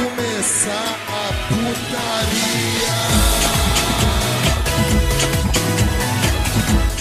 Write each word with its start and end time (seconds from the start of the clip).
começar 0.00 0.96
a 1.08 1.32
putaria. 1.48 3.00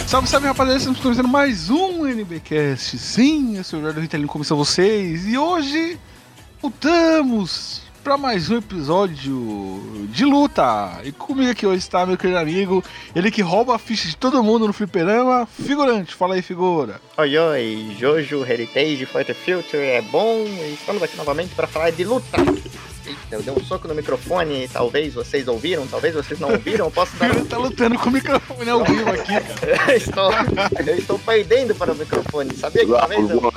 Salve, 0.05 0.27
salve 0.27 0.47
rapaziada, 0.47 0.79
estamos 0.79 0.99
começando 0.99 1.27
mais 1.27 1.69
um 1.69 2.05
NBcast. 2.05 2.97
Sim, 2.97 3.57
eu 3.57 3.63
sou 3.63 3.79
o 3.79 3.81
Eduardo 3.81 4.01
Ritalino, 4.01 4.27
como 4.27 4.43
são 4.43 4.57
vocês? 4.57 5.25
E 5.27 5.37
hoje 5.37 5.97
voltamos 6.61 7.83
para 8.03 8.17
mais 8.17 8.49
um 8.49 8.57
episódio 8.57 10.07
de 10.09 10.25
luta. 10.25 10.99
E 11.03 11.11
comigo 11.11 11.51
aqui 11.51 11.65
hoje 11.65 11.77
está 11.77 12.05
meu 12.05 12.17
querido 12.17 12.39
amigo, 12.39 12.83
ele 13.15 13.31
que 13.31 13.41
rouba 13.41 13.75
a 13.75 13.79
ficha 13.79 14.07
de 14.07 14.17
todo 14.17 14.43
mundo 14.43 14.67
no 14.67 14.73
fliperama, 14.73 15.45
figurante. 15.45 16.15
Fala 16.15 16.35
aí, 16.35 16.41
figura. 16.41 16.99
Oi, 17.17 17.37
oi, 17.37 17.95
Jojo 17.97 18.45
Heritage 18.45 19.05
Fighter 19.05 19.35
Future 19.35 19.83
é 19.83 20.01
bom 20.01 20.43
e 20.45 20.73
estamos 20.73 21.01
aqui 21.03 21.15
novamente 21.15 21.53
para 21.55 21.67
falar 21.67 21.91
de 21.91 22.03
luta. 22.03 22.37
Eita, 23.09 23.19
eu 23.31 23.41
dei 23.41 23.51
um 23.51 23.63
soco 23.65 23.87
no 23.87 23.95
microfone, 23.95 24.67
talvez 24.67 25.15
vocês 25.15 25.47
ouviram, 25.47 25.87
talvez 25.87 26.13
vocês 26.13 26.39
não 26.39 26.51
ouviram, 26.51 26.85
eu 26.85 26.91
posso 26.91 27.15
dar 27.17 27.31
Ele 27.31 27.43
tá 27.45 27.57
lutando 27.57 27.97
com 27.97 28.09
o 28.09 28.11
microfone 28.11 28.69
ao 28.69 28.85
vivo 28.85 29.09
aqui. 29.09 29.33
eu, 29.33 29.95
estou, 29.97 30.31
eu 30.85 30.95
estou 30.95 31.17
perdendo 31.17 31.73
para 31.73 31.91
o 31.91 31.95
microfone, 31.95 32.55
sabia 32.55 32.85
que 32.85 32.91
uma 32.91 33.07
vez 33.07 33.27
eu, 33.31 33.53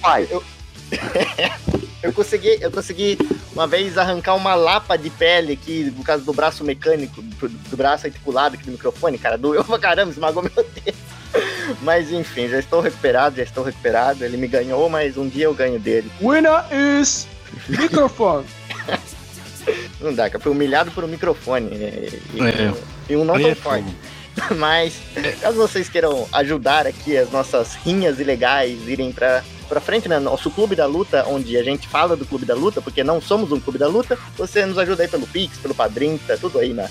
Pai, 0.00 0.28
eu 2.02 2.12
consegui, 2.12 2.58
eu 2.60 2.72
consegui 2.72 3.16
uma 3.52 3.68
vez 3.68 3.96
arrancar 3.96 4.34
uma 4.34 4.56
lapa 4.56 4.96
de 4.96 5.10
pele 5.10 5.52
aqui, 5.52 5.92
no 5.96 6.02
caso 6.02 6.24
do 6.24 6.32
braço 6.32 6.64
mecânico, 6.64 7.22
do, 7.22 7.48
do 7.48 7.76
braço 7.76 8.06
articulado 8.06 8.56
aqui 8.56 8.64
do 8.64 8.72
microfone, 8.72 9.16
cara, 9.16 9.38
doeu 9.38 9.62
pra 9.62 9.78
caramba, 9.78 10.10
esmagou 10.10 10.42
meu 10.42 10.52
dedo. 10.74 10.98
Mas 11.82 12.10
enfim, 12.10 12.48
já 12.48 12.58
estou 12.58 12.80
recuperado, 12.80 13.36
já 13.36 13.42
estou 13.42 13.62
recuperado. 13.62 14.24
Ele 14.24 14.36
me 14.36 14.48
ganhou, 14.48 14.88
mas 14.88 15.18
um 15.18 15.28
dia 15.28 15.44
eu 15.44 15.54
ganho 15.54 15.78
dele. 15.78 16.10
Winner 16.20 16.64
is 16.72 17.28
microphone. 17.68 18.46
Não 20.00 20.14
dá, 20.14 20.30
cara. 20.30 20.42
Fui 20.42 20.52
humilhado 20.52 20.90
por 20.92 21.04
um 21.04 21.08
microfone. 21.08 21.68
E, 21.72 22.20
e- 22.34 22.40
É. 22.42 22.72
e 23.10 23.16
um 23.16 23.24
não 23.24 23.38
tão 23.38 23.48
é 23.50 23.54
forte. 23.54 23.88
Mas, 24.56 24.94
caso 25.40 25.56
vocês 25.56 25.88
queiram 25.88 26.26
ajudar 26.32 26.86
aqui 26.86 27.16
as 27.16 27.30
nossas 27.32 27.74
rinhas 27.74 28.20
ilegais 28.20 28.86
irem 28.86 29.10
pra, 29.10 29.42
pra 29.68 29.80
frente, 29.80 30.08
né? 30.08 30.18
Nosso 30.20 30.48
clube 30.50 30.76
da 30.76 30.86
luta, 30.86 31.24
onde 31.26 31.56
a 31.56 31.62
gente 31.64 31.88
fala 31.88 32.16
do 32.16 32.24
clube 32.24 32.46
da 32.46 32.54
luta, 32.54 32.80
porque 32.80 33.02
não 33.02 33.20
somos 33.20 33.50
um 33.50 33.58
clube 33.58 33.78
da 33.80 33.88
luta, 33.88 34.16
você 34.36 34.64
nos 34.64 34.78
ajuda 34.78 35.02
aí 35.02 35.08
pelo 35.08 35.26
Pix, 35.26 35.58
pelo 35.58 35.74
Padrim, 35.74 36.18
tá 36.24 36.36
tudo 36.36 36.60
aí, 36.60 36.72
né? 36.72 36.88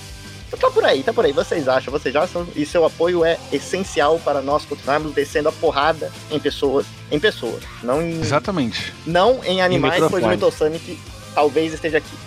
Tá 0.60 0.70
por 0.70 0.84
aí, 0.84 1.04
tá 1.04 1.14
por 1.14 1.24
aí. 1.26 1.32
Vocês 1.34 1.68
acham, 1.70 1.92
vocês 1.92 2.16
acham, 2.16 2.46
e 2.56 2.66
seu 2.66 2.86
apoio 2.86 3.24
é 3.24 3.38
essencial 3.52 4.20
para 4.20 4.42
nós 4.42 4.66
continuarmos 4.66 5.14
descendo 5.14 5.48
a 5.50 5.52
porrada 5.54 6.12
em 6.32 6.40
pessoas, 6.40 6.86
em 7.12 7.20
pessoas, 7.20 7.64
não 7.82 8.02
em, 8.02 8.20
Exatamente. 8.22 8.94
não 9.06 9.42
em 9.46 9.62
animais, 9.62 10.00
pois 10.10 10.24
o 10.24 10.28
microfone. 10.28 10.36
Mitosonic 10.36 11.00
talvez 11.38 11.72
esteja 11.72 12.00
aqui. 12.00 12.18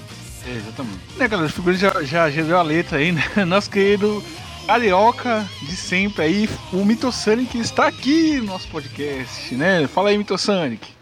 É, 0.47 0.56
exatamente. 0.56 1.00
Né, 1.19 1.27
galera, 1.27 1.48
o 1.48 1.53
figurante 1.53 1.80
já, 1.80 2.30
já, 2.30 2.42
deu 2.42 2.56
a 2.56 2.62
letra 2.62 2.98
aí, 2.98 3.11
né? 3.11 3.25
Nosso 3.44 3.69
querido 3.69 4.22
carioca 4.69 5.44
de 5.62 5.75
sempre 5.75 6.22
aí, 6.22 6.48
o 6.72 6.84
Mitosonic 6.84 7.58
está 7.58 7.88
aqui 7.88 8.36
no 8.36 8.44
nosso 8.44 8.69
podcast, 8.69 9.53
né? 9.56 9.84
Fala 9.88 10.11
aí, 10.11 10.19
Mitosonic. 10.19 10.94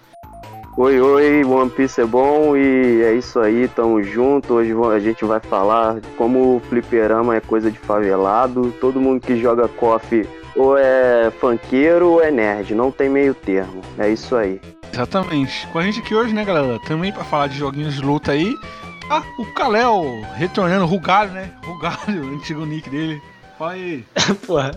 oi, 0.79 0.99
oi, 0.99 1.45
One 1.45 1.69
Piece 1.69 2.01
é 2.01 2.07
bom 2.07 2.57
e 2.57 3.03
é 3.03 3.13
isso 3.13 3.39
aí, 3.39 3.69
tamo 3.69 4.03
junto. 4.03 4.55
Hoje 4.55 4.73
a 4.73 4.99
gente 4.99 5.23
vai 5.27 5.39
falar 5.39 6.01
como 6.17 6.57
o 6.57 6.61
fliperama 6.61 7.37
é 7.37 7.41
coisa 7.41 7.71
de 7.71 7.79
favelado. 7.79 8.73
Todo 8.81 8.99
mundo 8.99 9.21
que 9.21 9.39
joga 9.39 9.69
KOF 9.69 10.27
ou 10.57 10.79
é 10.79 11.31
funkeiro 11.39 12.13
ou 12.13 12.23
é 12.25 12.31
nerd, 12.31 12.75
não 12.75 12.91
tem 12.91 13.11
meio 13.11 13.35
termo. 13.35 13.83
É 13.99 14.09
isso 14.09 14.35
aí. 14.35 14.59
Exatamente. 14.99 15.65
Com 15.69 15.79
a 15.79 15.85
gente 15.85 16.01
aqui 16.01 16.13
hoje, 16.13 16.35
né, 16.35 16.45
galera? 16.45 16.81
Também 16.81 17.13
pra 17.13 17.23
falar 17.23 17.47
de 17.47 17.57
joguinhos 17.57 17.95
de 17.95 18.01
luta 18.01 18.33
aí. 18.33 18.53
Ah, 19.09 19.23
o 19.39 19.47
Kalel 19.55 20.05
retornando, 20.35 20.85
Rugalho, 20.87 21.31
né? 21.31 21.53
Rugalho, 21.65 22.25
o 22.27 22.35
antigo 22.35 22.67
nick 22.67 22.91
dele. 22.91 23.23
Fala 23.57 23.73
aí. 23.73 24.05
Porra. 24.45 24.73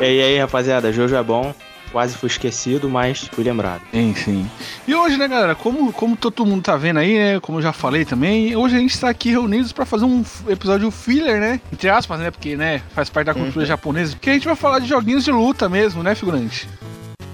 e 0.00 0.04
aí, 0.04 0.22
aí, 0.22 0.38
rapaziada, 0.38 0.90
Jojo 0.90 1.14
é 1.14 1.22
bom. 1.22 1.54
Quase 1.92 2.16
fui 2.16 2.28
esquecido, 2.28 2.88
mas 2.88 3.28
fui 3.32 3.44
lembrado. 3.44 3.82
Sim, 3.92 4.14
sim. 4.14 4.50
E 4.88 4.94
hoje, 4.94 5.18
né, 5.18 5.28
galera, 5.28 5.54
como, 5.54 5.92
como 5.92 6.16
todo 6.16 6.46
mundo 6.46 6.62
tá 6.62 6.76
vendo 6.76 7.00
aí, 7.00 7.18
né, 7.18 7.40
como 7.40 7.58
eu 7.58 7.62
já 7.62 7.72
falei 7.72 8.04
também, 8.04 8.56
hoje 8.56 8.76
a 8.76 8.78
gente 8.78 8.98
tá 8.98 9.10
aqui 9.10 9.30
reunidos 9.30 9.72
pra 9.72 9.84
fazer 9.84 10.04
um 10.04 10.24
episódio 10.48 10.88
filler, 10.92 11.40
né, 11.40 11.60
entre 11.72 11.88
aspas, 11.88 12.20
né, 12.20 12.30
porque, 12.30 12.56
né, 12.56 12.80
faz 12.94 13.10
parte 13.10 13.26
da 13.26 13.34
cultura 13.34 13.66
japonesa, 13.66 14.16
que 14.20 14.30
a 14.30 14.32
gente 14.34 14.46
vai 14.46 14.54
falar 14.54 14.78
de 14.78 14.86
joguinhos 14.86 15.24
de 15.24 15.32
luta 15.32 15.68
mesmo, 15.68 16.00
né, 16.00 16.14
figurante? 16.14 16.68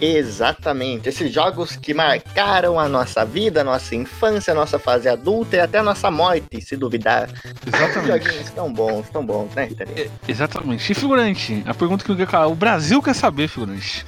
Exatamente, 0.01 1.09
esses 1.09 1.33
jogos 1.33 1.75
que 1.77 1.95
marcaram 1.95 2.79
a 2.79 2.87
nossa 2.87 3.25
vida, 3.25 3.63
a 3.63 3.65
nossa 3.65 3.95
infância, 3.95 4.53
a 4.53 4.55
nossa 4.55 4.79
fase 4.79 5.09
adulta 5.09 5.57
e 5.57 5.61
até 5.61 5.79
a 5.79 5.83
nossa 5.83 6.11
morte, 6.11 6.61
se 6.61 6.77
duvidar. 6.77 7.31
Exatamente. 7.67 8.25
Joguinhos 8.25 8.51
tão 8.51 8.73
bons, 8.73 9.09
tão 9.09 9.25
bons, 9.25 9.55
né, 9.55 9.69
Itália? 9.71 10.11
Exatamente. 10.29 10.93
E 10.93 10.95
figurante, 10.95 11.63
a 11.67 11.73
pergunta 11.73 12.05
que 12.05 12.13
o 12.13 12.55
Brasil 12.55 13.03
quer 13.03 13.15
saber, 13.15 13.49
figurante. 13.49 14.05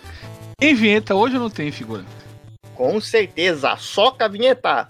Tem 0.59 0.75
vinheta 0.75 1.15
hoje 1.15 1.37
ou 1.37 1.41
não 1.41 1.51
tem, 1.51 1.73
figura? 1.73 2.05
Com 2.75 3.01
certeza, 3.01 3.75
soca 3.77 4.27
a 4.27 4.29
vinheta! 4.29 4.89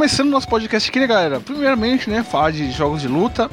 Começando 0.00 0.28
o 0.28 0.30
nosso 0.30 0.48
podcast 0.48 0.88
aqui, 0.88 0.98
né, 0.98 1.06
galera? 1.06 1.40
Primeiramente, 1.40 2.08
né, 2.08 2.22
falar 2.24 2.52
de 2.52 2.70
jogos 2.72 3.02
de 3.02 3.06
luta. 3.06 3.50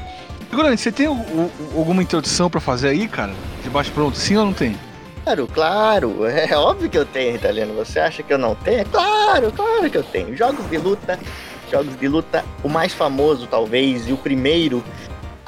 Figurante, 0.49 0.79
você 0.79 0.93
tem 0.93 1.05
o- 1.05 1.11
o- 1.11 1.51
alguma 1.75 2.01
introdução 2.01 2.49
pra 2.49 2.61
fazer 2.61 2.87
aí, 2.87 3.05
cara? 3.05 3.33
De 3.61 3.69
baixo 3.69 3.91
pronto, 3.91 4.17
sim 4.17 4.37
ou 4.37 4.45
não 4.45 4.53
tem? 4.53 4.77
Claro, 5.25 5.45
claro, 5.53 6.15
é 6.25 6.55
óbvio 6.55 6.89
que 6.89 6.97
eu 6.97 7.05
tenho, 7.05 7.35
italiano. 7.35 7.73
Você 7.73 7.99
acha 7.99 8.23
que 8.23 8.31
eu 8.33 8.37
não 8.37 8.55
tenho? 8.55 8.85
Claro, 8.85 9.51
claro 9.51 9.89
que 9.89 9.97
eu 9.97 10.03
tenho. 10.03 10.37
Jogos 10.37 10.69
de 10.69 10.77
luta, 10.77 11.19
jogos 11.69 11.99
de 11.99 12.07
luta, 12.07 12.45
o 12.63 12.69
mais 12.69 12.93
famoso 12.93 13.45
talvez 13.45 14.07
e 14.07 14.13
o 14.13 14.17
primeiro 14.17 14.81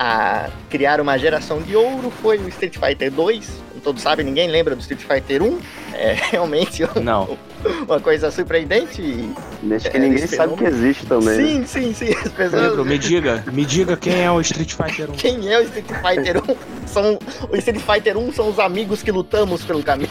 a 0.02 0.50
criar 0.70 1.02
uma 1.02 1.18
geração 1.18 1.62
de 1.62 1.76
ouro 1.76 2.10
foi 2.22 2.38
o 2.38 2.48
Street 2.48 2.78
Fighter 2.78 3.12
2. 3.12 3.46
Como 3.70 3.82
todos 3.82 4.02
sabem, 4.02 4.26
ninguém 4.26 4.48
lembra 4.50 4.74
do 4.74 4.80
Street 4.80 5.02
Fighter 5.02 5.44
1. 5.44 5.60
É 5.94 6.14
realmente 6.32 6.84
Não. 7.04 7.38
uma 7.86 8.00
coisa 8.00 8.32
surpreendente. 8.32 9.02
e- 9.02 9.34
Acho 9.76 9.92
que 9.92 9.98
É, 9.98 10.00
ninguém 10.00 10.26
sabe 10.26 10.56
que 10.56 10.64
existe 10.64 11.06
também. 11.06 11.28
né? 11.38 11.44
Sim, 11.46 11.66
sim, 11.66 11.94
sim. 11.94 12.14
As 12.16 12.32
pessoas 12.32 12.62
Lembro, 12.70 12.86
me 12.86 12.98
diga, 12.98 13.44
me 13.52 13.66
diga 13.66 13.98
quem 13.98 14.24
é 14.24 14.32
o 14.32 14.40
Street 14.40 14.72
Fighter 14.74 15.10
1. 15.12 15.14
Quem 15.16 15.52
é 15.52 15.60
o 15.60 15.64
Street 15.64 15.86
Fighter 15.88 16.38
1? 16.50 16.56
São, 16.88 17.20
o 17.52 17.56
Street 17.58 17.82
Fighter 17.82 18.18
1 18.18 18.32
são 18.32 18.50
os 18.50 18.58
amigos 18.58 19.04
que 19.04 19.12
lutamos 19.12 19.66
pelo 19.66 19.84
caminho. 19.84 20.10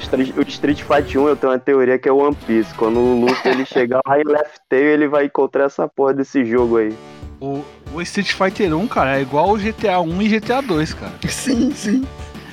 Street- 0.00 0.34
O 0.36 0.42
Street 0.42 0.82
Fighter 0.82 1.20
1 1.22 1.28
eu 1.28 1.36
tenho 1.36 1.52
uma 1.52 1.58
teoria 1.60 1.96
que 1.96 2.08
é 2.08 2.12
o 2.12 2.16
One 2.16 2.36
Piece. 2.46 2.74
Quando 2.74 2.98
o 2.98 3.20
Luffy 3.20 3.50
ele 3.52 3.64
chegar 3.66 4.00
lá 4.04 4.18
em 4.18 4.24
Left 4.24 4.58
Tail, 4.68 4.82
ele 4.86 5.06
vai 5.06 5.26
encontrar 5.26 5.64
essa 5.66 5.86
porra 5.86 6.12
desse 6.14 6.44
jogo 6.44 6.78
aí. 6.78 6.92
O, 7.40 7.64
o 7.92 8.02
Street 8.02 8.32
Fighter 8.32 8.74
1, 8.76 8.86
cara, 8.88 9.18
é 9.18 9.22
igual 9.22 9.50
o 9.50 9.56
GTA 9.58 10.00
1 10.00 10.22
e 10.22 10.28
GTA 10.28 10.60
2, 10.60 10.94
cara. 10.94 11.12
Sim, 11.28 11.72
sim. 11.74 12.06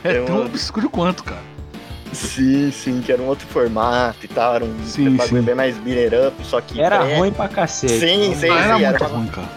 É 0.04 0.18
É 0.18 0.22
tão 0.24 0.36
uma- 0.38 0.46
obscuro 0.46 0.90
quanto, 0.90 1.24
cara. 1.24 1.42
Sim, 2.14 2.72
sim, 2.72 3.02
que 3.02 3.12
era 3.12 3.22
um 3.22 3.26
outro 3.28 3.46
formato 3.48 4.20
e 4.24 4.28
tal. 4.28 4.56
Era 4.56 4.64
um 4.64 4.74
Sim, 4.86 5.18
bagulho 5.18 5.42
sim. 5.42 5.46
bem 5.46 5.56
mais 5.56 5.76
beater 5.78 6.28
up, 6.28 6.46
só 6.46 6.62
que. 6.62 6.80
Era 6.80 7.00
pré- 7.00 7.18
ruim 7.18 7.32
pra 7.32 7.50
cacete. 7.50 8.00
Sim, 8.00 8.34
sim, 8.36 8.48
era 8.50 8.78
sim. 8.78 8.84
muito 8.84 9.04
Era, 9.04 9.08
ruim, 9.08 9.28
cara. 9.28 9.48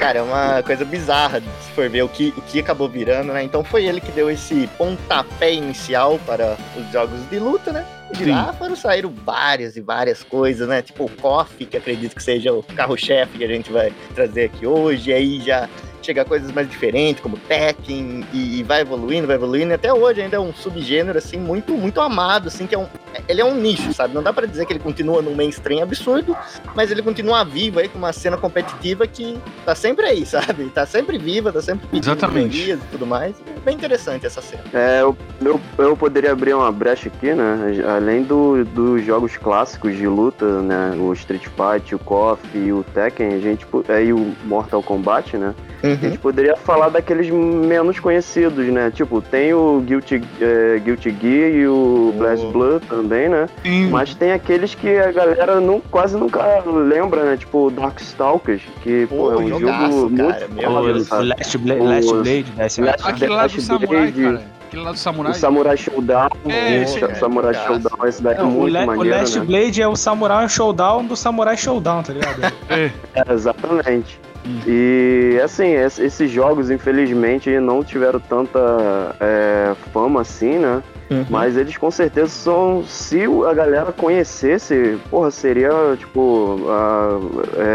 cara, 0.00 0.18
é 0.18 0.22
uma 0.22 0.62
coisa 0.64 0.84
bizarra 0.84 1.40
se 1.40 1.70
for 1.72 1.88
ver 1.88 2.02
o 2.02 2.08
que, 2.08 2.34
o 2.36 2.40
que 2.42 2.58
acabou 2.58 2.88
virando, 2.88 3.32
né? 3.32 3.44
Então 3.44 3.62
foi 3.62 3.84
ele 3.84 4.00
que 4.00 4.10
deu 4.10 4.28
esse 4.28 4.68
pontapé 4.76 5.52
inicial 5.54 6.18
para 6.26 6.56
os 6.76 6.90
jogos 6.90 7.20
de 7.30 7.38
luta, 7.38 7.72
né? 7.72 7.84
De 8.12 8.24
Sim. 8.24 8.30
lá 8.30 8.52
foram 8.52 8.76
saíram 8.76 9.12
várias 9.24 9.76
e 9.76 9.80
várias 9.80 10.22
coisas, 10.22 10.68
né? 10.68 10.82
Tipo 10.82 11.04
o 11.04 11.10
KOF, 11.10 11.64
que 11.64 11.76
acredito 11.76 12.14
que 12.14 12.22
seja 12.22 12.52
o 12.52 12.62
carro-chefe 12.62 13.38
que 13.38 13.44
a 13.44 13.48
gente 13.48 13.70
vai 13.70 13.92
trazer 14.14 14.44
aqui 14.44 14.66
hoje. 14.66 15.10
E 15.10 15.12
aí 15.12 15.40
já 15.40 15.68
chega 16.02 16.22
a 16.22 16.24
coisas 16.24 16.50
mais 16.52 16.68
diferentes, 16.68 17.22
como 17.22 17.36
Tekken, 17.36 18.24
e, 18.32 18.58
e 18.58 18.62
vai 18.62 18.80
evoluindo, 18.80 19.26
vai 19.26 19.36
evoluindo. 19.36 19.70
E 19.70 19.74
até 19.74 19.92
hoje 19.92 20.20
ainda 20.20 20.36
é 20.36 20.40
um 20.40 20.52
subgênero, 20.52 21.18
assim, 21.18 21.38
muito, 21.38 21.72
muito 21.74 22.00
amado, 22.00 22.48
assim, 22.48 22.66
que 22.66 22.74
é 22.74 22.78
um... 22.78 22.86
Ele 23.28 23.40
é 23.40 23.44
um 23.44 23.54
nicho, 23.54 23.92
sabe? 23.92 24.14
Não 24.14 24.22
dá 24.22 24.32
pra 24.32 24.46
dizer 24.46 24.64
que 24.66 24.72
ele 24.72 24.80
continua 24.80 25.20
no 25.20 25.34
mainstream 25.34 25.82
absurdo, 25.82 26.36
mas 26.74 26.90
ele 26.90 27.02
continua 27.02 27.44
vivo 27.44 27.80
aí 27.80 27.88
com 27.88 27.98
uma 27.98 28.12
cena 28.12 28.36
competitiva 28.36 29.06
que 29.06 29.38
tá 29.64 29.74
sempre 29.74 30.06
aí, 30.06 30.24
sabe? 30.24 30.70
Tá 30.70 30.86
sempre 30.86 31.18
viva, 31.18 31.52
tá 31.52 31.60
sempre 31.60 31.86
pedindo 31.88 32.12
Exatamente. 32.12 32.70
e 32.70 32.76
tudo 32.90 33.06
mais. 33.06 33.34
bem 33.64 33.74
interessante 33.74 34.26
essa 34.26 34.40
cena. 34.40 34.62
É, 34.72 35.02
eu, 35.02 35.16
eu, 35.42 35.60
eu 35.78 35.96
poderia 35.96 36.32
abrir 36.32 36.54
uma 36.54 36.70
brecha 36.70 37.08
aqui, 37.08 37.34
né? 37.34 37.82
Além 38.00 38.22
do, 38.22 38.64
dos 38.64 39.04
jogos 39.04 39.36
clássicos 39.36 39.94
de 39.94 40.06
luta, 40.06 40.62
né? 40.62 40.96
O 40.98 41.12
Street 41.12 41.44
Fighter, 41.48 41.96
o 41.96 41.98
KOF 41.98 42.40
e 42.54 42.72
o 42.72 42.82
Tekken, 42.94 43.34
a 43.34 43.38
gente, 43.38 43.66
po- 43.66 43.84
é, 43.90 44.02
e 44.04 44.10
o 44.14 44.32
Mortal 44.44 44.82
Kombat, 44.82 45.36
né? 45.36 45.54
A 45.82 45.86
Uhum. 45.86 45.96
gente 45.96 46.18
poderia 46.18 46.56
falar 46.56 46.88
daqueles 46.88 47.28
menos 47.28 48.00
conhecidos, 48.00 48.66
né? 48.68 48.90
Tipo, 48.90 49.20
tem 49.20 49.52
o 49.52 49.80
Guilty, 49.84 50.22
é, 50.40 50.78
Guilty 50.82 51.14
Gear 51.20 51.50
e 51.50 51.66
o 51.68 52.14
Blast 52.16 52.46
Oh. 52.46 52.50
Blood 52.52 52.86
também, 52.86 53.28
né? 53.28 53.46
Sim. 53.62 53.90
Mas 53.90 54.14
tem 54.14 54.32
aqueles 54.32 54.74
que 54.74 54.96
a 54.96 55.12
galera 55.12 55.60
não, 55.60 55.78
quase 55.90 56.16
nunca 56.16 56.42
lembra, 56.64 57.24
né? 57.24 57.36
Tipo 57.36 57.66
o 57.66 57.70
Darkstalkers, 57.70 58.62
que 58.82 59.06
pô, 59.08 59.16
Pô, 59.16 59.32
é 59.32 59.36
um 59.36 59.48
jogaço, 59.48 59.92
jogo 60.00 60.16
cara, 60.16 60.48
muito 60.48 60.54
meu 60.54 60.70
foda, 60.70 60.80
O, 60.80 61.20
o? 61.20 61.24
Last, 61.28 61.58
Bla 61.58 61.74
O- 61.74 61.84
Last 61.84 62.12
Blade 62.14 62.52
SNK. 62.58 62.86
Last- 62.86 63.02
Aquele 63.08 63.30
lá 63.30 63.36
do 63.36 63.42
Last 63.42 63.60
samurai, 63.62 63.88
Blade, 63.88 64.22
cara. 64.22 64.59
Aquele 64.70 64.82
lá 64.84 64.92
do 64.92 64.94
O 64.94 64.98
samurai. 64.98 65.34
Samurai 65.34 65.76
Showdown, 65.76 66.28
É, 66.48 66.78
o 66.78 66.82
esse 66.84 67.04
é, 67.04 67.14
Samurai. 67.14 67.54
Showdown, 67.54 68.06
esse 68.06 68.22
daí 68.22 68.34
é 68.34 68.38
Não, 68.38 68.48
o, 68.50 68.52
muito 68.52 68.78
o 68.78 68.86
maneiro, 68.86 69.18
Last 69.18 69.38
né? 69.40 69.44
Blade 69.44 69.82
é 69.82 69.88
o 69.88 69.96
Samurai 69.96 70.48
Showdown 70.48 71.04
do 71.06 71.16
Samurai 71.16 71.56
Showdown, 71.56 72.02
tá 72.04 72.12
ligado? 72.12 72.40
É. 72.70 72.90
É, 73.16 73.32
exatamente. 73.32 74.20
Hum. 74.46 74.60
E 74.66 75.40
assim, 75.42 75.74
es- 75.74 75.98
esses 75.98 76.30
jogos, 76.30 76.70
infelizmente, 76.70 77.50
não 77.58 77.82
tiveram 77.82 78.20
tanta 78.20 79.16
é, 79.18 79.74
fama 79.92 80.20
assim, 80.20 80.58
né? 80.60 80.80
Uhum. 81.10 81.26
Mas 81.28 81.56
eles 81.56 81.76
com 81.76 81.90
certeza 81.90 82.28
são. 82.28 82.84
Se 82.86 83.24
a 83.48 83.52
galera 83.52 83.90
conhecesse, 83.90 84.96
porra, 85.10 85.30
seria 85.32 85.70
tipo. 85.98 86.60
ah, 86.68 87.18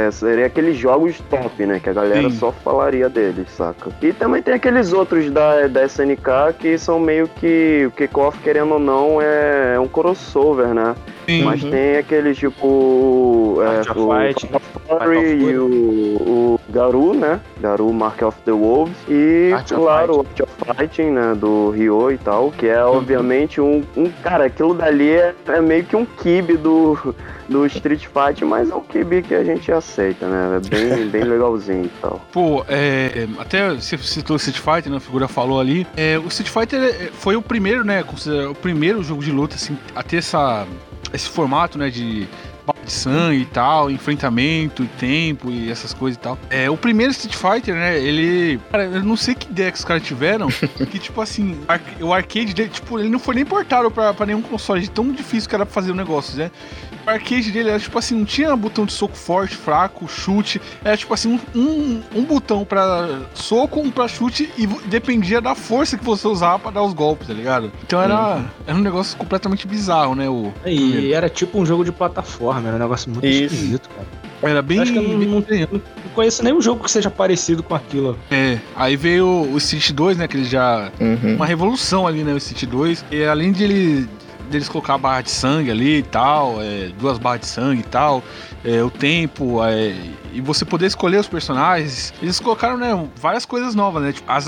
é, 0.08 0.12
seria 0.12 0.46
aqueles 0.46 0.78
jogos 0.78 1.20
top, 1.30 1.66
né? 1.66 1.82
Que 1.84 1.90
a 1.90 1.94
galera 1.94 2.30
Sim. 2.30 2.38
só 2.38 2.52
falaria 2.54 3.10
deles, 3.10 3.50
saca? 3.52 3.90
E 4.02 4.14
também 4.14 4.42
tem 4.42 4.54
aqueles 4.54 4.94
outros 4.94 5.30
da, 5.30 5.68
da 5.68 5.84
SNK 5.86 6.54
que 6.58 6.78
são 6.78 6.98
meio 7.00 7.28
que. 7.28 7.84
O 7.88 7.92
Kickoff, 7.92 8.40
querendo 8.40 8.74
ou 8.76 8.80
não, 8.80 9.22
é, 9.22 9.74
é 9.76 9.80
um 9.80 9.88
crossover, 9.88 10.68
né? 10.74 10.96
Sim. 11.26 11.44
Mas 11.44 11.62
Uhum. 11.64 11.72
tem 11.72 11.98
aqueles 11.98 12.38
tipo. 12.38 13.58
é, 13.62 13.82
o 13.82 14.34
Fight, 14.34 14.50
of 14.54 14.66
Duty. 14.88 15.44
e 15.44 15.58
o, 15.58 15.66
o 15.66 16.60
Garu, 16.76 17.14
né? 17.14 17.40
Garu 17.62 17.94
Mark 17.94 18.22
of 18.22 18.38
the 18.44 18.52
Wolves. 18.52 18.98
E, 19.08 19.54
Art 19.54 19.72
claro, 19.72 20.18
o 20.18 20.20
Art 20.20 20.40
of 20.42 20.52
Fighting, 20.66 21.12
né? 21.12 21.34
Do 21.34 21.70
Ryo 21.70 22.12
e 22.12 22.18
tal, 22.18 22.52
que 22.52 22.68
é 22.68 22.84
obviamente 22.84 23.62
um, 23.62 23.82
um. 23.96 24.12
Cara, 24.22 24.48
aquilo 24.48 24.74
dali 24.74 25.10
é, 25.10 25.34
é 25.48 25.62
meio 25.62 25.86
que 25.86 25.96
um 25.96 26.06
kibe 26.06 26.58
do, 26.58 27.16
do 27.48 27.66
Street 27.68 28.08
Fighter, 28.08 28.46
mas 28.46 28.70
é 28.70 28.76
um 28.76 28.82
kibe 28.82 29.22
que 29.22 29.34
a 29.34 29.44
gente 29.46 29.72
aceita, 29.72 30.28
né? 30.28 30.58
É 30.58 30.70
bem, 30.70 31.08
bem 31.08 31.24
legalzinho 31.24 31.86
e 31.86 31.92
tal. 32.02 32.22
Pô, 32.34 32.66
é, 32.68 33.26
até 33.40 33.74
você 33.74 33.98
citou 33.98 34.36
o 34.36 34.38
Street 34.38 34.60
Fighter, 34.60 34.92
né? 34.92 34.98
A 34.98 35.00
figura 35.02 35.30
falou 35.30 35.62
ali. 35.62 35.88
É, 35.96 36.20
o 36.20 36.28
Street 36.28 36.50
Fighter 36.50 36.82
é, 36.82 37.10
foi 37.14 37.38
o 37.38 37.42
primeiro, 37.42 37.86
né? 37.86 38.04
O 38.52 38.56
primeiro 38.56 39.02
jogo 39.02 39.24
de 39.24 39.32
luta, 39.32 39.56
assim, 39.56 39.78
a 39.96 40.04
ter 40.04 40.18
essa, 40.18 40.68
esse 41.14 41.30
formato, 41.30 41.78
né? 41.78 41.90
De 41.90 42.28
de 42.84 42.92
sangue 42.92 43.42
e 43.42 43.46
tal, 43.46 43.90
enfrentamento 43.92 44.84
e 44.84 44.88
tempo 44.88 45.50
e 45.52 45.70
essas 45.72 45.94
coisas 45.94 46.18
e 46.18 46.20
tal. 46.20 46.38
É, 46.50 46.70
o 46.70 46.78
primeiro 46.78 47.12
Street 47.12 47.36
Fighter, 47.36 47.76
né? 47.76 47.98
Ele. 48.00 48.60
Cara, 48.72 48.86
eu 48.86 49.04
não 49.04 49.16
sei 49.18 49.34
que 49.36 49.50
ideia 49.50 49.72
que 49.72 49.78
os 49.78 49.86
caras 49.86 50.04
tiveram. 50.04 50.48
que, 50.92 51.00
tipo 51.00 51.20
assim, 51.22 51.58
ar- 51.68 51.82
o 52.02 52.14
arcade 52.14 52.54
dele, 52.54 52.70
tipo, 52.70 53.00
ele 53.00 53.10
não 53.10 53.20
foi 53.20 53.36
nem 53.36 53.46
portado 53.46 53.90
pra, 53.92 54.14
pra 54.14 54.26
nenhum 54.26 54.42
console, 54.42 54.82
de 54.82 54.90
tão 54.90 55.12
difícil 55.12 55.50
que 55.50 55.56
era 55.56 55.66
pra 55.66 55.74
fazer 55.74 55.92
o 55.92 55.96
negócio, 55.96 56.38
né? 56.38 56.52
O 57.06 57.10
arcade 57.10 57.52
dele 57.52 57.70
era 57.70 57.80
tipo 57.80 58.00
assim, 58.00 58.16
não 58.16 58.26
tinha 58.26 58.56
botão 58.56 58.84
de 58.84 58.92
soco 58.94 59.16
forte, 59.16 59.56
fraco, 59.56 60.08
chute. 60.08 60.60
Era 60.84 60.98
tipo 60.98 61.14
assim, 61.14 61.40
um, 61.56 61.60
um, 61.60 62.02
um 62.16 62.24
botão 62.24 62.66
pra 62.66 63.20
soco, 63.36 63.80
um 63.80 63.92
pra 63.92 64.08
chute 64.08 64.52
e 64.58 64.66
dependia 64.88 65.40
da 65.40 65.54
força 65.54 65.98
que 66.00 66.04
você 66.04 66.28
usava 66.28 66.58
pra 66.58 66.72
dar 66.72 66.82
os 66.82 66.94
golpes, 66.94 67.28
tá 67.28 67.34
ligado? 67.34 67.72
Então 67.84 68.02
era, 68.02 68.44
era 68.66 68.76
um 68.76 68.82
negócio 68.82 69.16
completamente 69.18 69.68
bizarro, 69.68 70.16
né? 70.16 70.28
O, 70.28 70.52
E 70.66 71.14
era 71.14 71.30
tipo 71.30 71.60
um 71.60 71.66
jogo 71.66 71.86
de 71.86 71.92
plataforma, 71.92 72.55
era 72.64 72.76
um 72.76 72.80
negócio 72.80 73.10
muito 73.12 73.26
Isso. 73.26 73.54
esquisito, 73.54 73.90
cara. 73.90 74.08
era 74.52 74.62
bem. 74.62 74.78
Eu 74.78 74.84
acho 74.84 74.92
que 74.94 75.00
eu 75.00 75.04
não, 75.04 75.18
não- 75.18 75.82
conheço 76.14 76.44
nenhum 76.44 76.62
jogo 76.62 76.84
que 76.84 76.90
seja 76.92 77.10
parecido 77.12 77.62
com 77.62 77.76
aquilo. 77.76 78.18
É, 78.32 78.58
aí 78.76 78.96
veio 78.96 79.28
o 79.28 79.58
Street 79.58 79.92
2, 79.92 80.18
né? 80.18 80.28
Que 80.28 80.38
ele 80.38 80.46
já. 80.46 80.92
Uhum. 81.00 81.36
Uma 81.36 81.46
revolução 81.46 82.08
ali, 82.08 82.24
né? 82.24 82.34
O 82.34 82.38
Street 82.38 82.66
2. 82.66 83.04
E 83.12 83.24
além 83.26 83.52
de 83.52 83.64
ele. 83.64 84.10
Deles 84.50 84.70
colocar 84.70 84.94
a 84.96 84.98
barra 84.98 85.22
de 85.22 85.32
sangue 85.32 85.72
ali 85.72 85.98
e 86.00 86.04
tal, 86.04 86.62
é, 86.62 86.90
duas 87.00 87.18
barras 87.18 87.42
de 87.42 87.48
sangue 87.48 87.82
e 87.82 87.84
tal, 87.84 88.24
é, 88.64 88.82
o 88.84 88.90
tempo, 88.90 89.64
é, 89.64 89.94
e 90.34 90.42
você 90.42 90.64
poder 90.66 90.86
escolher 90.86 91.18
os 91.20 91.28
personagens, 91.28 92.14
eles 92.22 92.40
colocaram, 92.40 92.78
né, 92.78 93.08
várias 93.16 93.46
coisas 93.46 93.74
novas, 93.76 94.04
né? 94.04 94.12
Tipo, 94.12 94.32
as 94.32 94.46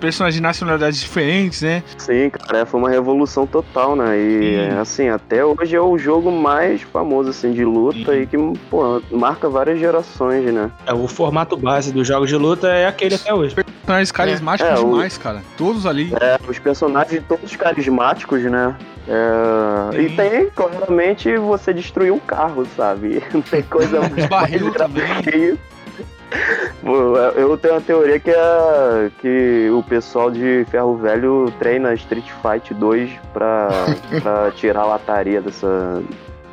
personagens 0.00 0.36
de 0.36 0.40
nacionalidades 0.42 1.00
diferentes, 1.00 1.62
né? 1.62 1.82
Sim, 1.98 2.30
cara, 2.30 2.58
é, 2.60 2.64
foi 2.64 2.80
uma 2.80 2.90
revolução 2.90 3.46
total, 3.46 3.96
né? 3.96 4.16
E 4.18 4.70
Sim. 4.70 4.78
assim, 4.78 5.08
até 5.08 5.44
hoje 5.44 5.74
é 5.74 5.80
o 5.80 5.96
jogo 5.98 6.30
mais 6.30 6.82
famoso 6.82 7.30
assim 7.30 7.52
de 7.52 7.64
luta 7.64 8.12
Sim. 8.12 8.20
e 8.22 8.26
que, 8.26 8.36
pô, 8.70 9.02
marca 9.10 9.48
várias 9.48 9.78
gerações, 9.78 10.44
né? 10.52 10.70
É, 10.86 10.92
o 10.94 11.06
formato 11.08 11.56
base 11.56 11.92
dos 11.92 12.06
jogos 12.06 12.28
de 12.28 12.36
luta 12.36 12.68
é 12.68 12.86
aquele 12.86 13.14
até 13.14 13.32
hoje. 13.34 13.54
Personagens 13.54 14.12
carismáticos 14.12 14.70
É, 14.72 14.82
o- 14.82 14.88
demais, 14.90 15.18
cara. 15.18 15.42
Todos 15.58 15.84
ali. 15.84 16.12
É, 16.20 16.38
os 16.48 16.58
personagens 16.58 17.22
todos 17.28 17.54
carismáticos, 17.56 18.42
né? 18.42 18.74
É, 19.06 20.00
e 20.00 20.08
tem, 20.16 20.48
claramente, 20.50 21.36
você 21.36 21.72
destruir 21.74 22.12
um 22.12 22.18
carro, 22.18 22.66
sabe? 22.76 23.22
Não 23.32 23.42
tem 23.42 23.62
coisa 23.62 24.00
Os 24.16 24.26
barril 24.26 24.72
também. 24.72 25.04
que 25.22 25.36
isso. 25.36 25.58
Pô, 26.82 27.16
Eu 27.36 27.56
tenho 27.56 27.74
uma 27.74 27.80
teoria 27.80 28.18
que 28.18 28.30
é 28.30 29.10
que 29.20 29.70
o 29.70 29.82
pessoal 29.84 30.30
de 30.30 30.66
Ferro 30.70 30.96
Velho 30.96 31.52
treina 31.58 31.94
Street 31.94 32.26
Fight 32.42 32.74
2 32.74 33.10
pra, 33.32 33.68
pra 34.22 34.50
tirar 34.52 34.80
a 34.82 34.86
lataria 34.86 35.40
dessa. 35.40 36.02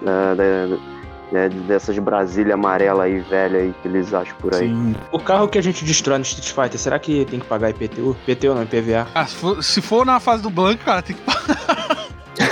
né, 0.02 0.36
da- 0.36 0.92
né, 1.32 1.48
dessas 1.66 1.98
Brasília 1.98 2.56
amarela 2.56 3.06
aí, 3.06 3.20
velha 3.22 3.60
aí, 3.60 3.74
que 3.82 3.88
eles 3.88 4.14
acham 4.14 4.36
por 4.42 4.54
aí. 4.54 4.68
Sim. 4.68 4.94
O 5.14 5.18
carro 5.20 5.48
que 5.48 5.58
a 5.58 5.64
gente 5.64 5.86
destrói 5.86 6.18
no 6.18 6.24
Street 6.26 6.52
Fighter, 6.52 6.78
será 6.78 7.00
que 7.00 7.24
tem 7.24 7.40
que 7.40 7.46
pagar 7.46 7.70
IPTU? 7.70 8.18
IPTU 8.28 8.54
não, 8.54 8.64
IPVA. 8.64 9.08
Ah, 9.16 9.26
se 9.26 9.36
for, 9.38 9.64
se 9.64 9.82
for 9.82 10.06
na 10.06 10.20
fase 10.20 10.44
do 10.44 10.50
Blanco, 10.50 10.84
cara, 10.84 11.02
tem 11.02 11.16
que 11.16 11.22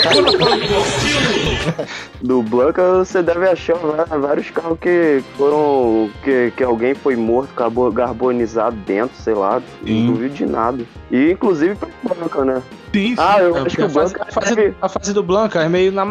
Do 2.22 2.42
Blanca 2.44 2.94
você 2.96 3.22
deve 3.24 3.48
achar 3.50 3.76
vários 4.20 4.50
carros 4.50 4.78
que 4.80 5.24
foram. 5.38 6.10
que, 6.24 6.52
que 6.56 6.64
alguém 6.64 6.94
foi 6.94 7.16
morto, 7.16 7.54
carbo- 7.54 7.92
carbonizado 7.94 8.76
dentro, 8.78 9.16
sei 9.22 9.34
lá. 9.34 9.62
Sim. 9.86 10.06
Não 10.06 10.14
duvido 10.14 10.34
de 10.36 10.46
nada. 10.46 10.84
E 11.12 11.32
inclusive 11.32 11.76
pra 11.76 11.90
Blanca, 12.16 12.46
né? 12.46 12.62
Sim, 12.94 13.10
sim. 13.10 13.16
Ah, 13.18 13.40
eu 13.40 13.56
É, 13.56 13.60
acho 13.62 13.76
que 13.76 13.84
o 13.84 13.90
Blanca 13.90 14.26
a, 14.28 14.32
fase, 14.32 14.56
deve- 14.56 14.76
a 14.82 14.90
fase 14.90 15.14
do 15.14 15.24
Blanca 15.24 15.64
é 15.64 15.70
meio, 15.70 15.92
na, 15.92 16.06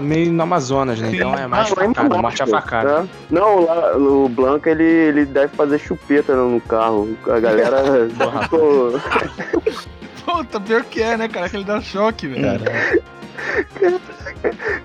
meio 0.00 0.32
no 0.32 0.42
Amazonas, 0.42 1.00
né? 1.00 1.10
Sim. 1.10 1.16
Então 1.16 1.34
é 1.34 1.46
mais 1.46 1.72
Ah, 1.72 1.74
facada, 1.74 2.08
Blanca, 2.08 2.22
morte 2.22 2.42
a 2.42 2.46
facada. 2.46 3.02
né? 3.02 3.08
Não, 3.30 3.64
lá 3.64 3.96
o 3.96 4.28
Blanca 4.28 4.70
ele, 4.70 4.84
ele 4.84 5.24
deve 5.24 5.54
fazer 5.56 5.78
chupeta 5.78 6.34
no 6.34 6.60
carro. 6.60 7.16
A 7.28 7.40
galera 7.40 8.08
ficou. 8.42 9.00
Puta, 10.24 10.60
pior 10.60 10.84
que 10.84 11.02
é, 11.02 11.16
né, 11.16 11.28
cara? 11.28 11.48
Que 11.48 11.56
ele 11.56 11.64
dá 11.64 11.80
choque, 11.80 12.28
velho. 12.28 12.60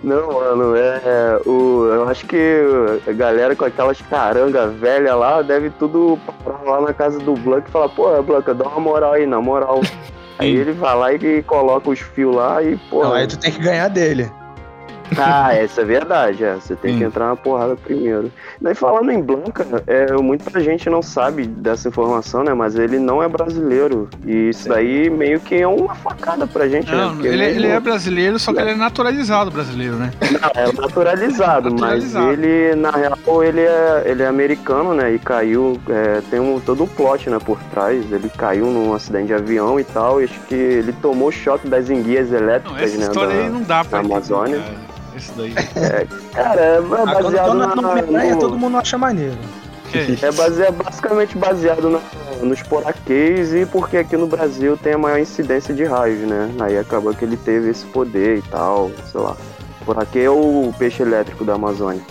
Não, 0.04 0.34
mano, 0.34 0.76
é. 0.76 1.40
O, 1.46 1.86
eu 1.86 2.10
acho 2.10 2.26
que 2.26 2.62
a 3.08 3.12
galera 3.12 3.56
com 3.56 3.66
aquelas 3.66 4.02
caranga 4.02 4.68
velha 4.68 5.16
lá 5.16 5.42
deve 5.42 5.70
tudo 5.72 6.20
parar 6.44 6.62
lá 6.64 6.82
na 6.82 6.94
casa 6.94 7.20
do 7.20 7.34
Blanca 7.34 7.68
e 7.68 7.72
falar, 7.72 7.90
pô, 7.90 8.22
Blanca, 8.22 8.54
dá 8.54 8.66
uma 8.68 8.80
moral 8.80 9.14
aí, 9.14 9.26
na 9.26 9.42
moral. 9.42 9.82
Aí 10.38 10.54
ele 10.54 10.74
vai 10.74 10.96
lá 10.98 11.14
e 11.14 11.42
coloca 11.44 11.90
os 11.90 12.00
fios 12.02 12.36
lá 12.36 12.62
e, 12.62 12.76
pô. 12.90 13.02
Não, 13.02 13.14
aí 13.14 13.26
tu 13.26 13.40
tem 13.40 13.54
que 13.54 13.62
ganhar 13.62 13.88
dele. 13.88 14.30
Ah, 15.18 15.54
essa 15.54 15.82
é 15.82 15.86
verdade, 15.86 16.44
é. 16.44 16.56
Você 16.56 16.76
tem 16.76 16.94
Sim. 16.94 16.98
que 17.00 17.04
entrar 17.06 17.28
na 17.28 17.36
porrada 17.36 17.76
primeiro. 17.76 18.32
Daí 18.62 18.76
falando 18.76 19.12
em 19.12 19.22
Blanca, 19.22 19.66
é, 19.88 20.12
muita 20.14 20.60
gente 20.60 20.90
não 20.90 21.02
sabe 21.02 21.46
dessa 21.48 21.88
informação, 21.88 22.44
né? 22.44 22.54
Mas 22.54 22.76
ele 22.76 23.00
não 23.00 23.22
é 23.24 23.28
brasileiro. 23.28 24.10
E 24.26 24.50
isso 24.50 24.68
daí 24.70 25.10
meio 25.10 25.40
que 25.40 25.56
é 25.56 25.68
uma 25.68 25.96
facada 25.96 26.46
pra 26.48 26.68
gente, 26.68 26.90
né? 26.92 26.98
Não, 26.98 27.14
Porque 27.14 27.28
ele, 27.28 27.38
mesmo- 27.38 27.60
ele 27.60 27.68
é 27.68 27.80
brasileiro, 27.80 28.40
só 28.40 28.52
que 28.54 28.60
ele 28.60 28.72
é 28.72 28.76
naturalizado 28.76 29.52
brasileiro, 29.52 29.96
né? 29.96 30.12
Não, 30.22 30.50
é 30.64 30.72
naturalizado, 30.74 31.70
Naturalizado. 31.70 32.26
mas 32.28 32.40
ele, 32.40 32.76
na 32.76 32.92
real, 32.92 33.44
ele 33.44 33.62
é, 33.62 34.04
ele 34.06 34.24
é 34.24 34.28
americano, 34.28 34.94
né? 34.94 35.14
E 35.14 35.20
caiu, 35.20 35.80
é, 35.90 36.22
tem 36.30 36.40
um, 36.40 36.60
todo 36.60 36.84
um 36.84 36.88
plot, 36.88 37.30
né, 37.30 37.38
por 37.44 37.60
trás. 37.72 38.12
Ele 38.12 38.30
caiu 38.30 38.66
num 38.68 38.94
acidente 38.94 39.28
de 39.28 39.34
avião 39.34 39.80
e 39.80 39.84
tal. 39.84 40.22
E 40.22 40.26
acho 40.26 40.40
que 40.42 40.56
ele 40.56 40.94
tomou 40.94 41.32
choque 41.32 41.68
das 41.68 41.90
enguias 41.90 42.30
Não, 42.32 42.38
elétricas, 42.40 42.82
essa 42.82 42.98
né? 42.98 43.04
história 43.04 43.36
da- 43.36 43.44
aí 43.44 43.50
não 43.50 43.62
dá 43.62 43.84
pra 43.84 44.00
da 44.00 44.06
entender, 44.06 44.14
Amazônia. 44.14 44.58
cara. 44.60 44.95
Esse 45.16 45.32
daí. 45.34 45.54
Cara, 46.34 46.62
é 46.62 46.78
Ah, 46.78 47.06
baseado 47.06 47.46
quando 47.48 47.82
na, 47.82 48.00
é 48.00 48.02
aranha, 48.02 48.34
no- 48.36 48.40
todo 48.40 48.58
mundo 48.58 48.78
acha 48.78 48.98
maneiro. 48.98 49.38
Que 49.92 49.98
é 50.00 50.04
isso? 50.06 50.26
É 50.26 50.32
basicamente 50.72 51.38
baseado 51.38 51.90
na, 51.90 52.00
nos 52.44 52.62
poraquês 52.64 53.54
e 53.54 53.66
porque 53.66 53.98
aqui 53.98 54.18
no 54.18 54.28
Brasil 54.28 54.76
tem 54.78 54.94
a 54.94 54.98
maior 54.98 55.20
incidência 55.20 55.74
de 55.74 55.84
raios, 55.84 56.20
né? 56.28 56.50
Aí 56.60 56.78
acabou 56.78 57.14
que 57.14 57.24
ele 57.24 57.38
teve 57.38 57.70
esse 57.70 57.86
poder 57.86 58.40
e 58.40 58.42
tal, 58.44 58.92
sei 59.12 59.22
lá. 59.22 59.38
Poraquê 59.86 60.20
é 60.20 60.30
o 60.30 60.74
peixe 60.80 61.04
elétrico 61.04 61.46
da 61.46 61.54
Amazônia. 61.54 62.02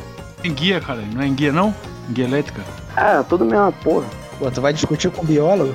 Enguia, 0.45 0.81
cara. 0.81 1.03
Não 1.13 1.21
é 1.23 1.27
enguia, 1.27 1.51
não? 1.53 1.75
Enguia 2.09 2.25
elétrica? 2.27 2.63
Ah, 2.97 3.25
tudo 3.29 3.45
mesma 3.45 3.73
porra. 3.73 4.05
Pô, 4.39 4.49
tu 4.51 4.61
vai 4.61 4.73
discutir 4.73 5.11
com 5.11 5.23
o 5.23 5.25
biólogo? 5.27 5.75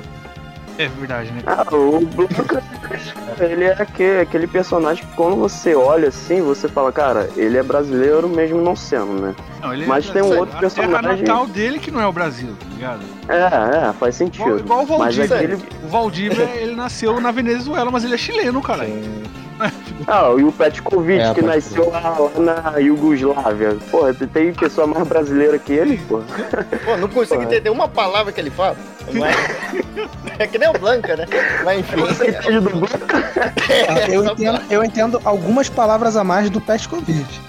É 0.80 0.88
verdade, 0.88 1.30
né? 1.32 1.42
Ah, 1.46 1.62
o 1.74 2.00
Blanca, 2.06 2.62
ele 3.38 3.64
é 3.64 3.72
aquele, 3.72 4.20
aquele 4.20 4.46
personagem 4.46 5.04
que 5.04 5.12
quando 5.14 5.36
você 5.36 5.74
olha 5.74 6.08
assim, 6.08 6.40
você 6.40 6.68
fala, 6.68 6.90
cara, 6.90 7.28
ele 7.36 7.58
é 7.58 7.62
brasileiro 7.62 8.26
mesmo 8.30 8.62
não 8.62 8.74
sendo, 8.74 9.12
né? 9.20 9.34
Não, 9.60 9.74
ele 9.74 9.84
Mas 9.84 10.08
é, 10.08 10.12
tem 10.14 10.22
um 10.22 10.38
outro 10.38 10.58
personagem- 10.58 11.20
natal 11.22 11.46
dele 11.46 11.78
que 11.78 11.90
não 11.90 12.00
é 12.00 12.06
o 12.06 12.12
Brasil, 12.12 12.56
tá 12.58 12.66
ligado? 12.74 13.00
É, 13.28 13.88
é, 13.88 13.92
faz 13.92 14.14
sentido. 14.14 14.58
Igual, 14.58 14.84
igual 14.84 14.98
o 14.98 15.02
Mas 15.02 15.16
Valdívia. 15.18 15.36
aquele. 15.36 15.54
O 15.84 15.88
Valdívia, 15.88 16.44
ele 16.56 16.74
nasceu 16.74 17.20
na 17.20 17.30
Venezuela, 17.30 17.90
mas 17.90 18.02
ele 18.02 18.14
é 18.14 18.18
chileno, 18.18 18.62
cara. 18.62 18.86
Ah, 20.08 20.32
e 20.38 20.42
o 20.42 20.50
Petkovic, 20.50 21.20
É, 21.20 21.34
que 21.34 21.42
nasceu 21.42 21.90
lá, 21.90 22.16
lá 22.38 22.70
na 22.72 22.78
Iugoslávia. 22.78 23.76
Porra, 23.90 24.14
tem 24.14 24.54
pessoa 24.54 24.86
mais 24.86 25.06
brasileira 25.06 25.58
que 25.58 25.74
ele, 25.74 25.98
porra. 25.98 26.24
Pô, 26.82 26.96
não 26.96 27.06
consigo 27.06 27.42
é. 27.42 27.44
entender 27.44 27.68
uma 27.68 27.86
palavra 27.86 28.32
que 28.32 28.40
ele 28.40 28.48
fala. 28.50 28.74
Não 29.12 29.26
é? 29.26 29.30
É 30.38 30.46
que 30.46 30.58
nem 30.58 30.68
o 30.68 30.72
Blanca, 30.72 31.16
né? 31.16 31.26
Mas 31.64 31.80
enfim. 31.80 31.96
Você 31.96 32.28
entende 32.30 32.60
do 32.60 32.70
Blanca? 32.70 32.98
Ah, 33.88 34.10
eu, 34.10 34.24
entendo, 34.24 34.60
eu 34.70 34.84
entendo 34.84 35.20
algumas 35.24 35.68
palavras 35.68 36.16
a 36.16 36.24
mais 36.24 36.48
do 36.50 36.60
Petkovic. 36.60 37.40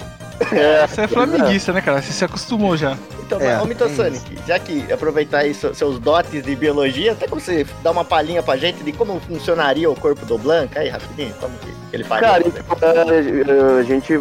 É, 0.51 0.87
Você 0.87 1.01
é 1.01 1.07
flamenguista, 1.07 1.71
né, 1.71 1.81
cara? 1.81 2.01
Você 2.01 2.11
se 2.11 2.25
acostumou 2.25 2.75
já. 2.75 2.97
Então, 3.21 3.39
É, 3.39 3.55
mas, 3.63 3.79
ô 3.81 3.89
Sonic, 3.95 4.39
já 4.47 4.57
que 4.59 4.91
aproveitar 4.91 5.39
aí 5.39 5.53
se- 5.53 5.73
seus 5.75 5.99
dotes 5.99 6.43
de 6.43 6.55
biologia, 6.55 7.11
até 7.13 7.27
como 7.27 7.39
você 7.39 7.65
dar 7.83 7.91
uma 7.91 8.03
palhinha 8.03 8.41
pra 8.41 8.57
gente 8.57 8.83
de 8.83 8.91
como 8.91 9.19
funcionaria 9.21 9.89
o 9.89 9.95
corpo 9.95 10.25
do 10.25 10.37
Blanca 10.39 10.79
aí, 10.79 10.89
rapidinho, 10.89 11.33
como 11.39 11.53
que 11.59 11.71
ele 11.93 12.03
faria? 12.03 12.27
Cara, 12.27 12.43
então, 12.45 12.63
é, 12.89 13.79
a 13.79 13.83
gente 13.83 14.13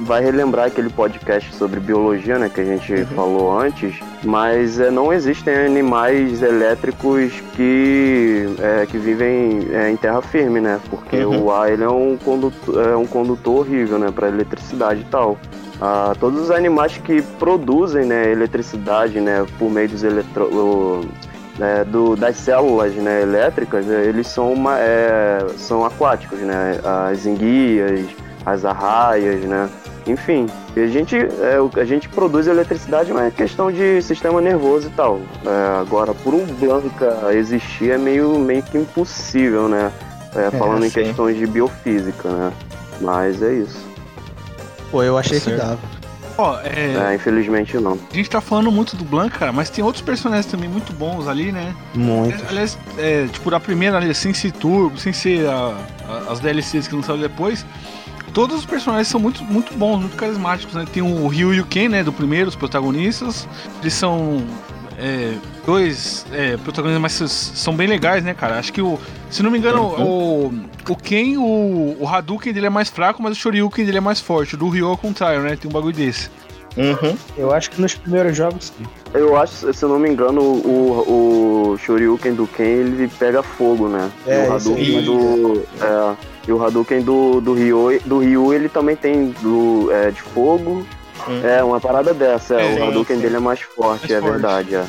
vai 0.00 0.22
relembrar 0.22 0.66
aquele 0.66 0.90
podcast 0.90 1.54
sobre 1.54 1.78
biologia, 1.80 2.38
né, 2.38 2.48
que 2.52 2.60
a 2.60 2.64
gente 2.64 2.92
Uhum. 2.92 3.06
falou 3.14 3.58
antes, 3.60 3.98
mas 4.24 4.78
é, 4.80 4.90
não 4.90 5.12
existem 5.12 5.54
animais 5.54 6.42
elétricos 6.42 7.32
que, 7.54 8.46
é, 8.60 8.86
que 8.86 8.98
vivem 8.98 9.68
é, 9.72 9.90
em 9.90 9.96
terra 9.96 10.20
firme, 10.20 10.60
né, 10.60 10.80
porque 10.90 11.24
Uhum. 11.24 11.44
o 11.44 11.52
ar 11.52 11.72
ele 11.72 11.84
é 11.84 11.88
um 11.88 12.16
condutor, 12.22 12.88
é 12.88 12.96
um 12.96 13.06
condutor 13.06 13.60
horrível, 13.60 13.98
né, 13.98 14.10
para 14.14 14.28
eletricidade 14.28 15.00
e 15.00 15.04
tal. 15.04 15.38
Ah, 15.80 16.12
todos 16.18 16.40
os 16.40 16.50
animais 16.50 16.96
que 16.98 17.20
produzem 17.38 18.04
né, 18.04 18.30
eletricidade 18.30 19.20
né, 19.20 19.44
por 19.58 19.70
meio 19.70 19.88
dos 19.88 20.02
eletro... 20.04 21.00
né, 21.58 21.84
do- 21.84 22.16
das 22.16 22.36
células 22.36 22.92
né, 22.94 23.22
elétricas, 23.22 23.84
né, 23.86 24.04
eles 24.06 24.26
são, 24.26 24.52
uma, 24.52 24.76
é, 24.78 25.38
são 25.56 25.84
aquáticos, 25.84 26.38
né? 26.40 26.80
As 27.12 27.26
enguias, 27.26 28.06
as 28.44 28.64
arraias, 28.64 29.40
né? 29.42 29.68
Enfim, 30.06 30.46
e 30.76 30.80
a 30.80 30.86
gente, 30.86 31.16
é, 31.16 31.56
a 31.80 31.84
gente 31.84 32.08
produz 32.10 32.46
eletricidade, 32.46 33.10
mas 33.12 33.26
é 33.28 33.30
questão 33.30 33.72
de 33.72 34.02
sistema 34.02 34.38
nervoso 34.40 34.88
e 34.88 34.90
tal. 34.90 35.18
É, 35.46 35.80
agora, 35.80 36.12
por 36.12 36.34
um 36.34 36.44
Blanca 36.44 37.32
existir 37.32 37.90
é 37.90 37.96
meio, 37.98 38.38
meio 38.38 38.62
que 38.62 38.76
impossível, 38.76 39.66
né? 39.68 39.90
É, 40.34 40.50
falando 40.50 40.84
em 40.84 40.90
sim. 40.90 41.04
questões 41.04 41.38
de 41.38 41.46
biofísica, 41.46 42.28
né? 42.28 42.52
Mas 43.00 43.40
é 43.42 43.54
isso. 43.54 43.78
Pô, 44.90 45.02
eu 45.02 45.16
achei 45.16 45.38
que 45.38 45.44
Certo. 45.46 45.58
dava. 45.58 45.78
Ó, 46.36 46.58
é, 46.64 47.12
É, 47.12 47.14
infelizmente 47.14 47.76
não. 47.78 47.92
a 48.12 48.16
gente 48.16 48.28
tá 48.28 48.40
falando 48.40 48.70
muito 48.70 48.96
do 48.96 49.04
Blanca, 49.04 49.38
cara, 49.38 49.52
mas 49.52 49.70
tem 49.70 49.84
outros 49.84 50.02
personagens 50.02 50.46
também 50.46 50.68
muito 50.68 50.92
bons 50.92 51.28
ali, 51.28 51.52
né? 51.52 51.72
Muito. 51.94 52.44
Aliás, 52.48 52.76
é, 52.98 53.26
tipo, 53.32 53.48
da 53.50 53.60
primeira 53.60 53.96
ali, 53.96 54.12
sem 54.14 54.34
ser 54.34 54.50
Turbo, 54.52 54.98
sem 54.98 55.12
ser 55.12 55.46
a- 55.48 55.76
a- 56.08 56.32
as 56.32 56.40
DLCs 56.40 56.88
que 56.88 56.94
lançaram 56.96 57.20
depois, 57.20 57.64
todos 58.34 58.58
os 58.58 58.66
personagens 58.66 59.08
são 59.08 59.20
muito, 59.20 59.42
muito 59.44 59.72
bons, 59.74 60.00
muito 60.00 60.16
carismáticos, 60.16 60.74
né? 60.74 60.84
Tem 60.92 61.02
o 61.02 61.26
Ryu 61.28 61.54
e 61.54 61.60
o 61.60 61.64
Ken, 61.64 61.88
né, 61.88 62.02
do 62.02 62.12
primeiro, 62.12 62.48
os 62.48 62.56
protagonistas. 62.56 63.48
Eles 63.80 63.94
são 63.94 64.44
é, 64.98 65.34
dois 65.64 66.26
é, 66.32 66.56
protagonistas, 66.56 67.00
mas 67.00 67.30
são 67.30 67.74
bem 67.74 67.86
legais, 67.86 68.24
né, 68.24 68.34
cara? 68.34 68.58
Acho 68.58 68.72
que 68.72 68.82
o, 68.82 68.98
se 69.30 69.42
não 69.42 69.50
me 69.50 69.58
engano, 69.58 69.82
o, 69.82 70.52
o 70.88 70.96
Ken, 70.96 71.38
o, 71.38 71.96
o 72.00 72.08
Hadouken 72.08 72.52
dele 72.52 72.66
é 72.66 72.70
mais 72.70 72.90
fraco, 72.90 73.22
mas 73.22 73.32
o 73.32 73.40
Shoryuken 73.40 73.86
dele 73.86 73.98
é 73.98 74.00
mais 74.00 74.20
forte. 74.20 74.56
O 74.56 74.58
do 74.58 74.68
Ryu 74.68 74.88
é 74.88 74.92
o 74.92 74.96
contrário, 74.96 75.40
né? 75.40 75.56
Tem 75.56 75.70
um 75.70 75.72
bagulho 75.72 75.94
desse. 75.94 76.28
Uhum. 76.76 77.16
Eu 77.38 77.54
acho 77.54 77.70
que 77.70 77.80
nos 77.80 77.94
primeiros 77.94 78.36
jogos 78.36 78.72
sim. 78.76 78.84
Eu 79.12 79.36
acho, 79.36 79.72
se 79.72 79.84
eu 79.84 79.88
não 79.88 79.96
me 79.96 80.10
engano, 80.10 80.40
o, 80.40 81.70
o 81.72 81.78
Shoryuken 81.78 82.34
do 82.34 82.48
Ken 82.48 82.64
ele 82.64 83.08
pega 83.16 83.44
fogo, 83.44 83.86
né? 83.86 84.10
É, 84.26 84.44
e 84.44 84.48
o 84.48 84.52
Hadouken 84.52 85.04
do. 85.04 85.62
É, 85.80 86.33
e 86.46 86.52
o 86.52 86.62
Hadouken 86.64 87.00
do, 87.02 87.40
do, 87.40 87.54
Ryu, 87.54 88.00
do 88.04 88.18
Ryu 88.18 88.52
ele 88.52 88.68
também 88.68 88.96
tem 88.96 89.34
do, 89.42 89.88
é, 89.92 90.10
de 90.10 90.20
fogo. 90.22 90.86
Hum. 91.28 91.40
É, 91.42 91.62
uma 91.64 91.80
parada 91.80 92.12
dessa. 92.12 92.54
É, 92.54 92.80
o 92.80 92.88
Hadouken 92.88 93.16
sim. 93.16 93.22
dele 93.22 93.36
é 93.36 93.40
mais 93.40 93.60
forte, 93.60 94.00
Mais 94.02 94.10
é 94.12 94.20
forte. 94.20 94.32
verdade. 94.32 94.74
É, 94.74 94.84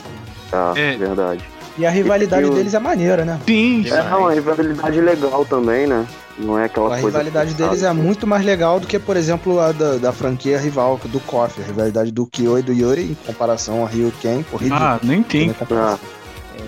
é, 0.76 0.94
É. 0.94 0.98
verdade. 0.98 1.44
E 1.78 1.86
a 1.86 1.90
rivalidade 1.90 2.44
E 2.44 2.50
o- 2.50 2.54
deles 2.54 2.74
é 2.74 2.80
maneira, 2.80 3.26
né? 3.26 3.38
Sim, 3.46 3.84
Sim. 3.86 3.94
É 3.94 4.02
uma 4.16 4.34
rivalidade 4.34 5.02
legal 5.02 5.44
também, 5.46 5.86
né? 5.86 6.06
Não 6.38 6.58
é 6.58 6.66
aquela 6.66 6.88
A 6.88 6.90
coisa. 7.02 7.06
rivalidade 7.08 7.50
forçada. 7.52 7.70
deles 7.70 7.84
é 7.84 7.92
muito 7.94 8.26
mais 8.26 8.46
legal 8.46 8.80
do 8.80 8.88
que, 8.88 8.98
por 8.98 9.16
exemplo, 9.18 9.60
a 9.60 9.72
da, 9.74 9.96
da 9.98 10.12
franquia 10.14 10.58
rival 10.58 11.00
do 11.06 11.20
KOF. 11.22 11.62
A 11.62 11.66
rivalidade 11.66 12.12
do 12.12 12.26
Kyo 12.26 12.58
e 12.60 12.62
do 12.62 12.72
Yuri 12.74 13.12
em 13.12 13.18
comparação 13.26 13.82
ao 13.82 13.86
Ryu 13.88 14.12
Ken. 14.22 14.44
Ridículo. 14.54 14.74
Ah, 14.74 15.00
nem 15.04 15.22
tem. 15.24 15.52
Comparação. 15.54 16.00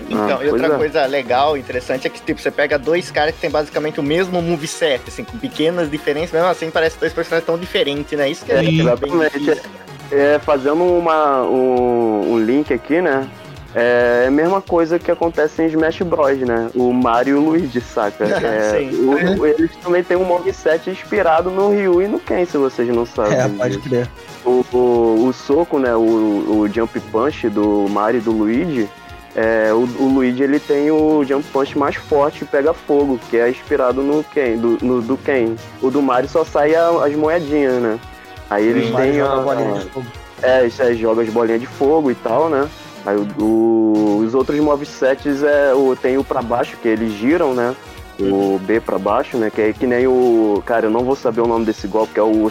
Então, 0.08 0.38
Ah, 0.40 0.44
e 0.44 0.48
outra 0.50 0.74
é. 0.74 0.76
coisa 0.76 1.06
legal, 1.06 1.56
interessante, 1.56 2.06
é 2.06 2.10
que 2.10 2.20
tipo, 2.22 2.40
você 2.40 2.50
pega 2.50 2.78
dois 2.78 3.10
caras 3.10 3.34
que 3.34 3.40
tem 3.40 3.50
basicamente 3.50 4.00
o 4.00 4.02
mesmo 4.02 4.40
moveset, 4.40 5.02
assim, 5.06 5.24
com 5.24 5.36
pequenas 5.38 5.90
diferenças, 5.90 6.32
mesmo 6.32 6.48
assim 6.48 6.70
parece 6.70 6.98
dois 6.98 7.12
personagens 7.12 7.46
tão 7.46 7.58
diferentes, 7.58 8.16
né? 8.18 8.28
Isso 8.30 8.44
que 8.44 8.52
é, 8.52 8.64
É, 8.64 8.70
exatamente. 8.70 9.38
difícil. 9.38 9.62
É, 10.10 10.38
fazendo 10.38 10.82
uma, 10.84 11.42
um, 11.42 12.32
um 12.32 12.38
link 12.38 12.72
aqui, 12.72 13.00
né? 13.02 13.28
É 13.74 14.24
a 14.26 14.30
mesma 14.30 14.62
coisa 14.62 14.98
que 14.98 15.10
acontece 15.10 15.60
em 15.62 15.66
Smash 15.66 16.00
Bros, 16.00 16.38
né? 16.38 16.70
O 16.74 16.90
Mario 16.90 17.36
e 17.36 17.38
o 17.38 17.44
Luigi, 17.50 17.82
saca? 17.82 18.24
É, 18.42 18.78
Sim. 18.78 19.04
o- 19.38 19.44
eles 19.46 19.70
também 19.76 20.02
têm 20.02 20.16
um 20.16 20.24
moveset 20.24 20.88
inspirado 20.88 21.50
no 21.50 21.68
Ryu 21.70 22.00
e 22.02 22.08
no 22.08 22.18
Ken, 22.18 22.46
se 22.46 22.56
vocês 22.56 22.88
não 22.88 23.04
sabem. 23.04 23.34
É, 23.38 23.46
pode 23.46 23.78
crer. 23.80 24.08
o, 24.46 24.64
o, 24.72 25.26
o 25.28 25.32
soco, 25.34 25.78
né? 25.78 25.94
O, 25.94 26.00
o 26.00 26.68
Jump 26.74 26.98
Punch 27.12 27.50
do 27.50 27.86
Mario 27.90 28.18
e 28.20 28.22
do 28.22 28.32
Luigi. 28.32 28.88
É, 29.36 29.72
o, 29.72 29.78
o 30.02 30.08
Luigi 30.14 30.42
ele 30.42 30.58
tem 30.58 30.90
o 30.90 31.22
Jump 31.24 31.44
Punch 31.52 31.76
mais 31.78 31.94
forte 31.96 32.42
e 32.42 32.46
pega 32.46 32.72
fogo, 32.72 33.20
que 33.30 33.36
é 33.36 33.48
inspirado 33.50 34.02
no 34.02 34.24
Ken, 34.24 34.56
do, 34.56 34.78
no, 34.82 35.00
do 35.02 35.16
Ken. 35.16 35.54
O 35.82 35.90
do 35.90 36.00
Mario 36.02 36.28
só 36.28 36.44
sai 36.44 36.74
a- 36.74 37.04
as 37.04 37.14
moedinhas, 37.14 37.74
né? 37.74 37.98
Aí 38.50 38.66
eles 38.66 38.90
têm 38.96 39.20
a, 39.20 39.36
bolinha 39.36 39.72
de 39.80 39.90
fogo. 39.90 40.06
é, 40.42 40.66
isso 40.66 40.82
aí 40.82 40.96
joga 40.96 41.22
as 41.22 41.28
bolinhas 41.28 41.60
de 41.60 41.66
fogo 41.66 42.10
e 42.10 42.14
tal, 42.14 42.48
né? 42.48 42.68
Aí 43.06 43.16
o- 43.16 43.42
o- 43.44 44.18
os 44.24 44.34
outros 44.34 44.58
movesets 44.58 45.42
é, 45.42 45.72
o, 45.74 45.94
tem 45.94 46.16
o 46.18 46.24
pra 46.24 46.42
baixo, 46.42 46.76
que 46.82 46.88
eles 46.88 47.12
giram, 47.12 47.54
né? 47.54 47.76
O 48.20 48.58
B 48.58 48.80
pra 48.80 48.98
baixo, 48.98 49.36
né? 49.38 49.48
Que 49.48 49.60
é 49.62 49.72
que 49.72 49.86
nem 49.86 50.06
o. 50.08 50.60
Cara, 50.66 50.86
eu 50.86 50.90
não 50.90 51.04
vou 51.04 51.14
saber 51.14 51.40
o 51.40 51.46
nome 51.46 51.64
desse 51.64 51.86
golpe, 51.86 52.14
que 52.14 52.18
é 52.20 52.22
o. 52.22 52.48
É. 52.48 52.50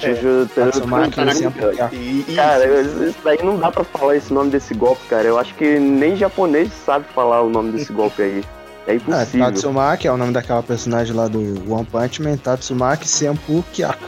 E, 1.92 2.26
e- 2.28 2.36
Cara, 2.36 2.64
eu- 2.64 3.10
isso 3.10 3.18
daí 3.24 3.38
não 3.44 3.58
dá 3.58 3.70
pra 3.72 3.84
falar 3.84 4.16
esse 4.16 4.34
nome 4.34 4.50
desse 4.50 4.74
golpe, 4.74 5.02
cara. 5.10 5.26
Eu 5.28 5.38
acho 5.38 5.54
que 5.56 5.78
nem 5.80 6.16
japonês 6.16 6.72
sabe 6.86 7.06
falar 7.14 7.42
o 7.42 7.50
nome 7.50 7.72
desse 7.74 7.92
golpe 7.92 8.22
aí. 8.22 8.44
É 8.88 8.92
Ah, 8.94 8.96
impossível. 8.96 9.46
Tatsumaki 9.48 10.08
é 10.08 10.12
o 10.12 10.16
nome 10.18 10.32
daquela 10.32 10.64
personagem 10.64 11.14
lá 11.14 11.28
do 11.28 11.40
One 11.70 11.86
Punch 11.86 12.22
Man. 12.22 12.38
Tatsumaki 12.38 13.06
Senpu 13.08 13.62
Kyaku. 13.74 14.00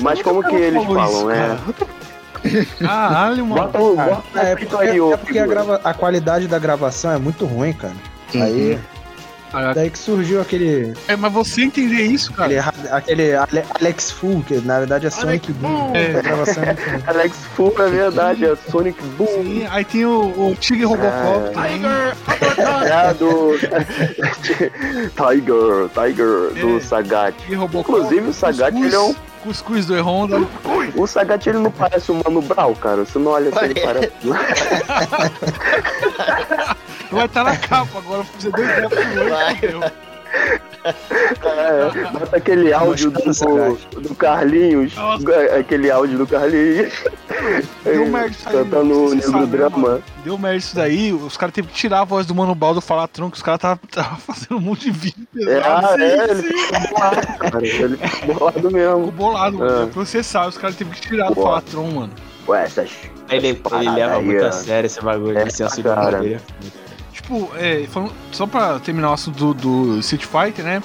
Mas 0.00 0.22
como 0.22 0.42
que 0.42 0.54
eles 0.56 0.82
falam, 0.84 1.26
né? 1.26 1.58
Caralho, 2.80 3.46
mano. 3.46 3.62
Bota, 3.62 3.78
o- 3.80 4.00
Ah, 4.00 4.04
bota 4.06 4.40
é, 4.40 4.48
escrito 4.52 4.70
porque, 4.70 4.84
aí, 4.88 4.98
é 5.12 5.16
porque 5.16 5.38
a, 5.38 5.46
grava- 5.46 5.80
a 5.84 5.94
qualidade 5.94 6.48
da 6.48 6.58
gravação 6.58 7.12
é 7.12 7.18
muito 7.18 7.44
ruim, 7.44 7.72
cara. 7.72 7.94
Aí, 8.34 8.78
Caraca. 9.52 9.74
daí 9.74 9.90
que 9.90 9.98
surgiu 9.98 10.40
aquele, 10.40 10.94
É, 11.06 11.14
mas 11.14 11.32
você 11.32 11.62
entender 11.62 12.02
isso, 12.02 12.32
aquele, 12.36 12.60
cara. 12.60 12.74
aquele 12.96 13.34
Ale- 13.34 13.64
Alex 13.78 14.10
Full, 14.10 14.42
que 14.48 14.54
na 14.62 14.78
verdade 14.80 15.06
é 15.06 15.10
Sonic 15.10 15.52
Boom. 15.52 15.92
É. 15.94 16.04
É. 16.04 17.02
Alex 17.06 17.36
Full 17.54 17.74
é 17.78 17.88
verdade, 17.90 18.44
é 18.46 18.56
Sonic 18.70 19.00
Boom. 19.18 19.26
Sim, 19.26 19.66
aí 19.70 19.84
tem 19.84 20.04
o, 20.06 20.22
o 20.50 20.56
Tigre 20.58 20.84
Robocop 20.86 21.46
É. 21.46 21.50
também. 21.50 21.82
É 22.90 23.14
do. 23.14 23.52
Tiger, 25.12 25.88
Tiger, 25.94 26.50
do 26.60 26.76
É. 26.76 26.80
Sagat. 26.80 27.34
Tigre 27.38 27.56
Robocop. 27.56 27.98
Inclusive, 27.98 28.28
o 28.28 28.32
Sagat, 28.32 28.74
ele 28.76 28.94
é 28.94 28.98
um. 28.98 29.14
Cuscuz 29.42 29.86
do 29.86 30.00
Honda. 30.00 30.40
O 30.94 31.04
Sagat 31.04 31.44
ele 31.48 31.58
não 31.58 31.72
parece 31.72 32.12
o 32.12 32.14
Mano 32.14 32.40
Brown, 32.40 32.74
cara. 32.76 33.04
Você 33.04 33.18
não 33.18 33.32
olha 33.32 33.50
assim, 33.50 33.64
ele 33.64 33.80
parece. 33.80 34.12
Vai 37.12 37.26
estar 37.26 37.44
na 37.44 37.56
capa 37.56 37.98
agora, 37.98 38.22
você 38.38 38.50
dois 38.50 38.74
tempos. 38.74 38.98
É, 40.84 42.10
bota 42.10 42.36
aquele 42.36 42.72
áudio 42.72 43.10
do, 43.10 44.00
do 44.00 44.14
Carlinhos. 44.14 44.94
Nossa. 44.96 45.30
é, 45.32 45.58
Aquele 45.60 45.90
áudio 45.90 46.18
do 46.18 46.26
Carlinhos. 46.26 46.92
Deu 47.84 48.06
merda 48.06 48.28
isso 48.30 48.48
aí, 48.48 48.54
Cantando 48.56 48.94
o 49.06 49.14
Negro 49.14 49.30
sabe, 49.30 49.46
Drama. 49.46 49.78
mano? 49.78 50.02
Deu 50.24 50.38
merda 50.38 50.56
isso 50.56 50.74
daí, 50.74 51.12
os 51.12 51.36
caras 51.36 51.54
teve 51.54 51.68
que 51.68 51.74
tirar 51.74 52.00
a 52.00 52.04
voz 52.04 52.26
do 52.26 52.34
Mano 52.34 52.54
Baldo 52.54 52.80
Falatron, 52.80 53.30
que 53.30 53.36
os 53.36 53.42
caras 53.42 53.60
tava, 53.60 53.80
tava 53.92 54.16
fazendo 54.16 54.56
um 54.56 54.60
monte 54.60 54.84
de 54.84 54.90
vídeo 54.90 55.26
É, 55.46 55.58
ah, 55.58 55.94
Sim, 55.94 56.02
é, 56.02 56.30
ele 56.30 56.42
ficou 56.42 56.80
bolado, 56.88 57.38
cara. 57.38 57.66
Ele 57.66 57.96
ficou 57.96 58.34
bolado 58.34 58.52
Ficou 58.56 58.70
mesmo. 58.72 59.10
bolado, 59.12 59.58
mano. 59.58 59.82
É. 59.84 59.86
Processar, 59.92 60.48
os 60.48 60.58
caras 60.58 60.76
teve 60.76 60.90
que 60.90 61.00
tirar 61.02 61.28
do. 61.28 61.34
Falatron, 61.40 61.90
mano. 61.90 62.12
Ué, 62.48 62.64
essas. 62.64 62.90
Ele, 63.30 63.48
ele 63.48 63.90
leva 63.90 64.16
aí, 64.16 64.24
muito 64.24 64.44
a 64.44 64.50
sério 64.52 64.86
esse 64.86 65.00
bagulho 65.00 65.38
É, 65.38 65.44
de 65.44 65.54
senso 65.54 65.76
de 65.76 65.82
cara. 65.84 66.20
Tipo, 67.22 67.50
é, 67.56 67.86
falando- 67.90 68.12
só 68.32 68.46
pra 68.46 68.78
terminar 68.80 69.10
o 69.10 69.12
assunto 69.14 69.54
do, 69.54 69.94
do 69.94 69.98
Street 70.00 70.24
Fighter, 70.26 70.64
né? 70.64 70.82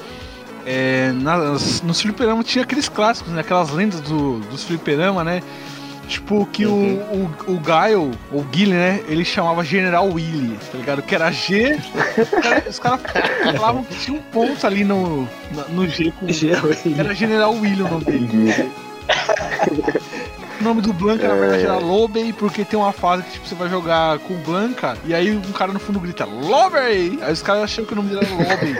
É, 0.66 1.12
nas, 1.14 1.82
nos 1.82 2.02
fliperama 2.02 2.44
tinha 2.44 2.64
aqueles 2.64 2.90
clássicos, 2.90 3.32
né? 3.34 3.42
Aquelas 3.42 3.72
lendas 3.72 4.02
do, 4.02 4.40
dos 4.42 4.64
fliperama, 4.64 5.24
né? 5.24 5.42
Tipo, 6.10 6.46
que 6.46 6.66
o, 6.66 6.72
o, 6.72 7.30
o 7.48 7.60
Gaio, 7.60 8.12
ou 8.32 8.42
Guile, 8.44 8.72
né? 8.74 9.02
Ele 9.10 9.26
chamava 9.26 9.62
General 9.64 10.06
Willy, 10.10 10.58
tá 10.72 10.78
ligado? 10.78 11.02
Que 11.02 11.16
era 11.16 11.30
G. 11.32 11.78
os 12.70 12.80
cara- 12.80 12.98
caras 12.98 13.56
falavam 13.58 13.84
que 13.84 13.96
tinha 13.96 14.18
um 14.18 14.22
ponto 14.22 14.66
ali 14.66 14.86
no, 14.86 15.28
no 15.70 15.88
G 15.88 16.12
com. 16.18 16.28
Era 16.98 17.14
General 17.14 17.54
Willy 17.54 17.82
o 17.82 17.90
nome 17.90 18.06
dele. 18.06 18.72
O 20.60 20.64
nome 20.64 20.82
do 20.82 20.92
Blanca, 20.92 21.28
na 21.28 21.36
verdade, 21.36 21.64
era 21.66 21.78
Lobey, 21.78 22.34
porque 22.34 22.66
tem 22.66 22.80
uma 22.80 22.92
fase 22.92 23.24
que 23.24 23.32
tipo, 23.34 23.48
você 23.48 23.56
vai 23.56 23.70
jogar 23.70 24.18
com 24.20 24.34
o 24.34 24.38
Blanca, 24.38 24.98
e 25.06 25.14
aí 25.14 25.36
um 25.36 25.52
cara 25.52 25.72
no 25.72 25.80
fundo 25.80 26.00
grita 26.00 26.26
Lobey! 26.26 27.20
Aí 27.22 27.32
os 27.34 27.42
caras 27.42 27.64
acham 27.64 27.86
que 27.86 27.94
o 27.94 27.96
nome 27.96 28.10
dele 28.10 28.26
era 28.26 28.50
Lobey. 28.56 28.78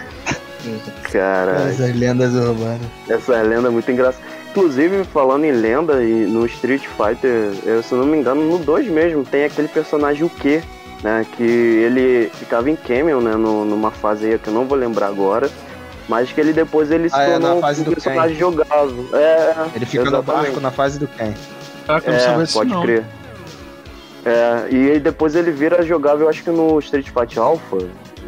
Caralho. 1.12 1.70
Essas 1.70 1.96
lendas 1.96 2.34
urbanas. 2.34 2.82
Essa 3.08 3.42
lenda 3.42 3.68
é 3.68 3.72
muito 3.72 3.90
engraçada. 3.92 4.24
Inclusive, 4.50 5.04
falando 5.06 5.46
em 5.46 5.52
lenda, 5.52 6.04
e 6.04 6.26
no 6.26 6.46
Street 6.48 6.84
Fighter, 6.88 7.54
eu, 7.64 7.84
se 7.84 7.92
eu 7.94 8.00
não 8.00 8.08
me 8.08 8.18
engano, 8.18 8.42
no 8.44 8.58
2 8.58 8.88
mesmo, 8.88 9.24
tem 9.24 9.46
aquele 9.46 9.68
personagem 9.68 10.24
o 10.24 10.30
Q, 10.30 10.62
né? 11.04 11.26
Que 11.38 11.44
ele 11.44 12.32
ficava 12.34 12.70
em 12.70 12.76
Camel, 12.76 13.22
né? 13.22 13.36
no- 13.36 13.64
numa 13.66 13.92
fase 13.92 14.26
aí 14.26 14.40
que 14.40 14.48
eu 14.48 14.54
não 14.54 14.66
vou 14.66 14.78
lembrar 14.78 15.08
agora. 15.08 15.48
Mas 16.10 16.32
que 16.32 16.40
ele 16.42 16.54
depois 16.54 16.90
ele 16.90 17.10
se 17.10 17.16
Ah, 17.16 17.24
é, 17.24 17.32
tornou 17.34 17.56
na 17.56 17.62
fase 17.62 17.82
um 17.82 17.84
do 17.84 17.92
personagem 17.92 18.38
jogável. 18.38 19.06
É, 19.14 19.54
Ele 19.76 19.86
fica 19.86 20.04
no 20.06 20.10
exatamente. 20.10 20.44
barco 20.46 20.60
na 20.62 20.72
fase 20.72 20.98
do 20.98 21.06
Ken. 21.08 21.34
Caraca, 21.88 22.12
eu 22.12 22.34
não 22.34 22.42
É, 22.42 22.48
pode 22.48 22.70
não. 22.70 22.82
crer. 22.84 23.04
É, 24.26 24.68
e 24.70 24.92
aí 24.92 25.00
depois 25.00 25.36
ele 25.36 25.52
vira 25.52 25.82
jogável, 25.84 26.28
acho 26.28 26.44
que 26.44 26.50
no 26.52 26.78
Street 26.80 27.08
Fighter 27.10 27.42
Alpha. 27.42 27.78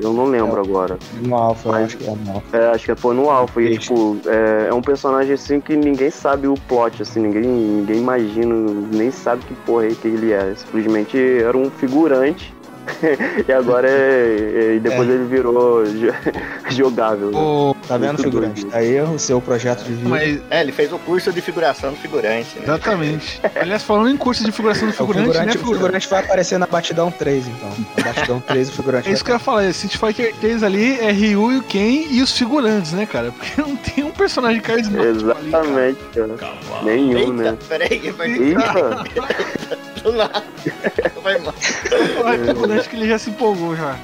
Eu 0.02 0.14
não 0.14 0.28
lembro 0.28 0.62
agora. 0.62 0.98
No 1.22 1.36
Alpha, 1.36 1.68
eu 1.68 1.72
Mas- 1.74 1.84
acho 1.88 1.98
que 1.98 2.06
é 2.06 2.16
no 2.16 2.32
Alpha. 2.36 2.58
É, 2.58 2.68
acho 2.72 2.86
que 2.86 2.96
foi 2.96 3.14
no 3.16 3.30
Alpha. 3.30 3.62
E, 3.62 3.78
tipo, 3.78 4.18
é, 4.26 4.70
é 4.70 4.74
um 4.74 4.82
personagem 4.82 5.34
assim 5.34 5.60
que 5.60 5.76
ninguém 5.76 6.10
sabe 6.10 6.48
o 6.48 6.54
plot, 6.70 7.02
assim, 7.02 7.20
ninguém, 7.20 7.44
ninguém 7.44 7.98
imagina, 7.98 8.56
nem 8.94 9.12
sabe 9.12 9.44
que 9.44 9.54
porra 9.66 9.88
é 9.88 9.90
que 9.90 10.08
ele 10.08 10.32
é. 10.32 10.54
Simplesmente 10.56 11.18
era 11.18 11.58
um 11.58 11.70
figurante. 11.70 12.56
e 13.48 13.52
agora 13.52 13.90
é. 13.90 13.92
é- 13.94 14.76
E 14.76 14.80
depois 14.80 15.10
É. 15.10 15.14
ele 15.14 15.26
virou 15.26 15.84
jo- 15.86 16.14
jogável. 16.70 17.32
né? 17.32 17.40
Tá 17.88 17.98
vendo, 17.98 18.10
Muito 18.10 18.24
figurante? 18.24 18.62
doido. 18.62 18.72
Tá 18.72 18.78
aí 18.80 19.02
o 19.02 19.18
seu 19.20 19.42
projeto 19.42 19.84
de 19.84 19.94
vida. 19.94 20.10
mas, 20.10 20.40
É, 20.50 20.62
ele 20.62 20.72
fez 20.72 20.92
o 20.94 21.00
curso 21.00 21.32
de 21.32 21.42
figuração 21.42 21.92
do 21.92 21.98
figurante, 21.98 22.58
né? 22.58 22.64
exatamente. 22.64 23.42
Aliás, 23.60 23.84
falando 23.84 24.10
em 24.10 24.18
curso 24.18 24.44
de 24.44 24.52
figuração 24.52 24.88
do 24.88 24.92
É, 24.92 24.94
o 24.94 24.98
figurante, 24.98 25.26
figurante, 25.28 25.46
né, 25.48 25.52
o 25.54 25.58
figurante? 25.58 25.76
figurante 25.82 26.10
vai 26.10 26.20
aparecer 26.24 26.58
na 26.60 26.68
Batidão 26.68 27.12
3, 27.12 27.48
então. 27.48 27.70
Na 27.98 28.04
Batidão 28.14 28.40
3 28.42 28.70
o 28.70 28.72
figurante 28.72 29.10
É 29.10 29.12
isso 29.12 29.24
que 29.24 29.32
eu 29.32 29.36
ia 29.36 29.40
falar, 29.40 29.64
é 29.66 29.70
Street 29.70 29.98
Fighter 29.98 30.36
3 30.36 30.64
ali 30.64 31.00
é 31.00 31.12
Ryu 31.12 31.52
e 31.54 31.58
o 31.58 31.64
Ken 31.64 32.06
e 32.10 32.22
os 32.22 32.32
figurantes, 32.38 32.94
né, 32.94 33.06
cara? 33.06 33.32
Porque 33.32 33.60
não 33.62 33.76
tem 33.76 34.04
um 34.04 34.12
personagem 34.12 34.62
carismático 34.62 35.02
ali, 35.10 35.52
cara. 35.52 35.66
Exatamente, 35.66 36.00
cara. 36.40 36.84
Nenhum, 36.84 37.34
né? 37.34 37.46
Eita, 37.50 37.58
peraí, 37.68 38.12
vai 38.12 38.30
Eita! 38.32 39.80
Do 40.02 40.12
nada. 40.12 40.44
Vai 41.24 41.38
mal. 41.40 41.54
De 41.54 42.48
figurante 42.48 42.90
que 42.90 42.96
ele 42.96 43.08
já 43.08 43.18
se 43.18 43.30
empolgou 43.30 43.76
já. 43.76 43.96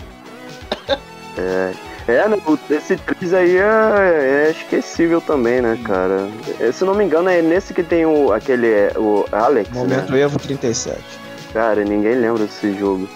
É, 1.37 1.73
né, 2.07 2.37
o- 2.45 2.57
esse 2.73 2.95
3 2.97 3.33
aí 3.33 3.57
é, 3.57 4.47
é 4.47 4.51
esquecível 4.51 5.19
também, 5.19 5.59
né, 5.61 5.77
cara? 5.83 6.29
É, 6.59 6.71
Se 6.71 6.83
não 6.85 6.93
me 6.93 7.03
engano, 7.03 7.29
é 7.29 7.41
nesse 7.41 7.73
que 7.73 7.81
tem 7.83 8.05
o, 8.05 8.31
aquele, 8.31 8.67
é, 8.67 8.93
o 8.95 9.25
Alex, 9.31 9.69
né? 9.71 9.79
Momento 9.79 10.15
Evo 10.15 10.37
37. 10.39 10.99
Cara, 11.51 11.83
ninguém 11.83 12.15
lembra 12.15 12.43
desse 12.45 12.77
jogo. 12.77 13.09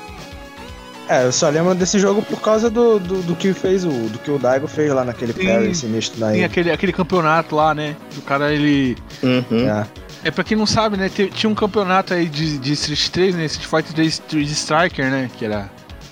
É, 1.07 1.23
eu 1.25 1.31
só 1.31 1.49
lembro 1.49 1.73
desse 1.75 1.97
jogo 1.99 2.21
por 2.21 2.39
causa 2.39 2.69
do, 2.69 2.99
do, 2.99 3.21
do 3.23 3.35
que 3.35 3.51
fez 3.53 3.83
o. 3.83 3.89
do 3.89 4.19
que 4.19 4.29
o 4.29 4.37
Daigo 4.37 4.67
fez 4.67 4.91
lá 4.91 5.03
naquele 5.03 5.33
Sim. 5.33 5.45
parry 5.45 5.73
sinistro 5.73 6.19
na 6.19 6.31
Tem 6.31 6.43
aquele, 6.43 6.71
aquele 6.71 6.93
campeonato 6.93 7.55
lá, 7.55 7.73
né? 7.73 7.95
O 8.15 8.21
cara, 8.21 8.53
ele. 8.53 8.95
Uhum. 9.23 9.67
É. 9.67 9.87
É 10.23 10.31
pra 10.31 10.43
quem 10.43 10.57
não 10.57 10.65
sabe, 10.65 10.97
né? 10.97 11.09
Tinha 11.09 11.49
um 11.49 11.55
campeonato 11.55 12.13
aí 12.13 12.25
de, 12.27 12.57
de 12.57 12.73
Street 12.73 13.07
3, 13.09 13.35
né? 13.35 13.45
Street 13.45 13.67
Fighter 13.69 13.93
3 13.95 14.07
Street 14.13 14.47
Striker, 14.49 15.09
né? 15.09 15.29
Que 15.37 15.45
era 15.45 15.69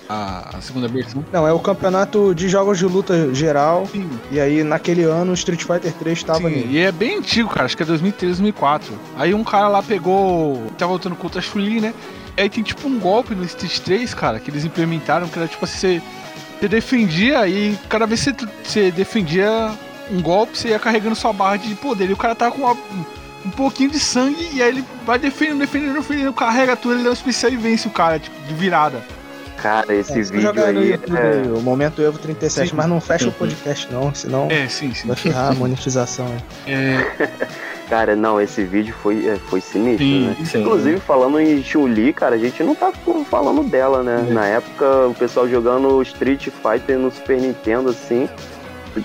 a, 0.07 0.57
a 0.57 0.61
segunda 0.61 0.87
versão. 0.87 1.25
Não, 1.33 1.45
é 1.45 1.51
o 1.51 1.59
campeonato 1.59 2.33
de 2.33 2.47
jogos 2.47 2.77
de 2.77 2.85
luta 2.85 3.33
geral. 3.35 3.85
Sim, 3.91 4.09
E 4.31 4.39
aí, 4.39 4.63
naquele 4.63 5.03
ano, 5.03 5.33
Street 5.33 5.61
Fighter 5.63 5.91
3 5.93 6.23
tava 6.23 6.39
sim, 6.49 6.55
nele. 6.55 6.67
e 6.71 6.79
é 6.79 6.91
bem 6.91 7.17
antigo, 7.17 7.49
cara. 7.49 7.65
Acho 7.65 7.75
que 7.75 7.83
é 7.83 7.85
2003, 7.85 8.37
2004. 8.37 8.93
Aí 9.17 9.33
um 9.33 9.43
cara 9.43 9.67
lá 9.67 9.83
pegou. 9.83 10.71
Tava 10.77 10.93
lutando 10.93 11.15
contra 11.17 11.39
a 11.39 11.43
Chun-Li, 11.43 11.81
né? 11.81 11.93
E 12.37 12.41
aí 12.41 12.49
tem 12.49 12.63
tipo 12.63 12.87
um 12.87 12.97
golpe 12.99 13.35
no 13.35 13.43
Street 13.43 13.79
3, 13.79 14.13
cara, 14.13 14.39
que 14.39 14.49
eles 14.49 14.63
implementaram, 14.63 15.27
que 15.27 15.37
era 15.37 15.47
tipo 15.49 15.65
assim, 15.65 15.77
você, 15.79 16.01
você 16.61 16.67
defendia 16.69 17.45
e 17.47 17.77
cada 17.89 18.05
vez 18.05 18.23
que 18.23 18.31
você, 18.31 18.47
você 18.63 18.91
defendia 18.91 19.71
um 20.11 20.21
golpe, 20.21 20.57
você 20.57 20.69
ia 20.69 20.79
carregando 20.79 21.15
sua 21.15 21.33
barra 21.33 21.57
de 21.57 21.75
poder. 21.75 22.09
E 22.09 22.13
o 22.13 22.17
cara 22.17 22.33
tava 22.35 22.51
com 22.55 22.61
uma- 22.61 22.77
um 23.47 23.51
pouquinho 23.51 23.89
de 23.89 23.99
sangue 23.99 24.49
e 24.53 24.61
aí 24.61 24.69
ele 24.69 24.83
vai 25.05 25.17
defendendo, 25.17 25.59
defendendo, 25.59 25.93
defendendo, 25.95 26.33
carrega 26.33 26.75
tudo, 26.75 26.95
ele 26.95 27.03
dá 27.03 27.09
um 27.09 27.13
especial 27.13 27.51
e 27.51 27.55
vence 27.57 27.87
o 27.87 27.91
cara, 27.91 28.19
tipo, 28.19 28.35
de 28.47 28.53
virada. 28.53 29.01
Cara, 29.61 29.91
esse 29.95 30.11
É, 30.19 30.21
vídeo 30.21 30.51
aí 30.63 30.91
é... 30.91 30.95
aí, 31.19 31.51
o 31.51 31.59
Momento 31.61 31.99
Evo 31.99 32.19
37, 32.19 32.69
Sim. 32.69 32.75
mas 32.75 32.85
não 32.87 33.01
fecha 33.01 33.27
o 33.27 33.31
podcast 33.31 33.91
não, 33.91 34.13
senão 34.13 34.47
É, 34.51 34.67
sim, 34.67 34.93
sim. 34.93 35.07
vai 35.07 35.15
ferrar 35.17 35.51
a 35.51 35.55
monetização. 35.55 36.27
aí. 36.27 36.37
É, 36.71 37.27
Cara, 37.89 38.15
não, 38.17 38.39
esse 38.39 38.63
vídeo 38.65 38.93
foi, 39.01 39.25
é, 39.25 39.37
foi 39.49 39.61
sinistro, 39.61 40.05
Sim, 40.05 40.27
né? 40.27 40.35
sim. 40.45 40.59
Inclusive, 40.61 40.99
falando 40.99 41.39
em 41.39 41.63
Chun-Li, 41.63 42.11
cara, 42.11 42.35
a 42.35 42.37
gente 42.37 42.61
não 42.61 42.75
tá 42.75 42.91
falando 43.31 43.63
dela, 43.63 44.03
né? 44.03 44.25
É. 44.29 44.33
Na 44.33 44.45
época, 44.45 45.07
o 45.07 45.13
pessoal 45.15 45.47
jogando 45.47 46.01
Street 46.01 46.49
Fighter 46.49 46.99
no 46.99 47.09
Super 47.09 47.39
Nintendo, 47.39 47.89
assim, 47.91 48.27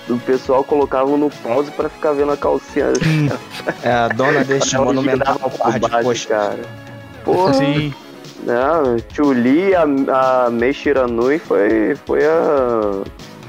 o 0.09 0.17
pessoal 0.19 0.63
colocava 0.63 1.15
no 1.17 1.29
pause 1.29 1.71
pra 1.71 1.89
ficar 1.89 2.13
vendo 2.13 2.31
a 2.31 2.37
calcinha. 2.37 2.87
É 3.83 3.91
a 3.91 4.07
dona 4.09 4.43
deste 4.45 4.77
monumental 4.77 5.37
par 5.57 5.79
de 5.79 5.89
coxa. 5.89 6.27
cara. 6.29 6.59
Porra, 7.23 7.53
sim. 7.53 7.93
Não, 8.45 8.97
Chuli, 9.13 9.73
a, 9.73 9.83
a 10.45 10.49
Mei 10.49 10.73
Shiranui 10.73 11.39
foi, 11.39 11.95
foi 12.05 12.25
a, 12.25 13.01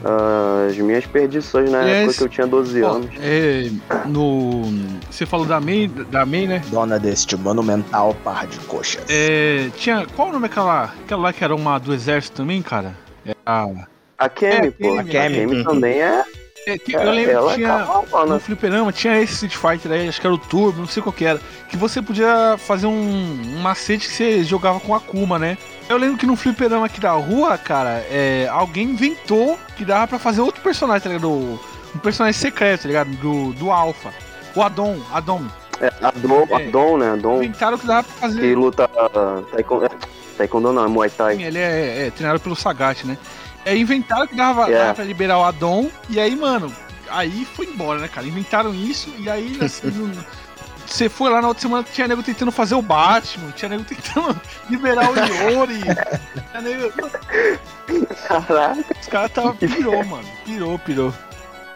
a- 0.05 0.67
as 0.69 0.77
minhas 0.77 1.05
perdições 1.07 1.69
na 1.71 1.83
E 1.83 1.91
época 1.91 2.11
esse- 2.11 2.19
que 2.19 2.25
eu 2.25 2.29
tinha 2.29 2.47
12 2.47 2.81
Ó, 2.83 2.93
anos. 2.93 3.11
é, 3.21 3.71
no. 4.07 4.63
Você 5.11 5.27
falou 5.27 5.45
da 5.47 5.59
May, 5.61 5.89
da 5.89 6.25
May, 6.25 6.47
né? 6.47 6.63
Dona 6.71 6.99
deste 7.01 7.37
monumental 7.37 8.15
par 8.23 8.47
de 8.47 8.59
coxas. 8.61 9.03
É, 9.09 9.69
tinha. 9.77 10.07
Qual 10.15 10.29
o 10.29 10.33
nome 10.33 10.47
daquela. 10.49 10.85
Aquela 11.05 11.23
lá 11.23 11.33
que 11.33 11.43
era 11.43 11.55
uma 11.57 11.77
do 11.79 11.93
exército 11.93 12.37
também, 12.37 12.63
cara? 12.63 12.95
É 13.27 13.35
a. 13.45 13.67
A 14.19 14.29
Kemi, 14.29 14.69
É, 14.69 14.71
pô. 14.71 14.99
a 14.99 15.05
Kemi. 15.05 15.65
Também 15.65 16.01
é. 16.01 16.25
É, 16.67 16.79
que, 16.79 16.97
é 16.97 17.07
eu 17.07 17.11
lembro 17.13 17.49
que 17.49 17.55
tinha. 17.57 17.69
é 17.69 17.79
cabal, 17.79 18.27
No 18.27 18.35
né? 18.35 18.39
fliperama 18.41 18.91
tinha 18.91 19.21
esse 19.21 19.35
Street 19.47 19.55
Fighter 19.55 19.93
aí, 19.93 20.09
acho 20.09 20.19
que 20.19 20.27
era 20.27 20.35
o 20.35 20.39
Turbo, 20.39 20.79
não 20.81 20.87
sei 20.87 21.03
qual 21.03 21.13
que 21.13 21.25
era. 21.27 21.39
Que 21.69 21.77
você 21.77 22.01
podia 22.01 22.57
fazer 22.57 22.87
um, 22.87 22.93
um 22.93 23.59
macete 23.61 24.09
que 24.09 24.15
você 24.15 24.43
jogava 24.45 24.81
com 24.81 24.95
a 24.95 24.97
Akuma, 24.97 25.39
né? 25.39 25.59
Eu 25.91 25.99
lembro 25.99 26.17
que 26.17 26.25
no 26.25 26.37
fliperama 26.37 26.87
aqui 26.87 26.99
da 27.01 27.11
rua, 27.13 27.59
cara, 27.59 28.03
é, 28.11 28.49
alguém 28.51 28.89
inventou 28.91 29.59
que 29.77 29.85
dava 29.85 30.07
pra 30.07 30.19
fazer 30.19 30.41
outro 30.41 30.63
personagem, 30.63 31.03
tá 31.03 31.09
ligado? 31.11 31.29
Um 31.95 31.99
personagem 32.03 32.41
secreto, 32.41 32.83
tá 32.83 32.89
ligado? 32.89 33.11
Do, 33.17 33.53
do 33.53 33.71
Alpha. 33.71 34.11
O 34.57 34.63
Adon, 34.63 34.99
Adon. 35.13 35.43
É, 35.83 35.93
a 36.01 36.13
Dom, 36.13 36.47
a 36.51 36.61
É. 36.63 36.67
Dom, 36.71 36.97
né? 36.97 37.11
A 37.11 37.17
Dom 37.17 37.43
Inventaram 37.43 37.77
que 37.77 37.87
dava 37.87 38.05
pra 38.05 38.15
que 38.15 38.21
fazer. 38.21 38.57
luta 38.57 38.85
uh, 38.87 39.43
taekwondo, 39.53 39.85
é, 39.85 39.91
taekwondo 40.39 40.73
não, 40.73 40.85
é 40.85 40.89
Muay 40.89 41.11
Thai. 41.11 41.43
Ele 41.43 41.59
é, 41.59 42.07
é 42.07 42.11
treinado 42.11 42.41
pelo 42.41 42.57
Sagat, 42.57 43.05
né? 43.05 43.19
Aí 43.65 43.81
inventaram 43.81 44.27
que 44.27 44.35
dava, 44.37 44.71
É. 44.71 44.79
dava 44.79 44.95
pra 44.95 45.05
liberar 45.05 45.39
o 45.39 45.45
Adon, 45.45 45.91
e 46.11 46.21
aí, 46.21 46.37
mano, 46.37 46.73
aí 47.11 47.45
foi 47.55 47.67
embora, 47.67 48.01
né, 48.01 48.09
cara? 48.09 48.27
Inventaram 48.27 48.75
isso, 48.75 49.13
e 49.19 49.29
aí 49.31 49.59
assim, 49.63 49.91
você 50.87 51.09
foi 51.09 51.31
lá 51.31 51.41
na 51.41 51.49
outra 51.49 51.63
semana, 51.63 51.83
tinha 51.91 52.07
nego 52.07 52.23
tentando 52.23 52.53
fazer 52.53 52.75
o 52.75 52.83
Batman, 52.83 53.51
tinha 53.53 53.69
nego 53.71 53.85
tentando 53.85 54.39
liberar 54.69 55.11
o 55.11 55.15
Yori. 55.17 55.81
tinha 55.81 56.61
nego, 56.63 56.93
Caraca. 58.29 58.85
os 59.01 59.07
caras 59.09 59.33
tava 59.33 59.55
pirou, 59.57 60.05
mano. 60.05 60.25
Pirou, 60.45 60.79
pirou. 60.79 61.15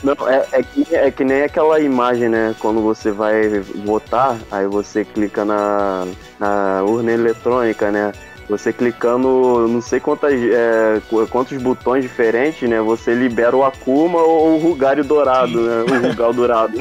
Não, 0.03 0.15
é, 0.29 0.47
é, 0.53 0.63
que, 0.63 0.95
é 0.95 1.11
que 1.11 1.25
nem 1.25 1.43
aquela 1.43 1.81
imagem, 1.81 2.29
né? 2.29 2.55
Quando 2.61 2.81
você 2.81 3.11
vai 3.11 3.49
votar, 3.85 4.37
aí 4.51 4.65
você 4.69 5.05
clica 5.05 5.45
na, 5.45 6.07
na 6.39 6.83
urna 6.85 7.11
eletrônica, 7.11 7.91
né? 7.91 8.13
Você 8.49 8.73
clicando 8.73 9.69
não 9.69 9.83
sei 9.83 10.01
quantas, 10.01 10.33
é, 10.33 11.03
qu- 11.11 11.27
quantos 11.27 11.61
botões 11.61 12.03
diferentes, 12.03 12.69
né? 12.69 12.81
Você 12.81 13.15
libera 13.15 13.55
o 13.55 13.63
Akuma 13.65 14.21
ou 14.21 14.55
o 14.55 14.59
Rugário 14.59 15.05
Dourado, 15.05 15.61
né? 15.61 15.83
O 15.83 16.09
Rugal 16.09 16.33
Dourado. 16.33 16.73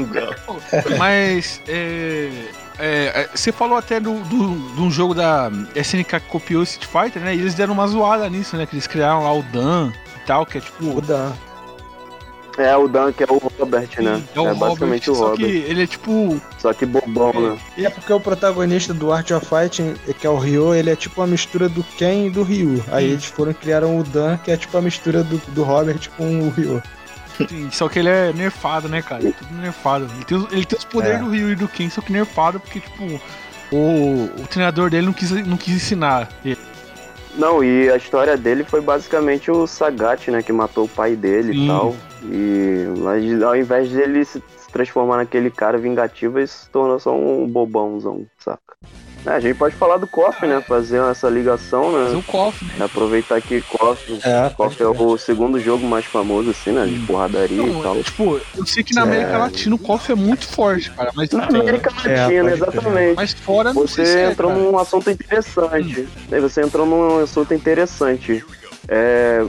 Mas 0.97 1.61
é, 1.67 2.29
é, 2.79 3.05
é, 3.23 3.29
você 3.35 3.51
falou 3.51 3.77
até 3.77 3.99
do, 3.99 4.13
do, 4.21 4.75
de 4.75 4.81
um 4.81 4.89
jogo 4.89 5.13
da 5.13 5.51
SNK 5.75 6.19
que 6.21 6.29
copiou 6.29 6.61
o 6.61 6.63
Street 6.63 6.87
Fighter, 6.89 7.21
né? 7.21 7.35
E 7.35 7.39
eles 7.39 7.53
deram 7.53 7.73
uma 7.73 7.87
zoada 7.87 8.29
nisso, 8.29 8.55
né? 8.55 8.65
Que 8.65 8.75
eles 8.75 8.87
criaram 8.87 9.23
lá 9.23 9.33
o 9.33 9.43
Dan 9.43 9.91
e 10.15 10.25
tal, 10.25 10.45
que 10.45 10.57
é 10.59 10.61
tipo. 10.61 10.97
O 10.97 11.01
Dan. 11.01 11.33
É, 12.57 12.75
o 12.75 12.87
Dan, 12.87 13.11
que 13.13 13.23
é 13.23 13.27
o 13.29 13.37
Robert, 13.37 13.87
né? 13.99 14.21
É 14.35 14.39
o 14.39 14.55
basicamente 14.55 15.09
Robert, 15.09 15.11
o 15.11 15.15
só 15.15 15.29
Robert. 15.31 15.45
que 15.45 15.51
ele 15.69 15.83
é 15.83 15.87
tipo. 15.87 16.41
Só 16.57 16.73
que 16.73 16.85
bobão, 16.87 17.31
né? 17.33 17.57
É 17.77 17.89
porque 17.89 18.11
o 18.11 18.19
protagonista 18.19 18.93
do 18.95 19.11
Art 19.13 19.29
of 19.29 19.45
Fighting, 19.45 19.93
que 20.19 20.25
é 20.25 20.29
o 20.29 20.37
Ryo, 20.37 20.73
ele 20.73 20.89
é 20.89 20.95
tipo 20.95 21.21
uma 21.21 21.27
mistura 21.27 21.69
do 21.69 21.83
Ken 21.83 22.25
e 22.25 22.29
do 22.31 22.41
Ryu. 22.41 22.83
Aí 22.91 23.09
Hum. 23.09 23.11
eles 23.11 23.25
foram 23.25 23.51
e 23.51 23.53
criaram 23.53 23.99
o 23.99 24.03
Dan, 24.03 24.37
que 24.37 24.49
é 24.49 24.57
tipo 24.57 24.75
a 24.75 24.81
mistura 24.81 25.23
do, 25.23 25.37
do 25.49 25.61
Robert 25.63 26.09
com 26.17 26.47
o 26.47 26.49
Ryo. 26.49 26.81
Sim, 27.47 27.69
só 27.71 27.87
que 27.87 27.99
ele 27.99 28.09
é 28.09 28.33
nerfado, 28.33 28.89
né, 28.89 29.03
cara? 29.03 29.21
Tudo 29.21 29.61
nerfado. 29.61 30.09
Ele 30.15 30.25
tem, 30.25 30.37
os- 30.37 30.51
ele 30.51 30.65
tem 30.65 30.79
os 30.79 30.85
poderes 30.85 31.17
É. 31.19 31.23
do 31.23 31.29
Ryu 31.29 31.51
e 31.51 31.55
do 31.55 31.67
Ken, 31.67 31.87
só 31.91 32.01
que 32.01 32.11
nerfado 32.11 32.59
porque, 32.59 32.79
tipo, 32.79 33.21
o, 33.71 34.23
o 34.41 34.47
treinador 34.49 34.89
dele 34.89 35.05
não 35.05 35.13
quis, 35.13 35.29
não 35.45 35.57
quis 35.57 35.75
ensinar. 35.75 36.27
ele. 36.43 36.57
Não, 37.35 37.63
e 37.63 37.87
a 37.91 37.97
história 37.97 38.35
dele 38.35 38.63
foi 38.63 38.81
basicamente 38.81 39.51
o 39.51 39.67
Sagat, 39.67 40.31
né? 40.31 40.41
Que 40.41 40.51
matou 40.51 40.85
o 40.85 40.89
pai 40.89 41.15
dele 41.15 41.53
Sim. 41.53 41.65
e 41.65 41.67
tal. 41.67 41.95
E 42.29 42.85
mas 42.99 43.41
ao 43.41 43.55
invés 43.55 43.89
dele 43.89 44.23
se, 44.25 44.39
se 44.57 44.71
transformar 44.71 45.17
naquele 45.17 45.49
cara 45.49 45.77
vingativo, 45.77 46.39
ele 46.39 46.47
se 46.47 46.69
tornou 46.69 46.99
só 46.99 47.15
um 47.15 47.47
bobãozão, 47.47 48.25
saca? 48.39 48.61
É, 49.25 49.31
a 49.31 49.39
gente 49.41 49.57
pode 49.57 49.75
falar 49.75 49.97
do 49.97 50.07
KOF, 50.07 50.45
né? 50.45 50.61
Fazer 50.61 51.01
essa 51.01 51.27
ligação, 51.27 51.91
Fazer 51.91 52.13
né? 52.13 52.17
o 52.17 52.23
KOF, 52.23 52.63
né? 52.63 52.85
Aproveitar 52.85 53.41
que 53.41 53.61
KOF, 53.61 54.19
É, 54.23 54.49
KOF 54.55 54.81
é 54.81 54.87
o 54.87 55.17
segundo 55.17 55.59
jogo 55.59 55.85
mais 55.85 56.05
famoso, 56.05 56.51
assim, 56.51 56.71
né? 56.71 56.85
De 56.85 56.97
porradaria 57.05 57.61
e 57.61 57.65
Não, 57.73 57.81
tal. 57.81 57.97
é, 57.97 58.03
tipo, 58.03 58.39
eu 58.55 58.65
sei 58.65 58.83
que 58.83 58.93
na 58.93 59.01
América 59.01 59.31
É. 59.33 59.37
Latina 59.37 59.75
o 59.75 59.79
KOF 59.79 60.11
é 60.13 60.15
muito 60.15 60.47
forte, 60.47 60.91
cara, 60.91 61.11
mas, 61.13 61.29
Na 61.31 61.45
América 61.45 61.91
É, 62.05 62.21
Latina, 62.21 62.43
pode 62.43 62.53
exatamente. 62.53 63.15
mas 63.17 63.33
fora 63.33 63.73
não 63.73 63.85
sei 63.87 64.05
Você 64.05 64.11
se 64.13 64.17
é, 64.19 64.31
entrou 64.31 64.51
cara. 64.51 64.63
num 64.63 64.77
assunto 64.77 65.09
interessante. 65.09 66.07
Aí 66.31 66.39
você 66.39 66.61
entrou 66.61 66.85
num 66.85 67.19
assunto 67.19 67.53
interessante. 67.53 68.45
É, 68.87 69.39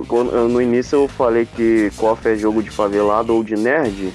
no 0.50 0.60
início 0.60 0.96
eu 1.04 1.08
falei 1.08 1.46
que 1.56 1.90
KOF 1.96 2.26
é 2.28 2.36
jogo 2.36 2.62
de 2.62 2.70
favelado 2.70 3.34
ou 3.34 3.44
de 3.44 3.54
nerd, 3.54 4.12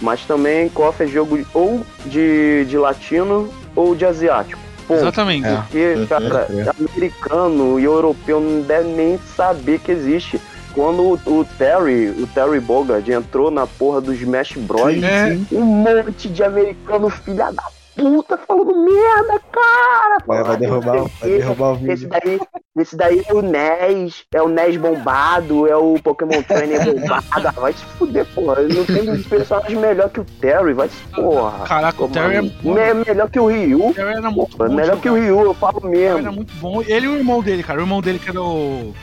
mas 0.00 0.22
também 0.24 0.68
KOF 0.68 1.02
é 1.02 1.06
jogo 1.06 1.38
ou 1.54 1.80
de, 2.04 2.64
de 2.66 2.76
latino 2.76 3.48
ou 3.74 3.94
de 3.94 4.04
asiático. 4.04 4.60
Ponto. 4.86 5.00
Exatamente. 5.00 5.46
É. 5.48 5.56
Porque, 5.56 5.94
Uhum. 5.96 6.06
cara, 6.06 6.46
É. 6.50 6.70
americano 6.84 7.80
e 7.80 7.84
europeu 7.84 8.40
não 8.40 8.60
deve 8.62 8.88
nem 8.90 9.18
saber 9.36 9.80
que 9.80 9.90
existe. 9.90 10.40
Quando 10.74 11.00
o, 11.02 11.12
o 11.14 11.44
Terry, 11.56 12.10
o 12.10 12.26
Terry 12.26 12.60
Bogard 12.60 13.10
entrou 13.10 13.50
na 13.50 13.66
porra 13.66 14.00
do 14.00 14.12
Smash 14.12 14.52
Bros, 14.58 15.02
É, 15.02 15.36
um 15.50 15.64
monte 15.64 16.28
de 16.28 16.42
americano 16.44 17.08
filha 17.08 17.50
da 17.50 17.62
puta 17.96 18.36
falando 18.38 18.76
merda, 18.84 19.40
cara. 19.50 20.18
Vai, 20.26 20.44
vai 20.44 20.56
derrubar, 20.56 20.92
vai 20.92 21.00
o 21.00 21.08
quê. 21.08 21.38
derrubar 21.38 21.72
o 21.72 21.74
Esse 21.76 22.06
vídeo. 22.06 22.08
daí, 22.10 22.40
esse 22.78 22.96
daí 22.96 23.22
é 23.26 23.32
o 23.34 23.42
NES, 23.42 24.24
é 24.34 24.42
o 24.42 24.48
NES 24.48 24.76
bombado, 24.76 25.66
é 25.66 25.76
o 25.76 25.94
Pokémon 26.02 26.42
Trainer 26.42 26.84
bombado. 26.84 27.24
Ah, 27.30 27.50
vai 27.52 27.72
se 27.72 27.84
fuder, 27.98 28.26
porra. 28.34 28.62
Não 28.62 28.84
tem 28.84 29.22
personagem 29.22 29.76
melhor 29.76 30.10
que 30.10 30.20
o 30.20 30.24
Terry, 30.24 30.72
vai 30.74 30.88
se 30.88 31.02
porra. 31.14 31.64
Caraca, 31.66 32.04
o 32.04 32.08
Terry 32.08 32.36
é, 32.36 32.42
Mano, 32.42 32.78
é 32.78 32.94
melhor 32.94 33.30
que 33.30 33.40
o 33.40 33.46
Ryu. 33.46 33.86
o 33.88 33.94
Terry 33.94 34.12
era 34.16 34.30
muito 34.30 34.56
Porra, 34.56 34.68
bom. 34.68 34.74
melhor 34.76 35.00
que 35.00 35.08
o. 35.08 35.14
Ryu, 35.14 35.40
eu 35.40 35.54
falo 35.54 35.78
O 35.78 35.80
Terry 35.80 36.02
era 36.04 36.14
mesmo. 36.16 36.32
muito 36.32 36.54
bom. 36.56 36.82
Ele 36.82 37.06
e 37.06 37.08
o 37.08 37.16
irmão 37.16 37.42
dele, 37.42 37.62
cara. 37.62 37.78
O 37.80 37.82
irmão 37.82 38.00
dele 38.00 38.18
que 38.18 38.28
era 38.30 38.42
o. 38.42 38.94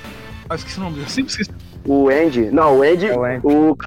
Ah, 0.49 0.55
esqueci 0.55 0.77
o 0.77 0.81
nome 0.83 0.95
dele. 0.95 1.05
Eu 1.07 1.09
sempre 1.09 1.31
esqueci. 1.31 1.51
O 1.85 2.07
Andy, 2.09 2.49
não, 2.51 2.79
o 2.79 2.81
Andy, 2.83 3.07
É 3.07 3.17
o 3.17 3.23
Andy. 3.25 3.41
o, 3.43 3.77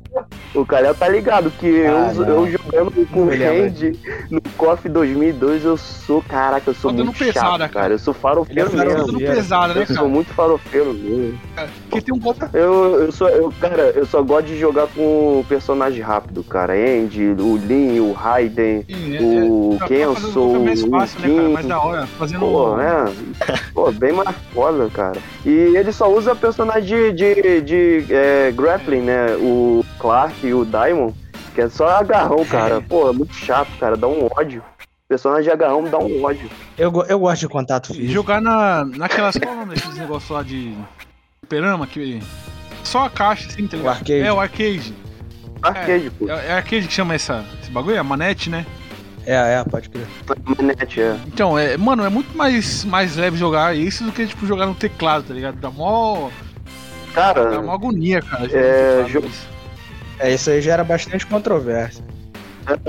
o 0.54 0.66
tá 0.98 1.08
ligado 1.08 1.50
que 1.50 1.84
Ah, 1.86 2.12
eu, 2.14 2.24
eu 2.24 2.50
jogando 2.50 3.08
com 3.10 3.22
o 3.22 3.26
me 3.26 3.36
lembro. 3.36 3.64
Andy 3.64 3.98
no 4.30 4.40
KOF 4.56 4.88
2002, 4.88 5.64
eu 5.64 5.76
sou, 5.76 6.22
caraca, 6.22 6.70
eu 6.70 6.74
sou 6.74 6.92
Tá 6.92 7.02
muito 7.04 7.18
pesada, 7.18 7.40
chato, 7.40 7.58
cara. 7.58 7.68
cara. 7.68 7.94
Eu 7.94 7.98
sou 7.98 8.12
é 8.12 8.16
farofeiro. 8.16 8.70
Tá 8.70 8.76
mesmo. 8.84 9.06
dando 9.06 9.18
pesada, 9.18 9.74
né, 9.74 9.82
Eu 9.82 9.86
sou 9.86 9.96
cara? 9.96 10.08
muito 10.08 10.32
farofeiro 10.34 10.92
mesmo. 10.92 11.38
Porque 11.88 12.00
tem 12.02 12.14
um 12.14 12.18
golpe. 12.18 12.44
Eu, 12.52 13.00
eu 13.02 13.12
sou, 13.12 13.28
eu, 13.28 13.52
cara, 13.60 13.82
eu 13.94 14.04
só 14.06 14.22
gosto 14.22 14.46
de 14.46 14.58
jogar 14.58 14.86
com 14.88 15.44
personagem 15.48 16.02
rápido, 16.02 16.44
cara. 16.44 16.74
Andy, 16.74 17.34
o 17.38 17.56
Lin, 17.56 18.00
o 18.00 18.12
Raiden, 18.12 18.84
É, 18.88 19.22
o 19.22 19.76
pra 19.78 19.88
fazer 19.88 19.94
Kenso, 19.94 20.54
é 20.54 20.58
mais 20.58 20.82
o 20.82 20.90
fácil, 20.90 21.20
né, 21.20 21.28
cara? 21.36 21.48
Mais 21.48 21.64
Kim. 21.64 21.68
da 21.68 21.80
hora. 21.80 22.06
Fazendo. 22.06 22.40
Pô, 22.40 22.80
é. 22.80 23.04
Pô, 23.72 23.90
bem 23.92 24.12
mais 24.12 24.28
foda, 24.52 24.88
cara. 24.92 25.18
E 25.44 25.50
ele 25.50 25.92
só 25.92 26.12
usa 26.12 26.34
personagem 26.34 26.86
de, 26.86 27.12
de, 27.12 27.60
de 27.62 27.85
é, 28.10 28.52
grappling, 28.52 29.02
né? 29.02 29.34
O 29.36 29.84
Clark 29.98 30.46
e 30.46 30.52
o 30.54 30.64
Diamond, 30.64 31.14
que 31.54 31.60
é 31.60 31.68
só 31.68 31.88
agarrão, 31.88 32.44
cara. 32.44 32.80
Pô, 32.88 33.08
é 33.08 33.12
muito 33.12 33.34
chato, 33.34 33.68
cara. 33.78 33.96
Dá 33.96 34.06
um 34.06 34.28
ódio. 34.36 34.62
Personagem 35.08 35.44
de 35.44 35.50
agarrão 35.50 35.82
me 35.82 35.88
dá 35.88 35.98
um 35.98 36.24
ódio. 36.24 36.50
Eu, 36.76 36.92
eu 37.08 37.18
gosto 37.18 37.40
de 37.42 37.48
contato 37.48 37.92
E 37.92 37.94
físico. 37.96 38.12
jogar 38.12 38.40
na, 38.40 38.84
naquelas. 38.84 39.36
Qual 39.36 39.52
é 39.52 39.56
o 39.56 39.60
nome 39.60 39.74
desses 39.74 39.96
negócios 39.96 40.30
lá 40.30 40.42
de. 40.42 40.74
Perama, 41.48 41.86
que. 41.86 42.20
Só 42.82 43.04
a 43.04 43.10
caixa, 43.10 43.48
assim, 43.48 43.66
tá 43.66 43.76
ligado? 43.76 43.92
arcade. 43.94 44.20
É, 44.20 44.32
o 44.32 44.40
arcade. 44.40 44.94
Arcade, 45.62 46.10
pô. 46.10 46.28
É, 46.28 46.46
é 46.46 46.52
arcade 46.54 46.86
que 46.88 46.92
chama 46.92 47.14
essa, 47.14 47.44
esse 47.62 47.70
bagulho? 47.70 47.96
É 47.96 47.98
a 47.98 48.04
manete, 48.04 48.50
né? 48.50 48.66
É, 49.24 49.34
é, 49.34 49.64
pode 49.64 49.88
crer. 49.90 50.06
Manete, 50.56 51.00
é. 51.00 51.16
Então, 51.26 51.58
é, 51.58 51.76
mano, 51.76 52.04
é 52.04 52.08
muito 52.08 52.36
mais, 52.36 52.84
mais 52.84 53.16
leve 53.16 53.36
jogar 53.36 53.76
isso 53.76 54.04
do 54.04 54.12
que, 54.12 54.24
tipo, 54.26 54.46
jogar 54.46 54.66
no 54.66 54.74
teclado, 54.74 55.24
tá 55.24 55.34
ligado? 55.34 55.56
Dá 55.56 55.68
mó, 55.68 56.30
Cara, 57.16 57.62
mó 57.62 57.72
agonia, 57.72 58.20
cara. 58.20 58.46
É. 58.52 59.04
É, 60.18 60.34
isso 60.34 60.50
aí 60.50 60.60
gera 60.60 60.84
bastante 60.84 61.26
controvérsia. 61.26 62.04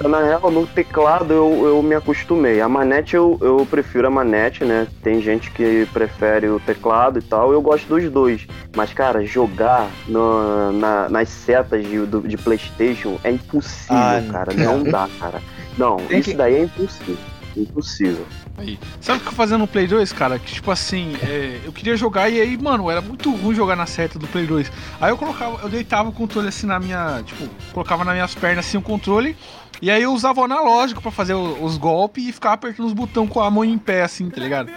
na 0.09 0.23
real, 0.23 0.49
no 0.51 0.65
teclado 0.67 1.33
eu, 1.33 1.65
eu 1.65 1.83
me 1.83 1.93
acostumei. 1.95 2.59
A 2.61 2.67
manete 2.67 3.15
eu, 3.15 3.37
eu 3.41 3.65
prefiro 3.69 4.07
a 4.07 4.09
manete, 4.09 4.65
né? 4.65 4.87
Tem 5.03 5.21
gente 5.21 5.51
que 5.51 5.87
prefere 5.93 6.47
o 6.49 6.59
teclado 6.59 7.19
e 7.19 7.21
tal. 7.21 7.51
Eu 7.53 7.61
gosto 7.61 7.87
dos 7.87 8.09
dois. 8.11 8.45
Mas, 8.75 8.91
cara, 8.93 9.23
jogar 9.25 9.87
no- 10.07 10.71
na- 10.73 11.07
nas 11.09 11.29
setas 11.29 11.85
de, 11.85 11.99
do- 12.05 12.27
de 12.27 12.37
PlayStation 12.37 13.17
é 13.23 13.31
impossível, 13.31 13.95
Ah, 13.97 14.21
cara. 14.31 14.53
não. 14.53 14.79
Não 14.79 14.83
dá, 14.91 15.07
cara. 15.19 15.41
Não, 15.77 15.97
Tem 15.97 16.19
isso 16.19 16.31
que- 16.31 16.35
daí 16.37 16.55
é 16.55 16.63
impossível. 16.63 17.17
Impossível. 17.55 18.25
Aí. 18.57 18.79
Sabe 18.99 19.19
o 19.19 19.21
que 19.21 19.27
eu 19.27 19.33
fazia 19.33 19.57
no 19.57 19.67
Play 19.67 19.85
2, 19.85 20.11
cara? 20.13 20.39
Que 20.39 20.51
tipo 20.51 20.71
assim, 20.71 21.15
é, 21.21 21.61
eu 21.63 21.71
queria 21.71 21.95
jogar 21.95 22.27
e 22.29 22.41
aí, 22.41 22.57
mano, 22.57 22.89
era 22.89 23.01
muito 23.01 23.31
ruim 23.35 23.53
jogar 23.53 23.75
na 23.75 23.85
seta 23.85 24.17
do 24.17 24.27
Play 24.27 24.47
2. 24.47 24.71
Aí 24.99 25.11
eu 25.11 25.17
colocava, 25.17 25.61
eu 25.61 25.69
deitava 25.69 26.09
o 26.09 26.11
controle 26.11 26.47
assim 26.47 26.65
na 26.65 26.79
minha. 26.79 27.21
Tipo, 27.23 27.47
colocava 27.71 28.03
nas 28.03 28.15
minhas 28.15 28.33
pernas 28.33 28.65
assim 28.65 28.77
o 28.77 28.81
controle. 28.81 29.37
E 29.79 29.91
aí 29.91 30.01
eu 30.01 30.11
usava 30.11 30.41
o 30.41 30.43
analógico 30.43 31.01
pra 31.01 31.11
fazer 31.11 31.35
os 31.35 31.77
golpes 31.77 32.27
e 32.27 32.33
ficava 32.33 32.55
apertando 32.55 32.87
os 32.87 32.93
botões 32.93 33.29
com 33.29 33.39
a 33.39 33.51
mão 33.51 33.63
em 33.63 33.77
pé, 33.77 34.01
assim, 34.01 34.27
tá 34.27 34.41
ligado? 34.41 34.71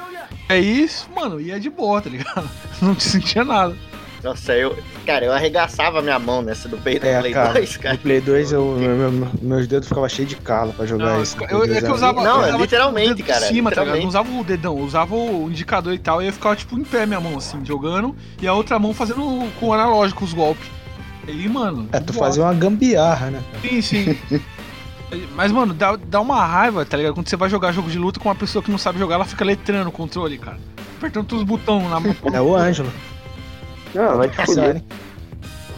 É 0.47 0.59
isso, 0.59 1.09
mano, 1.17 1.41
ia 1.41 1.59
de 1.59 1.71
boa, 1.71 2.03
tá 2.03 2.11
ligado? 2.11 2.49
Não 2.83 2.95
te 2.95 3.05
sentia 3.05 3.43
nada. 3.43 3.75
Nossa, 4.23 4.53
eu. 4.55 4.77
Cara, 5.07 5.25
eu 5.25 5.33
arregaçava 5.33 6.03
minha 6.03 6.19
mão 6.19 6.43
nessa 6.43 6.69
do 6.69 6.77
peito 6.77 7.07
É, 7.07 7.15
do 7.17 7.21
Play 7.21 7.33
cara. 7.33 7.53
2, 7.55 7.77
No 7.77 7.83
cara. 7.83 7.99
Play 7.99 8.21
2, 8.21 8.53
eu, 8.53 8.77
meu- 8.79 9.11
meu- 9.13 9.29
meus 9.41 9.67
dedos 9.67 9.89
ficavam 9.89 10.09
cheios 10.09 10.29
de 10.29 10.37
calo 10.37 10.73
pra 10.75 10.85
jogar 10.87 11.07
Não, 11.15 11.23
isso. 11.23 11.37
eu, 11.41 11.63
é 11.65 11.67
2, 11.67 11.79
que 11.81 11.87
eu 11.87 11.95
usava. 11.95 12.23
Não, 12.23 12.37
eu 12.37 12.43
é 12.43 12.49
usava, 12.49 12.63
literalmente, 12.63 13.15
tipo, 13.17 13.29
cara, 13.29 13.47
Em 13.47 13.49
cima, 13.49 13.71
tá 13.71 13.81
ligado? 13.81 13.97
Eu 13.97 14.03
não 14.03 14.09
usava 14.09 14.31
o 14.31 14.45
dedão, 14.45 14.79
eu 14.79 14.85
usava 14.85 15.15
o 15.15 15.49
indicador 15.51 15.95
e 15.95 15.99
tal. 15.99 16.23
E 16.23 16.27
eu 16.27 16.33
ficava, 16.33 16.55
tipo, 16.57 16.79
em 16.79 16.85
pé 16.85 17.07
minha 17.07 17.21
mão, 17.21 17.37
assim, 17.39 17.65
jogando. 17.65 18.15
E 18.43 18.47
a 18.47 18.53
outra 18.53 18.79
mão 18.79 18.93
fazendo 18.93 19.51
com 19.59 19.67
o 19.69 19.73
analógico 19.73 20.25
os 20.25 20.33
golpes. 20.33 20.69
Aí, 21.27 21.49
mano. 21.49 21.89
É, 21.93 22.01
tu 22.01 22.13
fazia 22.13 22.43
uma 22.43 22.53
gambiarra, 22.55 23.31
né? 23.31 23.43
Sim, 23.63 23.81
sim. 23.83 24.19
Mas, 25.35 25.51
mano, 25.51 25.75
dá, 25.75 25.97
dá 25.97 26.21
uma 26.21 26.45
raiva, 26.45 26.85
tá 26.85 26.97
ligado? 26.97 27.15
Quando 27.15 27.29
você 27.29 27.37
vai 27.37 27.49
jogar 27.51 27.73
jogo 27.73 27.91
de 27.91 27.99
luta 27.99 28.21
com 28.21 28.29
uma 28.29 28.35
pessoa 28.35 28.63
que 28.63 28.71
não 28.71 28.79
sabe 28.79 28.99
jogar, 28.99 29.17
ela 29.17 29.25
fica 29.25 29.45
letrando 29.45 29.89
o 29.89 29.93
controle, 29.93 30.39
cara. 30.39 30.59
Apertando 30.99 31.27
todos 31.27 31.43
os 31.43 31.49
botões 31.49 31.89
na 31.91 31.99
mão. 31.99 32.15
É 32.33 32.41
o 32.41 32.55
Ângelo. 32.55 32.93
Ah, 33.97 34.15
vai 34.15 34.29
te 34.29 34.45
fuder. 34.45 34.83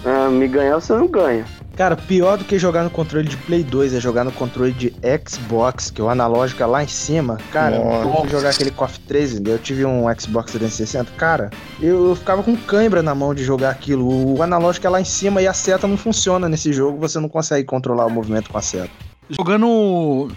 Ah, 0.04 0.28
me 0.28 0.48
ganhar 0.48 0.74
você 0.74 0.92
não 0.94 1.06
ganha. 1.06 1.44
Cara, 1.76 1.96
pior 1.96 2.36
do 2.36 2.44
que 2.44 2.58
jogar 2.58 2.84
no 2.84 2.90
controle 2.90 3.26
de 3.26 3.36
Play 3.38 3.62
2 3.62 3.94
é 3.94 4.00
jogar 4.00 4.24
no 4.24 4.32
controle 4.32 4.72
de 4.72 4.92
Xbox, 5.26 5.90
que 5.90 6.02
o 6.02 6.08
analógico 6.08 6.62
é 6.62 6.66
lá 6.66 6.84
em 6.84 6.88
cima. 6.88 7.38
Cara, 7.50 7.78
Nossa. 7.78 8.24
eu 8.24 8.28
jogar 8.28 8.50
aquele 8.50 8.70
KOF 8.70 9.00
13, 9.00 9.42
eu 9.46 9.58
tive 9.58 9.84
um 9.86 10.04
Xbox 10.18 10.52
360. 10.52 11.12
Cara, 11.16 11.50
eu, 11.80 12.10
eu 12.10 12.14
ficava 12.14 12.42
com 12.42 12.54
cãibra 12.54 13.02
na 13.02 13.14
mão 13.14 13.34
de 13.34 13.42
jogar 13.42 13.70
aquilo. 13.70 14.36
O 14.36 14.42
analógico 14.42 14.86
é 14.86 14.90
lá 14.90 15.00
em 15.00 15.04
cima 15.04 15.40
e 15.40 15.46
a 15.46 15.54
seta 15.54 15.86
não 15.86 15.96
funciona 15.96 16.46
nesse 16.46 16.72
jogo, 16.74 16.98
você 16.98 17.18
não 17.18 17.28
consegue 17.28 17.64
controlar 17.64 18.04
o 18.04 18.10
movimento 18.10 18.50
com 18.50 18.58
a 18.58 18.62
seta. 18.62 18.90
Jogando 19.30 20.30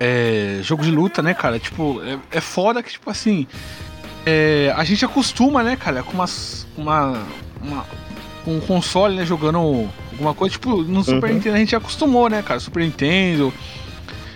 é, 0.00 0.58
jogo 0.62 0.82
de 0.82 0.90
luta, 0.90 1.22
né, 1.22 1.32
cara? 1.32 1.60
Tipo, 1.60 2.02
é, 2.02 2.18
é 2.32 2.40
foda 2.40 2.82
que, 2.82 2.90
tipo 2.90 3.08
assim. 3.08 3.46
É, 4.26 4.72
a 4.76 4.84
gente 4.84 5.04
acostuma, 5.04 5.62
né, 5.62 5.76
cara, 5.76 6.02
com 6.02 6.12
umas, 6.12 6.66
uma, 6.76 7.22
uma. 7.62 7.84
Com 8.44 8.56
um 8.56 8.60
console, 8.60 9.16
né, 9.16 9.24
jogando 9.24 9.58
alguma 10.12 10.34
coisa. 10.34 10.52
Tipo, 10.52 10.82
no 10.82 11.04
Super 11.04 11.28
Uhum. 11.30 11.34
Nintendo 11.36 11.56
a 11.56 11.58
gente 11.58 11.76
acostumou, 11.76 12.28
né, 12.28 12.42
cara? 12.42 12.58
Super 12.58 12.82
Nintendo. 12.82 13.52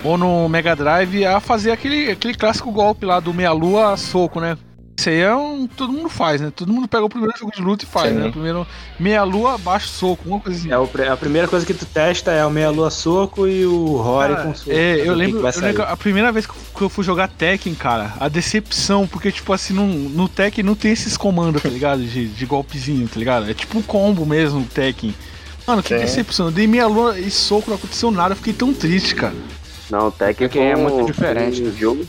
Ou 0.04 0.16
no 0.16 0.48
Mega 0.48 0.76
Drive 0.76 1.24
a 1.24 1.40
fazer 1.40 1.72
aquele, 1.72 2.10
aquele 2.10 2.34
clássico 2.34 2.70
golpe 2.70 3.04
lá 3.04 3.18
do 3.18 3.34
meia-lua 3.34 3.96
soco, 3.96 4.40
né? 4.40 4.56
Isso 4.98 5.10
aí 5.10 5.20
é 5.20 5.34
um. 5.36 5.66
Todo 5.66 5.92
mundo 5.92 6.08
faz, 6.08 6.40
né? 6.40 6.50
Todo 6.54 6.72
mundo 6.72 6.88
pega 6.88 7.04
o 7.04 7.08
primeiro 7.08 7.36
jogo 7.38 7.52
de 7.52 7.60
luta 7.60 7.84
e 7.84 7.86
faz, 7.86 8.12
Sim. 8.14 8.18
né? 8.18 8.30
Primeiro 8.30 8.66
meia-lua, 8.98 9.58
baixo 9.58 9.88
soco, 9.88 10.26
uma 10.26 10.40
coisa 10.40 10.58
assim. 10.58 10.70
É 10.72 10.78
o, 10.78 10.88
a 11.12 11.16
primeira 11.16 11.46
coisa 11.46 11.66
que 11.66 11.74
tu 11.74 11.84
testa 11.84 12.30
é 12.32 12.44
o 12.46 12.50
meia-lua 12.50 12.90
soco 12.90 13.46
e 13.46 13.66
o 13.66 13.96
Rory 13.98 14.34
Cara, 14.34 14.46
com 14.46 14.54
soco. 14.54 14.70
É, 14.72 14.94
eu 15.00 15.04
que 15.04 15.10
lembro, 15.10 15.36
que 15.36 15.42
vai 15.42 15.52
eu 15.54 15.60
lembro 15.60 15.82
a 15.82 15.96
primeira 15.96 16.32
vez 16.32 16.46
que 16.46 16.52
eu- 16.52 16.88
que 16.88 16.94
fui 16.94 17.04
jogar 17.04 17.28
Tekken, 17.28 17.74
cara, 17.74 18.14
a 18.18 18.28
decepção, 18.28 19.06
porque, 19.06 19.30
tipo 19.30 19.52
assim, 19.52 19.74
no, 19.74 19.86
no 19.86 20.28
Tekken 20.28 20.64
não 20.64 20.74
tem 20.74 20.92
esses 20.92 21.16
comandos, 21.16 21.62
tá 21.62 21.68
ligado? 21.68 22.02
De, 22.02 22.26
de 22.28 22.46
golpezinho, 22.46 23.06
tá 23.06 23.18
ligado? 23.18 23.50
É 23.50 23.54
tipo 23.54 23.78
um 23.78 23.82
combo 23.82 24.24
mesmo, 24.24 24.60
o 24.60 24.64
Tekken. 24.64 25.14
Mano, 25.66 25.82
que 25.82 25.90
Sim. 25.90 26.00
decepção. 26.00 26.46
Eu 26.46 26.52
dei 26.52 26.66
meia 26.66 26.86
lua 26.86 27.18
e 27.18 27.30
soco, 27.30 27.68
não 27.68 27.76
aconteceu 27.76 28.10
nada. 28.10 28.32
Eu 28.32 28.36
fiquei 28.36 28.52
tão 28.52 28.72
triste, 28.72 29.14
cara. 29.14 29.34
Não, 29.90 30.08
o 30.08 30.10
Tekken 30.10 30.48
Tekken 30.48 30.70
é 30.70 30.76
muito 30.76 31.04
diferente, 31.06 31.60
né? 31.60 31.72
jogo. 31.78 32.06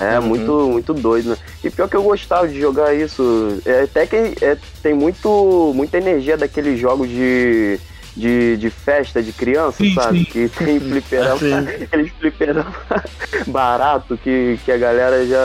É, 0.00 0.18
Uhum. 0.18 0.26
muito, 0.26 0.52
muito 0.68 0.94
doido, 0.94 1.30
né? 1.30 1.36
E 1.62 1.68
pior 1.70 1.88
que 1.88 1.96
eu 1.96 2.02
gostava 2.02 2.48
de 2.48 2.58
jogar 2.58 2.94
isso. 2.94 3.60
É, 3.66 3.86
Tekken 3.86 4.34
é, 4.40 4.56
tem 4.82 4.94
muito, 4.94 5.72
muita 5.74 5.98
energia 5.98 6.36
daqueles 6.36 6.78
jogos 6.80 7.08
de, 7.08 7.78
de, 8.16 8.56
de 8.56 8.70
festa 8.70 9.22
de 9.22 9.32
criança, 9.32 9.76
Sim, 9.78 9.94
sabe? 9.94 10.18
sim. 10.20 10.24
Que 10.24 10.48
tem 10.48 10.80
fliperama, 10.80 11.40
aqueles 11.84 12.12
fliperama 12.12 12.74
barato 13.46 14.16
que, 14.16 14.58
que 14.64 14.72
a 14.72 14.76
galera 14.78 15.26
já. 15.26 15.38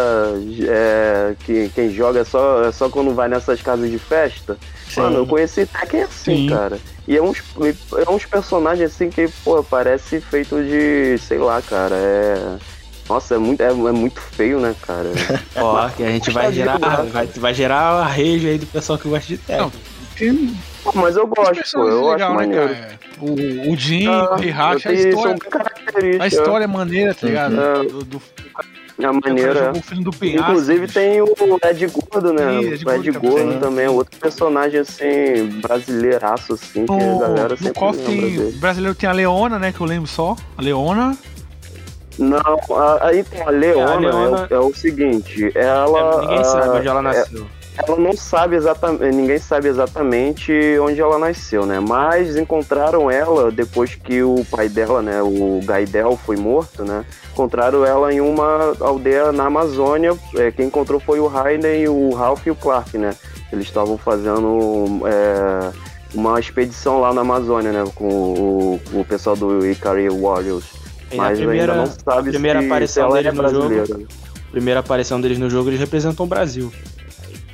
É, 0.68 1.36
que 1.46 1.70
quem 1.76 1.90
joga 1.94 2.22
é 2.22 2.24
só, 2.24 2.64
é 2.64 2.72
só 2.72 2.90
quando 2.90 3.14
vai 3.14 3.28
nessas 3.28 3.62
casas 3.62 3.90
de 3.92 4.00
festa. 4.00 4.58
Sim. 4.90 5.02
Mano, 5.02 5.18
eu 5.18 5.26
conheci 5.28 5.66
Tekken 5.66 6.04
assim, 6.04 6.36
Sim. 6.38 6.50
cara. 6.50 6.78
E 7.08 7.18
é 7.18 7.22
uns, 7.22 7.44
é 8.08 8.10
uns 8.10 8.26
personagens 8.26 8.94
assim 8.94 9.10
que, 9.10 9.28
pô, 9.44 9.62
parece 9.64 10.20
feito 10.22 10.56
de. 10.64 11.18
sei 11.20 11.38
lá, 11.40 11.62
cara. 11.62 11.96
É. 11.96 12.75
Nossa, 13.08 13.36
é 13.36 13.38
muito, 13.38 13.62
é, 13.62 13.68
é 13.68 13.72
muito 13.92 14.20
feio, 14.20 14.60
né, 14.60 14.76
cara? 14.82 15.12
Ó, 15.58 15.88
que 15.90 16.04
a 16.04 16.10
gente 16.10 16.32
vai 16.32 16.52
gerar, 16.52 16.78
vai, 17.12 17.28
vai 17.28 17.54
gerar 17.54 17.80
a 18.02 18.08
rage 18.08 18.48
aí 18.48 18.58
do 18.58 18.66
pessoal 18.66 18.98
que 18.98 19.08
gosta 19.08 19.28
de. 19.28 19.38
Tem 19.38 20.58
Mas 20.94 21.16
eu 21.18 21.28
gosto, 21.28 21.62
pô, 21.74 21.88
eu 21.88 22.10
acho 22.12 22.14
legais, 22.14 22.30
né, 22.30 22.36
maneiro. 22.36 22.70
cara? 22.76 23.00
O, 23.20 23.72
o 23.74 23.78
Jin, 23.78 24.08
Ah, 24.08 24.36
o 24.36 24.42
Heihachi, 24.42 24.88
a 24.88 24.94
história. 24.94 25.36
A 26.20 26.28
história 26.28 26.64
é 26.64 26.68
maneira, 26.68 27.14
tá 27.14 27.28
ligado? 27.28 27.54
Uhum. 27.54 27.88
Do, 27.88 28.04
do, 28.06 28.22
É 29.00 29.10
o 29.10 29.20
maneira. 29.22 29.72
o 29.72 30.04
do 30.04 30.12
penhasco. 30.12 30.52
Inclusive 30.52 30.88
tem 30.88 31.22
o 31.22 31.28
Ed 31.64 31.88
Gordo, 31.88 32.34
né? 32.34 32.60
Sim, 32.62 32.68
Ed 32.74 32.86
o 32.86 32.92
Ed 32.92 33.12
Gordo 33.12 33.20
Gordo 33.22 33.44
também. 33.46 33.60
também, 33.60 33.88
outro 33.88 34.20
personagem 34.20 34.80
assim, 34.80 35.60
brasileiraço, 35.62 36.54
assim, 36.54 36.86
que 36.86 36.92
a 36.92 36.96
No, 36.96 37.20
galera 37.20 37.50
no 37.50 37.58
sempre 37.58 37.98
tem. 38.06 38.52
brasileiro 38.54 38.96
tem 38.96 39.10
a 39.10 39.14
Leona, 39.14 39.60
né? 39.60 39.72
Que 39.72 39.82
eu 39.82 39.86
lembro 39.88 40.08
só. 40.10 40.36
A 40.58 40.62
Leona. 40.62 41.16
Não, 42.18 42.40
a- 42.76 43.00
aí 43.08 43.24
tem 43.24 43.42
a 43.42 43.50
Leona, 43.50 43.92
É, 43.92 43.94
a 43.94 43.98
Leona- 43.98 44.48
É, 44.50 44.54
o, 44.58 44.58
é 44.58 44.60
o 44.68 44.74
seguinte, 44.76 45.52
ela. 45.56 46.00
É, 46.00 46.22
ninguém 46.22 46.44
sabe 46.44 46.70
onde 46.78 46.88
ela 46.88 47.02
nasceu. 47.02 47.46
ela 47.86 47.98
não 48.00 48.14
sabe 48.16 48.56
exatamente, 48.56 49.16
ninguém 49.16 49.38
sabe 49.38 49.68
exatamente 49.68 50.54
onde 50.80 51.02
ela 51.02 51.20
nasceu, 51.20 51.66
né? 51.66 51.80
Mas 51.80 52.38
encontraram 52.38 53.12
ela 53.12 53.52
depois 53.52 53.96
que 53.96 54.24
o 54.24 54.46
pai 54.50 54.70
dela, 54.70 55.02
né, 55.02 55.22
o 55.22 55.60
Gaidel, 55.66 56.18
foi 56.26 56.38
morto, 56.38 56.86
né? 56.86 57.04
Encontraram 57.34 57.86
ela 57.86 58.14
em 58.14 58.22
uma 58.22 58.74
aldeia 58.80 59.34
na 59.34 59.48
Amazônia. 59.48 60.16
É, 60.36 60.52
quem 60.52 60.68
encontrou 60.68 61.02
foi 61.02 61.20
o 61.20 61.28
Raiden, 61.28 61.90
o 61.90 62.14
Ralph 62.14 62.46
e 62.48 62.52
o 62.52 62.56
Clark, 62.56 62.98
né? 62.98 63.14
Eles 63.52 63.66
estavam 63.66 63.98
fazendo 63.98 65.02
é, 65.06 65.72
uma 66.14 66.40
expedição 66.40 67.02
lá 67.02 67.14
na 67.14 67.22
Amazônia, 67.22 67.74
né? 67.74 67.84
Com 67.94 68.08
o, 68.08 68.82
o 68.94 69.04
pessoal 69.06 69.36
do 69.36 69.66
Ikari 69.66 70.08
Warriors. 70.10 70.85
Na 71.12 71.24
Mas 71.24 71.38
primeira, 71.38 71.74
ainda 71.74 71.86
não 71.86 71.94
sabe 72.14 72.30
primeira 72.32 72.60
se, 72.60 72.66
aparição 72.66 72.94
se 72.94 73.00
ela 73.10 73.20
é 73.20 73.24
deles 73.24 73.38
no 73.38 73.50
jogo- 73.50 73.70
brasileira. 73.76 74.08
primeira 74.52 74.80
aparição 74.80 75.22
deles 75.22 75.38
no 75.38 75.50
jogo, 75.50 75.70
eles 75.70 75.80
representam 75.80 76.26
o 76.26 76.30
Brasil. 76.30 76.72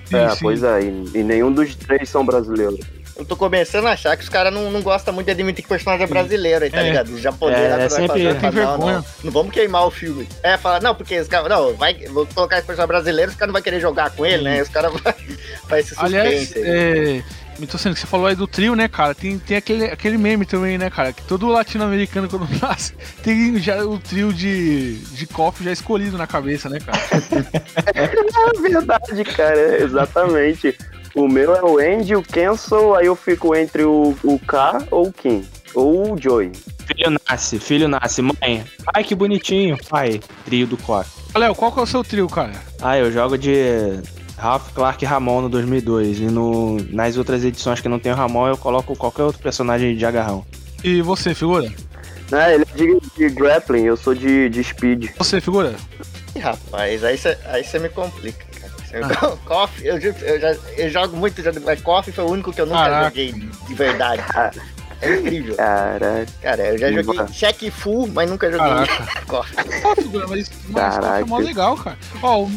Sim, 0.06 0.16
É, 0.18 0.30
sim. 0.30 0.38
pois 0.42 0.64
é, 0.64 0.82
e, 0.82 1.10
e 1.16 1.24
nenhum 1.24 1.52
dos 1.52 1.76
três 1.76 2.10
são 2.10 2.26
brasileiros. 2.26 2.80
Eu 3.18 3.26
tô 3.26 3.36
começando 3.36 3.86
a 3.88 3.92
achar 3.92 4.16
que 4.18 4.24
os 4.24 4.30
caras 4.30 4.52
não, 4.54 4.72
não 4.72 4.82
gostam 4.82 5.14
muito 5.14 5.26
de 5.28 5.32
admitir 5.34 5.62
que 5.62 5.68
o 5.68 5.70
personagem 5.70 6.06
é 6.06 6.08
brasileiro 6.08 6.64
aí, 6.64 6.72
tá 6.72 6.80
É. 6.82 6.84
ligado? 6.90 7.10
Os 7.14 7.22
japoneses 7.22 7.64
É, 7.66 7.68
lá 7.70 7.76
é 7.76 7.78
vai 7.78 7.90
sempre- 7.90 8.08
fazer, 8.08 8.32
tem 8.32 8.40
fala, 8.40 8.52
não, 8.54 8.68
vergonha. 8.78 8.94
não, 8.98 9.06
não 9.26 9.32
vamos 9.32 9.52
queimar 9.54 9.86
o 9.86 9.92
filme. 9.92 10.28
É, 10.42 10.58
fala, 10.58 10.80
não, 10.80 10.96
porque 10.96 11.20
os 11.20 11.28
caras, 11.28 11.48
não, 11.50 11.74
vai, 11.76 11.94
vou 12.08 12.26
colocar 12.34 12.58
esse 12.58 12.66
personagem 12.66 12.88
brasileiro, 12.88 13.30
os 13.32 13.38
caras 13.38 13.50
não 13.50 13.54
vão 13.54 13.62
querer 13.62 13.80
jogar 13.80 14.10
com 14.12 14.26
ele, 14.26 14.44
né? 14.44 14.62
Os 14.62 14.70
caras 14.70 14.92
vão 14.94 15.02
vai 15.70 15.84
se 15.84 15.94
Aliás, 15.98 16.40
suspense. 16.48 16.68
é, 16.68 16.94
me 17.04 17.24
tô 17.68 17.78
sendo 17.78 17.94
que 17.94 18.00
você 18.00 18.08
falou 18.08 18.28
aí 18.28 18.36
do 18.36 18.48
trio, 18.48 18.76
né, 18.76 18.88
cara? 18.88 19.14
Tem, 19.14 19.38
tem 19.38 19.58
aquele, 19.58 19.86
aquele 19.86 20.18
meme 20.18 20.46
também, 20.46 20.78
né, 20.78 20.90
cara? 20.90 21.14
Que 21.14 21.22
todo 21.24 21.48
latino-americano, 21.48 22.28
quando 22.28 22.48
nasce, 22.62 22.94
tem 23.24 23.60
já 23.60 23.84
o 23.86 23.98
trio 24.00 24.34
de, 24.34 24.96
de 24.96 25.28
coffee 25.28 25.66
já 25.66 25.72
escolhido 25.72 26.18
na 26.18 26.28
cabeça, 26.28 26.70
né, 26.70 26.80
cara? 26.80 27.00
É 27.94 28.62
verdade, 28.62 29.24
cara, 29.26 29.60
é, 29.60 29.84
exatamente. 29.84 30.78
O 31.14 31.28
meu 31.28 31.54
é 31.56 31.62
o 31.62 31.78
Andy, 31.78 32.16
o 32.16 32.24
Cancel, 32.24 32.96
aí 32.96 33.06
eu 33.06 33.16
fico 33.16 33.56
entre 33.56 33.84
o, 33.84 34.16
o 34.24 34.40
K 34.40 34.88
ou 34.90 35.08
o 35.08 35.14
Kim. 35.14 35.46
Ou 35.74 36.14
o 36.14 36.18
Joey. 36.22 36.52
Filho 36.86 37.18
nasce, 37.30 37.60
filho 37.60 37.88
nasce. 37.88 38.22
Mãe, 38.22 38.64
ai 38.94 39.04
que 39.04 39.16
bonitinho. 39.16 39.78
Pai, 39.90 40.20
trio 40.46 40.68
do 40.68 40.78
KOF. 40.78 41.10
Léo, 41.36 41.56
qual 41.56 41.72
que 41.72 41.80
é 41.80 41.84
o 41.84 41.88
seu 41.88 42.04
trio, 42.04 42.28
cara? 42.28 42.52
Ah, 42.82 42.98
eu 42.98 43.12
jogo 43.12 43.38
de 43.38 44.02
Ralph 44.42 44.74
Clark 44.74 45.04
e 45.06 45.08
Ramon 45.08 45.42
no 45.42 45.50
2002. 45.50 46.20
E 46.20 46.24
no, 46.24 46.78
nas 46.90 47.16
outras 47.16 47.44
edições 47.46 47.80
que 47.80 47.88
não 47.88 48.00
tem 48.00 48.12
o 48.12 48.16
Ramon, 48.16 48.48
eu 48.48 48.58
coloco 48.58 48.96
qualquer 48.96 49.22
outro 49.24 49.40
personagem 49.42 49.96
de 49.96 50.04
agarrão. 50.06 50.44
E 50.84 51.00
você, 51.02 51.36
figura? 51.36 51.72
É, 52.32 52.56
ele 52.56 52.64
é 52.64 52.76
de, 52.76 53.00
de 53.18 53.30
grappling, 53.30 53.84
eu 53.84 53.96
sou 53.96 54.16
de, 54.16 54.50
de 54.50 54.64
speed. 54.64 55.10
Você, 55.18 55.40
figura? 55.40 55.76
Ih, 56.36 56.40
Rapaz, 56.40 57.04
aí 57.04 57.18
você 57.18 57.38
aí 57.46 57.64
cê 57.64 57.78
me 57.78 57.90
complica, 57.90 58.44
Ah. 58.94 59.38
Coffee, 59.46 59.86
eu, 59.88 59.98
eu, 60.00 60.40
já, 60.40 60.56
eu 60.78 60.90
jogo 60.90 61.16
muito, 61.16 61.42
mas 61.64 61.82
Coffee 61.82 62.12
foi 62.14 62.24
o 62.24 62.30
único 62.30 62.52
que 62.52 62.62
eu 62.62 62.66
nunca 62.66 62.80
Caraca. 62.80 63.06
joguei 63.10 63.32
de 63.34 63.74
verdade. 63.76 64.24
Cara. 64.24 64.52
É 65.02 65.16
incrível. 65.16 65.56
Caraca. 65.56 66.26
Cara, 66.42 66.62
eu 66.68 66.78
já 66.78 66.92
joguei 66.92 67.26
check 67.28 67.70
full, 67.72 68.08
mas 68.08 68.30
nunca 68.30 68.52
joguei 68.52 68.68
Caraca. 68.68 69.26
Coffee. 69.28 69.58
Ó, 69.84 69.96
figura, 69.96 70.28
mas, 70.28 70.52
mas 70.70 70.96
Caraca. 70.96 71.20
é 71.22 71.26
mó 71.26 71.38
legal, 71.38 71.76
cara. 71.78 71.98
Ó, 72.24 72.44
o- 72.44 72.52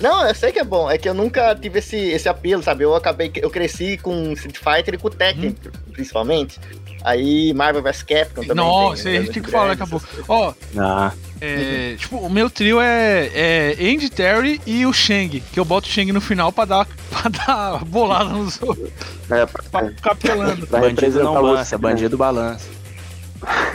Não, 0.00 0.26
eu 0.26 0.34
sei 0.34 0.52
que 0.52 0.58
é 0.60 0.64
bom. 0.64 0.90
É 0.90 0.96
que 0.96 1.08
eu 1.08 1.14
nunca 1.14 1.54
tive 1.54 1.80
esse, 1.80 1.96
esse 1.96 2.28
apelo, 2.28 2.62
sabe? 2.62 2.84
Eu 2.84 2.94
acabei. 2.94 3.30
Eu 3.36 3.50
cresci 3.50 3.96
com 3.98 4.32
Street 4.32 4.56
Fighter 4.56 4.94
e 4.94 4.98
com 4.98 5.10
Tekken, 5.10 5.54
principalmente. 5.92 6.58
Aí 7.04 7.52
Marvel 7.54 7.82
vs 7.82 8.02
Capcom 8.02 8.42
também. 8.42 8.56
nossa, 8.56 9.04
tem, 9.04 9.12
a 9.16 9.20
né, 9.20 9.24
gente 9.24 9.34
tem 9.34 9.42
que 9.42 9.50
falar 9.50 9.68
daqui 9.68 9.82
a 9.82 9.86
pouco. 9.86 10.06
Ó, 10.28 10.52
Ah, 10.76 11.12
é, 11.40 11.94
tipo, 11.96 12.16
o 12.16 12.28
meu 12.28 12.50
trio 12.50 12.80
é, 12.80 13.30
é 13.32 13.76
Andy, 13.80 14.10
Terry 14.10 14.60
e 14.66 14.84
o 14.84 14.92
Shang, 14.92 15.40
que 15.40 15.60
eu 15.60 15.64
boto 15.64 15.86
o 15.88 15.90
Shang 15.90 16.10
no 16.12 16.20
final 16.20 16.50
pra 16.52 16.64
dar, 16.64 16.86
pra 17.10 17.30
dar 17.30 17.84
bolada 17.84 18.30
nos 18.30 18.60
outros, 18.60 18.90
É, 19.30 19.46
pra 19.46 19.62
ficar 19.90 20.14
pelando. 20.16 20.66
pra 20.66 20.80
bandido 20.80 21.22
não 21.22 21.34
você, 21.34 21.40
balança, 21.42 21.76
né? 21.76 21.82
bandido 21.82 22.18
balança. 22.18 22.68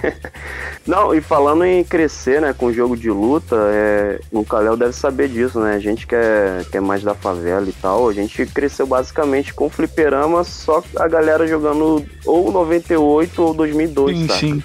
Não, 0.86 1.13
e 1.13 1.22
falando 1.22 1.63
em 1.66 1.84
crescer, 1.84 2.42
né, 2.42 2.54
com 2.58 2.72
jogo 2.74 2.96
de 2.98 3.10
luta, 3.10 3.56
é, 3.72 4.20
o 4.32 4.44
Kalel 4.44 4.76
deve 4.76 4.94
saber 4.94 5.30
disso, 5.30 5.60
né? 5.60 5.76
A 5.76 5.80
gente 5.80 6.06
que 6.06 6.16
é, 6.16 6.62
que 6.70 6.78
é 6.78 6.82
mais 6.82 7.04
da 7.04 7.16
favela 7.16 7.68
e 7.68 7.74
tal, 7.74 8.10
a 8.10 8.13
gente 8.13 8.46
cresceu 8.48 8.86
basicamente 8.86 9.54
com 9.54 9.70
fliperama, 9.70 10.44
só 10.44 10.84
a 10.98 11.08
galera 11.08 11.48
jogando 11.48 12.06
ou 12.26 12.52
98 12.52 13.42
ou 13.42 13.54
2002, 13.54 14.18
Sim, 14.18 14.28
sabe? 14.28 14.39
sim. 14.39 14.63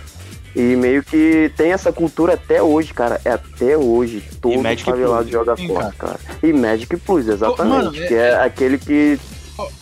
E 0.57 0.74
meio 0.74 1.05
que 1.05 1.53
tem 1.57 1.72
essa 1.72 1.92
cultura 1.92 2.35
até 2.35 2.61
hoje, 2.61 2.92
cara. 2.92 3.20
É 3.24 3.31
até 3.33 3.77
hoje. 3.77 4.24
Todo 4.40 4.61
favelado 4.85 5.22
Plus. 5.22 5.31
joga 5.31 5.57
Sim, 5.57 5.68
forte, 5.68 5.96
cara. 5.96 6.16
E 6.42 6.53
Magic 6.53 6.96
Plus, 6.96 7.29
exatamente. 7.29 7.68
mano, 7.68 7.96
é- 7.96 8.07
que 8.09 8.14
é 8.14 8.35
aquele 8.42 8.79
que. 8.79 9.20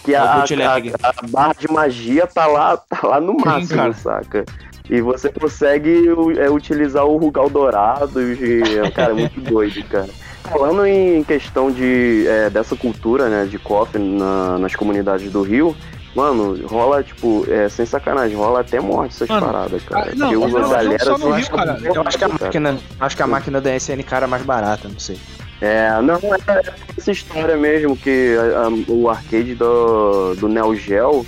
Que 0.04 0.14
É 0.14 0.18
a, 0.18 0.22
a, 0.42 0.44
a 0.44 1.26
barra 1.28 1.54
de 1.58 1.70
magia 1.70 2.26
tá 2.26 2.46
lá, 2.46 2.76
tá 2.76 3.06
lá 3.06 3.20
no 3.20 3.36
máximo, 3.38 3.76
cara. 3.78 3.92
saca? 3.94 4.44
E 4.88 5.00
você 5.00 5.28
consegue 5.30 6.06
é, 6.38 6.48
utilizar 6.50 7.04
o 7.04 7.16
Rugal 7.16 7.48
Dourado. 7.50 8.20
E, 8.22 8.62
cara, 8.94 9.10
é 9.10 9.14
muito 9.14 9.40
doido, 9.42 9.82
cara. 9.88 10.08
Falando 10.44 10.86
em 10.86 11.24
questão 11.24 11.70
de, 11.72 12.24
é, 12.28 12.48
dessa 12.50 12.76
cultura, 12.76 13.28
né, 13.28 13.46
de 13.46 13.58
coffee 13.58 14.00
na- 14.00 14.58
nas 14.58 14.76
comunidades 14.76 15.30
do 15.32 15.42
Rio, 15.42 15.74
mano, 16.14 16.56
rola, 16.68 17.02
tipo, 17.02 17.44
é, 17.50 17.68
sem 17.68 17.84
sacanagem, 17.84 18.36
rola 18.36 18.60
até 18.60 18.78
morte 18.78 19.16
essas 19.16 19.28
Mano, 19.28 19.44
paradas, 19.46 19.82
cara. 19.82 20.10
ah, 20.12 20.14
não, 20.14 20.40
Porque 20.40 20.52
não, 20.60 20.70
galera, 20.70 21.04
só 21.04 21.18
no 21.18 21.32
assim, 21.34 21.40
Rio, 21.42 21.50
cara. 21.50 21.78
Eu 21.82 22.02
acho 22.06 22.16
que 22.18 22.24
a 22.24 22.28
cara. 22.28 22.44
máquina, 22.44 22.78
acho 23.00 23.16
que 23.16 23.22
a 23.22 23.26
máquina 23.26 23.60
da 23.60 23.74
SNK 23.74 24.14
era 24.14 24.26
mais 24.28 24.42
barata, 24.44 24.88
não 24.88 25.00
sei. 25.00 25.18
É, 25.60 26.00
não, 26.00 26.14
é 26.16 26.62
essa 26.96 27.10
história 27.10 27.56
mesmo, 27.56 27.96
que 27.96 28.36
a- 28.38 28.66
a- 28.68 28.92
o 28.92 29.10
arcade 29.10 29.54
do, 29.56 30.34
do 30.36 30.48
Neo 30.48 30.76
Geo, 30.76 31.26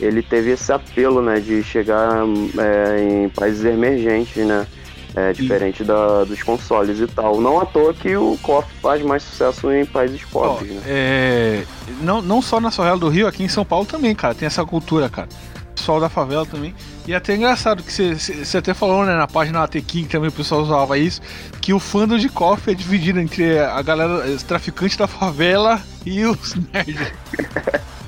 ele 0.00 0.22
teve 0.22 0.50
esse 0.50 0.72
apelo, 0.72 1.20
né, 1.22 1.38
de 1.40 1.62
chegar 1.62 2.24
é, 2.58 3.02
em 3.02 3.28
países 3.28 3.64
emergentes, 3.64 4.44
né, 4.46 4.66
é, 5.14 5.32
diferente 5.32 5.82
da, 5.84 6.24
dos 6.24 6.42
consoles 6.42 6.98
e 7.00 7.06
tal. 7.06 7.40
Não 7.40 7.60
à 7.60 7.66
toa 7.66 7.92
que 7.92 8.16
o 8.16 8.38
KOF 8.42 8.68
faz 8.80 9.02
mais 9.02 9.22
sucesso 9.22 9.70
em 9.72 9.84
países 9.84 10.22
pobres, 10.24 10.70
né. 10.70 10.82
é, 10.86 11.64
não, 12.00 12.22
não 12.22 12.40
só 12.40 12.60
na 12.60 12.70
favela 12.70 12.96
do 12.98 13.08
Rio, 13.08 13.26
aqui 13.26 13.42
em 13.42 13.48
São 13.48 13.64
Paulo 13.64 13.84
também, 13.86 14.14
cara. 14.14 14.34
Tem 14.34 14.46
essa 14.46 14.64
cultura, 14.64 15.08
cara. 15.08 15.28
Pessoal 15.74 15.98
da 16.00 16.08
favela 16.10 16.44
também. 16.44 16.74
E 17.06 17.12
é 17.12 17.16
até 17.16 17.34
engraçado 17.34 17.82
que 17.82 17.90
você- 17.90 18.58
até 18.58 18.74
falou, 18.74 19.04
né, 19.06 19.16
na 19.16 19.26
página 19.26 19.60
da 19.60 19.66
Tekken 19.68 20.04
também 20.04 20.28
o 20.28 20.32
pessoal 20.32 20.60
usava 20.60 20.98
isso, 20.98 21.20
que 21.60 21.72
o 21.72 21.80
fandom 21.80 22.18
de 22.18 22.28
coffee 22.28 22.74
é 22.74 22.76
dividido 22.76 23.18
entre 23.18 23.58
a 23.58 23.80
galera, 23.80 24.26
os 24.26 24.42
traficantes 24.42 24.96
da 24.96 25.06
favela 25.06 25.80
e 26.04 26.24
os 26.24 26.54
nerds. 26.72 27.12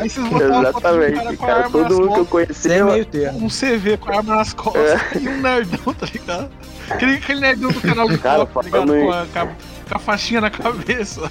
Aí 0.00 0.08
vocês 0.08 0.26
Exatamente, 0.42 1.36
com 1.36 1.46
cara. 1.46 1.64
arma 1.64 1.70
Todo 1.70 1.94
mundo 1.94 2.12
que 2.14 2.20
eu 2.20 2.26
costas, 2.26 2.28
conhecia. 2.28 2.84
meio 2.84 3.04
termo. 3.04 3.44
um 3.44 3.48
CV 3.48 3.96
com 3.96 4.12
a 4.12 4.16
arma 4.18 4.36
nas 4.36 4.52
costas 4.52 5.00
e 5.20 5.28
um 5.28 5.40
nerdão, 5.40 5.94
tá 5.94 6.06
ligado? 6.12 6.50
Aquele, 6.90 7.14
aquele 7.14 7.40
nerdão 7.40 7.70
do 7.70 7.80
canal 7.80 8.08
de 8.08 8.18
Cara, 8.18 8.46
coffee, 8.46 8.70
tá 8.70 8.78
ligado? 8.80 8.96
em- 8.98 9.04
Com 9.06 9.12
a, 9.12 9.26
com 9.88 9.94
a- 9.96 9.98
faixinha 9.98 10.40
na 10.40 10.50
cabeça. 10.50 11.30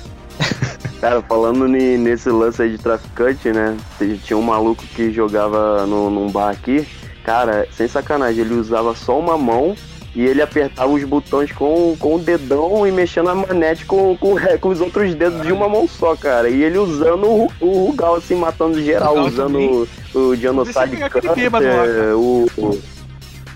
Cara, 1.01 1.21
falando 1.21 1.67
nesse 1.67 2.29
lance 2.29 2.61
aí 2.61 2.71
de 2.71 2.77
traficante, 2.77 3.51
né? 3.51 3.77
Tinha 4.23 4.37
um 4.37 4.41
maluco 4.41 4.83
que 4.83 5.11
jogava 5.13 5.85
no, 5.85 6.09
num 6.09 6.29
bar 6.29 6.49
aqui 6.49 6.85
Cara, 7.23 7.67
sem 7.71 7.87
sacanagem, 7.87 8.41
ele 8.43 8.55
usava 8.55 8.95
só 8.95 9.17
uma 9.19 9.37
mão 9.37 9.75
e 10.19 10.25
ele 10.25 10.41
apertava 10.41 10.91
os 10.91 11.01
botões 11.05 11.49
com, 11.53 11.95
com 11.97 12.15
o 12.15 12.19
dedão 12.19 12.85
e 12.85 12.91
mexendo 12.91 13.29
a 13.29 13.35
manete 13.35 13.85
com, 13.85 14.17
com, 14.17 14.35
com 14.59 14.67
os 14.67 14.81
outros 14.81 15.15
dedos 15.15 15.43
de 15.43 15.53
uma 15.53 15.69
mão 15.69 15.87
só, 15.87 16.13
cara. 16.13 16.49
E 16.49 16.61
ele 16.61 16.77
usando 16.77 17.25
o, 17.25 17.51
o 17.61 17.85
Rugal, 17.85 18.15
assim, 18.15 18.35
matando 18.35 18.83
geral, 18.83 19.15
Rugal 19.15 19.27
usando 19.27 19.87
o, 20.13 20.19
o 20.19 20.35
Genocide 20.35 20.97
Cutter, 21.09 22.17
o, 22.17 22.47
o, 22.57 22.81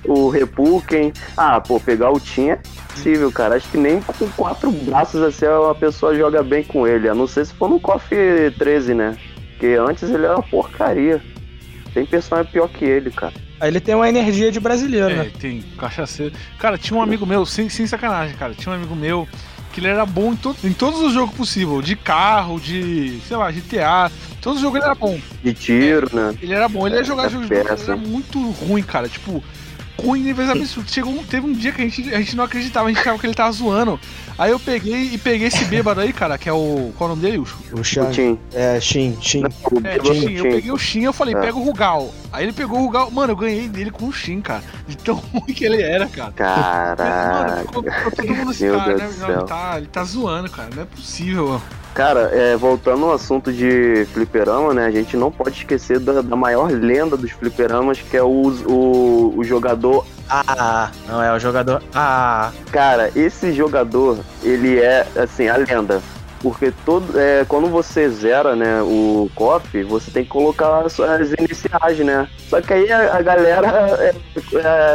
o 0.08 0.30
Repulken. 0.30 1.12
Ah, 1.36 1.60
pô, 1.60 1.82
pegar 1.82 2.12
o 2.12 2.20
Tim 2.20 2.52
é 2.52 2.60
possível, 2.94 3.30
cara. 3.30 3.56
Acho 3.56 3.70
que 3.70 3.78
nem 3.78 4.00
com 4.00 4.30
quatro 4.30 4.72
braços 4.72 5.22
assim 5.22 5.46
uma 5.46 5.76
pessoa 5.76 6.16
joga 6.16 6.42
bem 6.42 6.64
com 6.64 6.88
ele. 6.88 7.10
A 7.10 7.14
não 7.14 7.28
ser 7.28 7.46
se 7.46 7.54
for 7.54 7.70
no 7.70 7.78
KOF 7.78 8.10
13, 8.58 8.94
né? 8.94 9.18
Porque 9.52 9.76
antes 9.78 10.10
ele 10.10 10.24
era 10.24 10.36
uma 10.36 10.44
porcaria. 10.44 11.22
Tem 11.94 12.06
personagem 12.06 12.54
pior 12.54 12.70
que 12.70 12.86
ele, 12.86 13.12
cara. 13.12 13.34
Aí 13.64 13.70
ele 13.70 13.80
tem 13.80 13.96
uma 13.96 14.10
energia 14.10 14.52
de 14.52 14.60
brasileiro, 14.60 15.10
É, 15.10 15.16
né? 15.24 15.32
tem 15.40 15.64
cachaceiro. 15.78 16.34
Cara, 16.60 16.78
tinha 16.78 16.98
um 17.00 17.02
amigo 17.02 17.26
meu, 17.26 17.46
sem, 17.46 17.70
sem 17.70 17.88
sacanagem, 17.88 18.36
cara. 18.36 18.54
Tinha 18.54 18.74
um 18.74 18.76
amigo 18.76 18.94
meu 18.94 19.26
que 19.72 19.80
ele 19.80 19.88
era 19.88 20.06
bom 20.06 20.34
em, 20.34 20.36
to- 20.36 20.54
em 20.66 20.74
todos 20.74 21.00
os 21.00 21.14
jogos 21.14 21.34
possíveis. 21.34 21.86
De 21.86 21.96
carro, 21.96 22.60
de, 22.60 23.20
sei 23.26 23.38
lá, 23.38 23.50
GTA. 23.50 24.12
Todos 24.42 24.58
os 24.58 24.62
jogos 24.64 24.80
ele 24.80 24.86
era 24.86 24.96
bom. 24.96 25.18
De 25.42 25.54
tiro, 25.54 26.10
né? 26.14 26.36
Ele 26.42 26.54
era 26.54 26.68
bom. 26.68 26.86
Ele 26.86 26.98
ia 26.98 27.06
jogar 27.06 27.28
É 27.28 27.30
jogos 27.30 27.48
de 27.48 27.54
ele 27.54 27.70
era 27.70 27.96
muito 27.96 28.52
ruim, 28.52 28.84
cara. 28.84 29.08
Tipo, 29.08 29.42
ruim 30.00 30.22
em 30.22 30.24
níveis 30.24 30.50
absurdos. 30.50 30.92
Chegou 30.94 31.14
um, 31.14 31.24
teve 31.24 31.46
um 31.46 31.54
dia 31.54 31.72
que 31.72 31.82
a 31.82 31.86
gente, 31.86 32.14
a 32.14 32.20
gente 32.20 32.36
não 32.36 32.44
acreditava, 32.44 32.88
a 32.88 32.90
gente 32.92 33.00
achava 33.02 33.18
que 33.20 33.26
ele 33.26 33.34
tava 33.34 33.52
zoando. 33.52 34.00
Aí 34.38 34.50
eu 34.50 34.60
peguei 34.60 35.12
e 35.14 35.18
peguei 35.20 35.48
esse 35.48 35.64
bêbado 35.66 36.02
aí, 36.02 36.12
cara, 36.12 36.38
que 36.40 36.50
é 36.50 36.54
o. 36.54 36.92
Qual 36.98 37.08
é 37.10 37.14
o 37.14 37.16
nome 37.16 37.22
dele? 37.22 37.38
O 37.38 37.44
O 37.78 37.80
O. 37.82 38.12
Tim. 38.12 38.40
É, 38.52 38.80
Shin, 38.82 39.16
Shin. 39.22 39.44
O 39.44 39.48
É, 39.88 39.98
o 40.02 40.14
Shin. 40.14 40.32
Eu 40.34 40.44
peguei 40.46 40.72
o 40.72 40.78
Shin 40.78 41.02
e 41.02 41.04
eu 41.04 41.14
falei, 41.14 41.36
É. 41.36 41.40
pega 41.40 41.56
o 41.56 41.64
Rugal. 41.64 42.12
Aí 42.32 42.44
ele 42.46 42.54
pegou 42.54 42.80
o 42.80 42.84
Rugal. 42.86 43.12
Mano, 43.12 43.34
eu 43.34 43.38
ganhei 43.38 43.68
dele 43.70 43.92
com 43.92 44.08
o 44.08 44.12
Shin, 44.12 44.42
cara. 44.42 44.64
De 44.88 44.98
tão 44.98 45.16
ruim 45.32 45.54
que 45.54 45.64
ele 45.64 45.82
era, 45.84 46.08
cara. 46.08 46.34
Mano, 46.36 46.96
Caraca. 46.98 47.62
ficou, 47.68 47.84
ficou 47.84 48.12
todo 48.12 48.36
mundo 48.36 48.50
assim, 48.52 48.72
cara, 48.72 48.96
Deus 48.98 49.18
né? 49.18 49.28
Não, 49.28 49.36
ele, 49.36 49.46
tá, 49.48 49.74
ele 49.78 49.88
tá 49.88 50.04
zoando, 50.04 50.50
cara. 50.50 50.70
Não 50.76 50.82
é 50.82 50.86
possível, 50.86 51.48
mano. 51.50 51.62
Cara, 51.94 52.32
é, 52.34 52.56
voltando 52.56 53.06
ao 53.06 53.14
assunto 53.14 53.54
de 53.54 54.06
fliperama, 54.14 54.74
né? 54.74 54.88
A 54.88 54.92
gente 54.92 55.16
não 55.16 55.32
pode 55.32 55.58
esquecer 55.58 56.00
da, 56.00 56.22
da 56.22 56.36
maior 56.36 56.72
lenda 56.72 57.16
dos 57.16 57.32
fliperamas, 57.32 58.00
que 58.00 58.18
é 58.18 58.24
o, 58.24 58.52
o, 58.68 59.34
o 59.38 59.44
jogador. 59.44 60.06
Ah, 60.28 60.90
não 61.08 61.22
é 61.22 61.32
o 61.32 61.40
jogador. 61.40 61.84
Ah, 61.94 62.52
Cara, 62.72 63.12
esse 63.16 63.54
jogador, 63.54 64.18
ele 64.42 64.80
é, 64.80 65.06
assim, 65.16 65.48
a 65.48 65.58
lenda. 65.58 66.02
Porque 66.44 66.74
todo, 66.86 67.18
é, 67.18 67.46
quando 67.46 67.70
você 67.70 68.10
zera, 68.10 68.54
né, 68.54 68.82
o 68.82 69.32
KOF, 69.34 69.82
você 69.84 70.12
tem 70.12 70.24
que 70.26 70.30
colocar 70.30 70.80
as 70.86 70.92
suas 70.92 71.32
iniciais, 71.40 71.98
né? 72.00 72.28
Só 72.50 72.60
que 72.62 72.74
aí 72.74 72.92
a, 72.92 73.16
a 73.16 73.22
galera 73.22 73.68
é, 74.02 74.14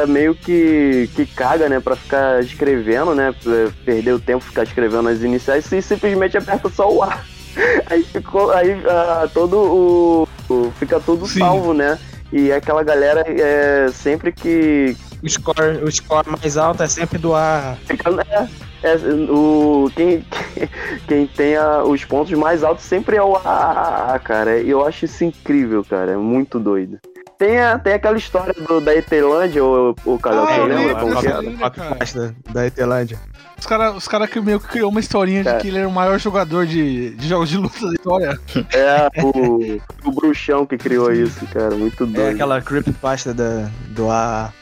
é 0.03 0.07
meio 0.07 0.35
que, 0.35 1.09
que 1.17 1.25
caga, 1.25 1.67
né, 1.67 1.81
pra 1.81 1.97
ficar 1.97 2.41
escrevendo, 2.45 3.15
né? 3.15 3.35
Perder 3.83 4.13
o 4.13 4.21
tempo 4.21 4.45
ficar 4.45 4.65
escrevendo 4.65 5.09
as 5.09 5.23
iniciais 5.23 5.73
e 5.73 5.81
simplesmente 5.81 6.37
aperta 6.37 6.69
só 6.69 6.93
o 6.93 7.03
A. 7.03 7.19
Aí 7.89 8.03
ficou. 8.05 8.53
Aí 8.53 8.81
ah, 8.87 9.27
todo 9.33 9.57
o. 9.57 10.29
o- 10.53 10.71
Fica 10.79 11.01
tudo 11.01 11.27
Sim. 11.27 11.39
salvo, 11.41 11.73
né? 11.73 11.99
E 12.31 12.53
aquela 12.53 12.83
galera 12.83 13.25
é 13.27 13.89
sempre 13.91 14.33
que, 14.33 14.95
o 15.23 15.29
score, 15.29 15.83
o 15.85 15.91
score 15.91 16.27
mais 16.41 16.57
alto 16.57 16.83
é 16.83 16.89
sempre 16.89 17.19
do 17.19 17.35
A. 17.35 17.77
Fica, 17.87 18.11
é, 18.31 18.49
é, 18.83 18.97
o, 19.31 19.91
quem, 19.95 20.25
quem 21.09 21.27
tem 21.27 21.57
a- 21.57 21.83
os 21.85 22.05
pontos 22.05 22.33
mais 22.39 22.63
altos 22.63 22.85
sempre 22.85 23.17
é 23.17 23.23
o 23.23 23.37
AA, 23.37 24.19
cara. 24.21 24.59
E 24.61 24.71
eu 24.71 24.87
acho 24.87 25.05
isso 25.05 25.25
incrível, 25.25 25.85
cara. 25.85 26.13
É 26.13 26.17
muito 26.17 26.59
doido. 26.59 26.99
Tem, 27.39 27.59
a- 27.61 27.79
tem 27.79 27.93
aquela 27.93 28.17
história 28.17 28.53
do, 28.53 28.81
da 28.81 28.95
Etelândia, 28.97 29.65
o, 29.65 29.95
o 30.05 30.19
Calhau, 30.19 30.45
Ah, 30.45 30.55
você 30.55 30.61
lembra 30.61 30.77
lembro 30.77 30.97
como 30.97 31.17
que 31.17 31.23
dessa 31.27 31.29
era? 31.39 31.41
aí. 31.49 31.55
Rock 31.55 31.77
cara. 31.79 32.35
Da 32.53 32.67
Etelândia. 32.67 33.19
Os 33.59 33.67
caras 33.67 33.97
os 33.97 34.07
cara 34.09 34.27
que 34.29 34.41
meio 34.41 34.59
que 34.61 34.69
criou 34.69 34.89
uma 34.91 35.01
historinha 35.01 35.43
de 35.43 35.49
É. 35.49 35.57
que 35.59 35.67
ele 35.69 35.79
era 35.79 35.89
o 35.89 35.93
maior 35.93 36.19
jogador 36.19 36.65
de, 36.67 37.11
de 37.11 37.29
jogos 37.29 37.49
de 37.49 37.57
luta 37.57 37.81
da 37.87 37.93
história. 37.93 38.39
É, 38.73 39.09
o, 39.23 39.81
o 40.05 40.11
bruxão 40.13 40.65
que 40.67 40.77
criou 40.77 41.13
isso, 41.13 41.45
cara. 41.47 41.75
Muito 41.77 42.07
doido. 42.07 42.29
É 42.29 42.31
aquela 42.31 42.61
creepypasta 42.61 43.33
da, 43.35 43.69
do 43.89 44.11
A. 44.11 44.53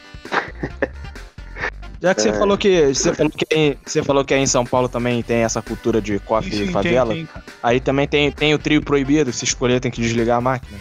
Já 2.01 2.13
que 2.13 2.21
você 2.21 2.29
É. 2.29 2.33
falou 2.33 2.57
que 2.57 2.93
você 2.93 3.11
falou 3.13 3.31
que 3.31 3.45
em- 3.55 3.75
você 3.83 4.03
falou 4.03 4.23
que 4.23 4.33
aí 4.33 4.39
em 4.41 4.45
São 4.47 4.63
Paulo 4.63 4.87
também 4.87 5.23
tem 5.23 5.37
essa 5.37 5.63
cultura 5.63 5.99
de 5.99 6.19
coffee 6.19 6.51
Sim, 6.51 6.57
e 6.57 6.63
tem- 6.65 6.71
favela, 6.71 7.13
tem, 7.13 7.25
cara. 7.25 7.43
aí 7.63 7.79
também 7.79 8.07
tem, 8.07 8.31
tem 8.31 8.53
o 8.53 8.59
trio 8.59 8.81
proibido, 8.83 9.33
se 9.33 9.43
escolher 9.45 9.79
tem 9.79 9.89
que 9.89 9.99
desligar 9.99 10.37
a 10.37 10.41
máquina. 10.41 10.77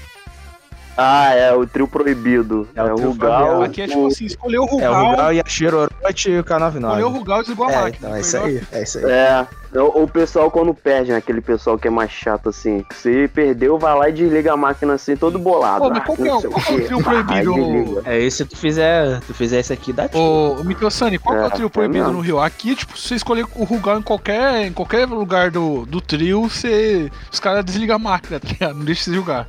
Ah, 0.97 1.35
é, 1.35 1.53
o 1.55 1.67
trio 1.67 1.87
proibido. 1.87 2.67
É 2.75 2.81
É, 2.81 2.85
o 2.93 2.97
Rugal. 2.97 3.63
Aqui 3.63 3.83
é 3.83 3.87
tipo 3.87 4.01
o- 4.01 4.07
assim, 4.07 4.25
escolheu 4.25 4.63
o 4.63 4.81
É 4.81 4.89
o 4.89 4.95
Rugal, 4.95 5.11
Rugal 5.11 5.33
e 5.35 5.41
a 5.41 5.45
Shirorote 5.47 6.31
e 6.31 6.39
o 6.39 6.45
K99. 6.45 6.79
escolheu 6.79 7.07
o 7.09 7.11
Rugal 7.11 7.39
e 7.39 7.41
desligou 7.43 7.67
a 7.67 7.73
É, 7.73 7.77
máquina. 7.83 7.97
então 7.99 8.09
é 8.09 8.13
Foi 8.13 8.21
isso 8.23 8.37
aí, 8.39 8.63
é 8.73 8.83
isso 8.83 8.99
aí. 8.99 9.05
É, 9.11 9.47
o, 9.79 10.05
o 10.05 10.09
pessoal 10.09 10.51
quando 10.51 10.73
perde, 10.73 11.13
né? 11.13 11.19
Aquele 11.19 11.43
pessoal 11.43 11.77
que 11.79 11.87
é 11.87 11.91
mais 11.91 12.11
chato 12.11 12.49
assim. 12.49 12.83
Se 12.95 13.29
perdeu, 13.29 13.79
vai 13.79 13.95
lá 13.95 14.09
e 14.09 14.13
desliga 14.13 14.55
a 14.55 14.57
máquina 14.57 14.95
assim, 14.95 15.17
todo 15.17 15.39
bolado. 15.39 15.85
Pô, 15.85 15.91
mas 15.91 15.99
Ah, 15.99 16.07
qual 16.07 16.17
que 16.17 16.23
é 16.23 16.27
qual 16.29 16.41
que 16.41 16.47
é 16.73 16.75
o 16.75 16.79
quê. 16.79 16.85
trio 16.85 17.03
proibido? 17.03 18.03
É, 18.07 18.19
e 18.19 18.31
se 18.31 18.47
tu 18.47 18.57
fizer, 18.57 19.21
tu 19.27 19.35
fizer 19.35 19.61
isso 19.61 19.73
aqui, 19.75 19.93
dá 19.93 20.09
tiro. 20.09 20.23
Ô, 20.23 20.65
Microsani, 20.65 21.19
qual 21.19 21.37
que 21.37 21.43
é 21.43 21.45
o 21.45 21.49
É, 21.49 21.51
trio 21.51 21.67
é 21.67 21.71
proibido 21.71 22.11
no 22.11 22.21
Rio? 22.21 22.41
Aqui, 22.41 22.75
tipo, 22.75 22.97
se 22.97 23.09
você 23.09 23.15
escolher 23.17 23.45
o 23.55 23.65
Rugal 23.65 23.99
em 23.99 24.03
qualquer, 24.03 24.67
em 24.67 24.73
qualquer 24.73 25.07
lugar 25.07 25.51
do, 25.51 25.85
do 25.85 26.01
trio, 26.01 26.49
você, 26.49 27.11
os 27.31 27.39
caras 27.39 27.63
desligam 27.65 27.97
a 27.97 27.99
máquina, 27.99 28.41
tá 28.41 28.49
ligado? 28.49 28.75
Não 28.79 28.85
deixa 28.85 29.05
você 29.05 29.15
jogar. 29.15 29.47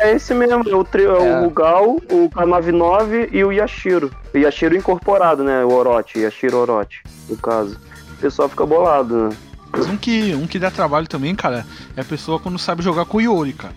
É 0.00 0.12
esse 0.12 0.32
mesmo, 0.34 0.68
é 0.68 0.74
o 0.74 0.84
trio, 0.84 1.16
é, 1.16 1.26
É. 1.28 1.38
o 1.40 1.44
Rugal, 1.44 1.96
o 2.10 2.28
K99 2.30 3.28
e 3.32 3.44
o 3.44 3.52
Yashiro. 3.52 4.10
O 4.34 4.38
Yashiro 4.38 4.76
incorporado, 4.76 5.44
né? 5.44 5.64
O 5.64 5.72
Orochi, 5.72 6.20
Yashiro 6.20 6.56
Orochi, 6.58 7.00
no 7.28 7.36
caso. 7.36 7.78
O 8.12 8.16
pessoal 8.20 8.48
fica 8.48 8.64
bolado, 8.66 9.28
né? 9.28 9.36
Mas 9.72 9.86
um 9.86 9.96
que, 9.96 10.34
um 10.34 10.46
que 10.46 10.58
dá 10.58 10.70
trabalho 10.70 11.06
também, 11.06 11.34
cara, 11.34 11.64
é 11.96 12.00
a 12.00 12.04
pessoa 12.04 12.40
quando 12.40 12.58
sabe 12.58 12.82
jogar 12.82 13.04
com 13.04 13.18
o 13.18 13.20
Yori, 13.20 13.52
cara. 13.52 13.74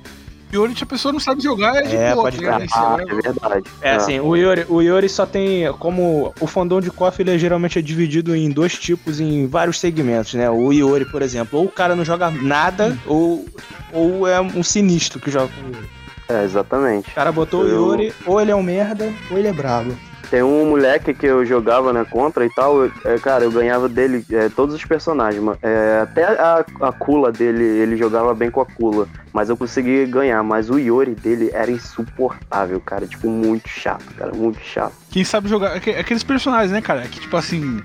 Yori, 0.54 0.76
se 0.78 0.84
a 0.84 0.88
pessoa 0.88 1.12
não 1.12 1.20
sabe 1.20 1.42
jogar, 1.42 1.76
é 1.78 1.82
de 1.84 1.96
É, 1.96 2.12
boa, 2.14 2.24
pode 2.24 2.46
Ah, 2.46 2.98
é- 3.00 3.12
é 3.12 3.16
verdade. 3.16 3.64
É 3.82 3.92
assim, 3.96 4.20
o 4.20 4.36
Yori, 4.36 4.66
o 4.70 4.82
Yori 4.82 5.10
só 5.10 5.26
tem. 5.26 5.72
Como 5.80 6.34
o 6.40 6.48
fandom 6.48 6.80
de 6.80 6.92
KOF 6.92 7.22
ele 7.22 7.32
é 7.32 7.38
geralmente 7.38 7.80
é 7.80 7.82
dividido 7.82 8.36
em 8.36 8.50
dois 8.50 8.78
tipos, 8.78 9.20
em 9.20 9.48
vários 9.48 9.80
segmentos, 9.80 10.34
né? 10.36 10.50
O 10.50 10.72
Yori, 10.72 11.06
por 11.06 11.22
exemplo, 11.22 11.60
ou 11.60 11.66
o 11.66 11.72
cara 11.72 11.96
não 11.96 12.06
joga 12.06 12.30
nada, 12.30 12.98
ou, 13.06 13.46
ou 13.92 14.28
é 14.28 14.40
um 14.40 14.62
sinistro 14.64 15.20
que 15.20 15.32
joga 15.32 15.48
com 15.48 15.62
o 15.70 15.76
Yori. 15.76 15.90
É, 16.30 16.44
exatamente. 16.44 17.10
O 17.10 17.14
cara 17.16 17.32
botou 17.32 17.68
Eu- 17.68 17.84
o 17.84 17.90
Yori, 17.92 18.14
ou 18.26 18.40
ele 18.40 18.52
é 18.52 18.56
um 18.56 18.64
merda, 18.64 19.12
ou 19.30 19.38
ele 19.38 19.48
é 19.48 19.54
brabo. 19.54 19.96
Tem 20.34 20.42
um 20.42 20.66
moleque 20.72 21.14
que 21.14 21.28
eu 21.28 21.46
jogava 21.46 21.94
né, 21.94 22.04
contra 22.10 22.44
e 22.44 22.50
tal, 22.50 22.86
eu- 22.86 22.92
é, 23.06 23.20
cara, 23.20 23.44
eu 23.44 23.52
ganhava 23.52 23.88
dele 23.88 24.26
é, 24.32 24.50
todos 24.50 24.74
os 24.74 24.84
personagens, 24.84 25.40
mano. 25.40 25.60
É, 25.62 26.00
até 26.02 26.24
a, 26.24 26.66
a 26.82 26.92
Kula 26.92 27.32
dele, 27.32 27.64
ele 27.64 27.96
jogava 27.96 28.34
bem 28.34 28.50
com 28.50 28.60
a 28.60 28.66
Kula, 28.66 29.08
mas 29.32 29.50
eu 29.50 29.56
consegui 29.56 30.08
ganhar, 30.08 30.42
mas 30.42 30.72
o 30.72 30.80
Yori 30.80 31.14
dele 31.14 31.52
era 31.54 31.70
insuportável, 31.70 32.80
cara, 32.80 33.06
tipo, 33.06 33.30
muito 33.30 33.70
chato, 33.70 34.06
cara, 34.18 34.34
muito 34.34 34.60
chato. 34.60 34.94
Quem 35.12 35.24
sabe 35.24 35.48
jogar. 35.48 35.76
aque- 35.78 35.92
Aqueles 35.92 36.24
personagens, 36.24 36.72
né, 36.72 36.82
cara? 36.82 37.04
Que 37.04 37.20
tipo 37.20 37.38
assim. 37.38 37.80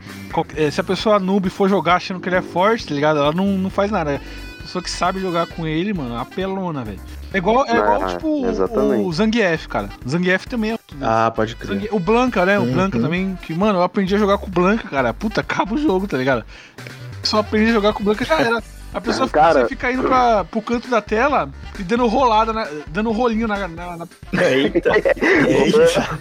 é, 0.56 0.70
se 0.70 0.80
a 0.80 0.84
pessoa 0.84 1.18
noob 1.18 1.50
for 1.50 1.68
jogar 1.68 1.96
achando 1.96 2.18
que 2.18 2.30
ele 2.30 2.36
é 2.36 2.40
forte, 2.42 2.86
tá 2.86 2.94
ligado? 2.94 3.18
Ela 3.18 3.32
não, 3.32 3.44
não 3.58 3.68
faz 3.68 3.90
nada. 3.90 4.18
A 4.58 4.62
pessoa 4.62 4.82
que 4.82 4.90
sabe 4.90 5.20
jogar 5.20 5.46
com 5.48 5.66
ele, 5.66 5.92
mano, 5.92 6.14
é 6.16 6.20
apelona, 6.22 6.82
velho. 6.82 6.98
É 7.30 7.36
igual, 7.36 7.66
é 7.66 7.76
igual 7.76 8.02
Ah, 8.04 8.06
tipo, 8.06 8.46
exatamente. 8.46 9.02
o 9.04 9.12
Zangief, 9.12 9.66
cara. 9.68 9.90
O 10.02 10.08
Zangief 10.08 10.46
também 10.46 10.72
é. 10.72 10.77
Ah, 11.02 11.30
pode 11.34 11.54
crer. 11.56 11.88
O 11.92 11.98
Blanca, 12.00 12.46
né? 12.46 12.58
O 12.58 12.62
Uhum. 12.62 12.72
Blanca 12.72 12.98
também. 12.98 13.38
Que, 13.42 13.54
mano, 13.54 13.78
eu 13.78 13.82
aprendi 13.82 14.14
a 14.14 14.18
jogar 14.18 14.38
com 14.38 14.46
o 14.46 14.50
Blanca, 14.50 14.88
cara. 14.88 15.12
Puta, 15.12 15.40
acaba 15.42 15.74
o 15.74 15.78
jogo, 15.78 16.06
tá 16.08 16.16
ligado? 16.16 16.44
Só 17.22 17.38
aprendi 17.40 17.70
a 17.70 17.74
jogar 17.74 17.92
com 17.92 18.00
o 18.00 18.04
Blanca 18.04 18.24
já 18.24 18.40
era. 18.40 18.62
A 18.94 19.02
pessoa 19.02 19.26
fica, 19.26 19.38
Cara- 19.40 19.68
fica 19.68 19.92
indo 19.92 20.02
pra, 20.04 20.44
pro 20.44 20.62
canto 20.62 20.88
da 20.88 21.02
tela 21.02 21.50
e 21.78 21.82
dando 21.82 22.06
rolada, 22.06 22.54
na- 22.54 22.66
dando 22.86 23.12
rolinho 23.12 23.46
na. 23.46 23.68
na, 23.68 23.96
na... 23.98 24.06
Eita. 24.42 24.92
E 24.98 25.72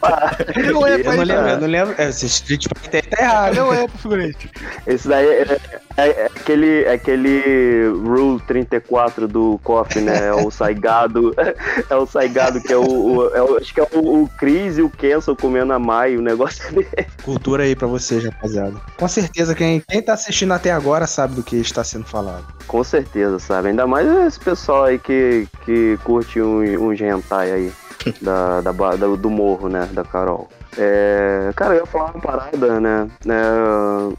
pra 0.02 0.36
Eu 0.54 0.74
não 0.74 0.82
lembro, 0.82 1.12
eu 1.14 1.58
não 1.62 1.68
lembro. 1.68 1.96
É, 1.98 2.10
esse 2.10 2.26
Street 2.26 2.66
Fighter 2.68 3.06
tá 3.10 3.24
errado. 3.24 3.56
Cadê 3.56 3.62
o 3.62 3.74
E 3.74 3.88
pro 3.88 3.98
figurante? 3.98 4.52
Esse 4.86 5.08
daí 5.08 5.26
é, 5.28 5.60
é- 5.98 6.10
é 6.10 6.26
aquele, 6.26 6.84
é 6.84 6.94
aquele 6.94 7.88
Rule 8.06 8.40
34 8.48 9.28
do 9.28 9.60
KOF, 9.64 10.00
né? 10.00 10.28
É 10.28 10.34
o 10.34 10.50
Saigado. 10.52 11.34
É 11.90 11.96
o 11.96 12.06
Saigado 12.06 12.62
que 12.62 12.72
é 12.74 12.78
o. 12.78 12.84
o- 12.84 13.36
é 13.36 13.42
o- 13.42 13.58
acho 13.58 13.74
que 13.74 13.80
é 13.80 13.88
o, 13.94 14.24
o 14.24 14.30
Chris 14.38 14.78
e 14.78 14.82
o 14.82 14.90
Kenson 14.90 15.36
comendo 15.36 15.74
a 15.74 15.80
Mai, 15.80 16.16
o 16.18 16.22
negócio 16.22 16.64
dele. 16.74 16.88
Cultura 17.24 17.64
aí 17.64 17.76
pra 17.76 17.88
vocês, 17.88 18.24
rapaziada. 18.24 18.76
Com 18.98 19.08
certeza, 19.08 19.54
quem, 19.56 19.82
quem 19.88 20.02
tá 20.02 20.14
assistindo 20.14 20.54
até 20.54 20.72
agora 20.72 21.08
sabe 21.08 21.36
do 21.36 21.44
que 21.44 21.56
está 21.58 21.84
sendo 21.84 22.06
falado. 22.06 22.46
Com 22.68 22.84
certeza, 22.84 23.40
sabe? 23.40 23.70
Ainda 23.70 23.86
mais 23.88 24.08
esse 24.28 24.40
pessoal 24.40 24.86
aí 24.86 25.00
que, 25.00 25.48
que 25.66 25.98
curte 26.04 26.42
um, 26.42 26.60
um 26.88 26.94
hentai 26.94 27.52
aí. 27.52 27.72
Da, 28.22 28.62
da, 28.62 28.72
da- 28.72 29.16
do 29.16 29.30
morro, 29.30 29.68
né? 29.68 29.90
Da 29.92 30.04
Carol. 30.04 30.48
É, 30.78 31.52
cara, 31.56 31.74
eu 31.74 31.80
ia 31.82 31.86
falar 31.86 32.12
uma 32.12 32.22
parada, 32.22 32.80
né? 32.80 33.08
É, 33.28 34.14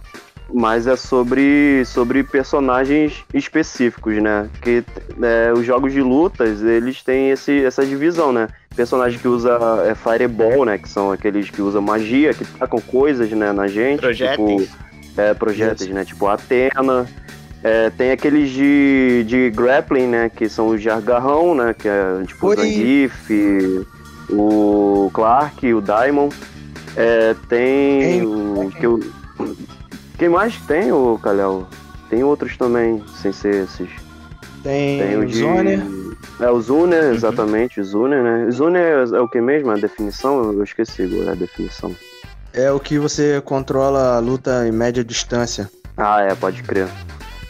mas 0.53 0.87
é 0.87 0.97
sobre, 0.97 1.85
sobre 1.85 2.23
personagens 2.23 3.25
específicos, 3.35 4.17
né? 4.23 4.49
Porque 4.53 4.85
é, 5.23 5.53
os 5.53 5.65
jogos 5.65 5.93
de 5.93 6.01
lutas, 6.01 6.63
eles 6.63 7.03
têm 7.03 7.31
esse, 7.31 7.65
essa 7.65 7.85
divisão, 7.85 8.33
né? 8.33 8.49
personagem 8.79 9.19
que 9.19 9.27
usa 9.27 9.59
é, 9.89 9.95
Fireball, 9.97 10.65
né? 10.65 10.79
Que 10.79 10.89
são 10.89 11.11
aqueles 11.11 11.51
que 11.51 11.61
usam 11.61 11.83
magia, 11.83 12.33
que 12.33 12.45
tacam 12.45 12.81
coisas, 12.81 13.29
né, 13.33 13.51
na 13.51 13.67
gente. 13.67 13.99
Projéteis. 13.99 14.69
Tipo, 14.69 15.21
é, 15.21 15.35
projéteis, 15.35 15.91
né? 15.91 16.05
Tipo 16.05 16.29
Atena. 16.29 17.07
É, 17.65 17.91
tem 17.91 18.13
aqueles 18.13 18.51
de, 18.51 19.25
de 19.27 19.51
grappling, 19.51 20.07
né? 20.07 20.29
Que 20.29 20.49
são 20.49 20.69
os 20.69 20.81
de 20.81 20.89
agarrão, 20.89 21.57
né? 21.57 21.75
Que 21.77 21.89
é 21.89 22.23
tipo 22.25 22.47
o 22.47 22.51
Oi. 22.51 22.57
Zangief, 22.57 23.87
o 24.31 25.11
Clark, 25.13 25.75
o 25.75 25.81
Daimon. 25.81 26.29
É, 26.97 27.35
tem 27.49 28.01
Quem? 28.01 28.27
o. 28.27 28.71
Que 28.71 28.87
o 28.87 29.01
quem 30.19 30.29
mais 30.29 30.57
tem, 30.63 30.91
o 30.91 31.19
Kalel? 31.23 31.67
Tem 32.11 32.25
outros 32.25 32.57
também, 32.57 33.03
sem 33.21 33.33
ser 33.33 33.65
esses. 33.65 33.89
Tem, 34.63 34.99
Tem 35.01 35.17
o 35.17 35.25
de. 35.25 35.39
Zoner. 35.39 35.81
É 36.41 36.51
o 36.51 36.61
Zuner, 36.61 37.15
exatamente, 37.15 37.81
o 37.81 37.85
Zuner, 37.85 38.23
né? 38.23 38.51
Zuner 38.51 38.83
é, 38.83 39.17
é 39.17 39.21
o 39.21 39.29
que 39.29 39.41
mesmo? 39.41 39.71
A 39.71 39.77
definição? 39.77 40.53
Eu 40.53 40.63
esqueci 40.63 41.03
agora 41.03 41.33
a 41.33 41.35
definição. 41.35 41.95
É 42.53 42.71
o 42.73 42.81
que 42.81 42.99
você 42.99 43.41
controla 43.45 44.17
a 44.17 44.19
luta 44.19 44.67
em 44.67 44.73
média 44.73 45.05
distância. 45.05 45.71
Ah, 45.97 46.21
é, 46.21 46.35
pode 46.35 46.63
crer. 46.63 46.89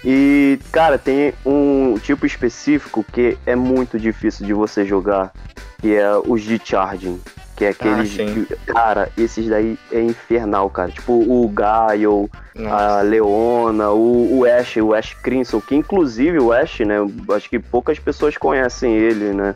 E, 0.04 0.58
cara, 0.70 0.98
tem 0.98 1.32
um 1.44 1.96
tipo 2.02 2.26
específico 2.26 3.04
que 3.12 3.36
é 3.46 3.56
muito 3.56 3.98
difícil 3.98 4.46
de 4.46 4.52
você 4.52 4.84
jogar, 4.84 5.32
que 5.80 5.94
é 5.94 6.10
os 6.16 6.42
de 6.42 6.60
charging. 6.62 7.20
Que 7.59 7.64
é 7.64 7.68
aqueles. 7.70 8.11
sim. 8.12 8.44
que- 8.46 8.56
cara, 8.72 9.09
esses 9.18 9.48
daí 9.48 9.76
é 9.90 10.00
infernal, 10.00 10.70
cara. 10.70 10.92
Tipo 10.92 11.12
o 11.14 11.48
Gaio, 11.48 12.30
a. 12.70 13.00
Leona, 13.02 13.90
o, 13.90 14.38
o 14.38 14.44
Ash, 14.44 14.76
o 14.76 14.94
Ash 14.94 15.12
Crimson, 15.14 15.61
que 15.61 15.74
inclusive 15.74 16.38
o 16.38 16.52
Ash, 16.52 16.78
né? 16.80 16.94
Acho 17.34 17.50
que 17.50 17.59
poucas 17.59 17.98
pessoas 17.98 18.36
conhecem 18.36 18.94
ele, 18.94 19.32
né? 19.34 19.54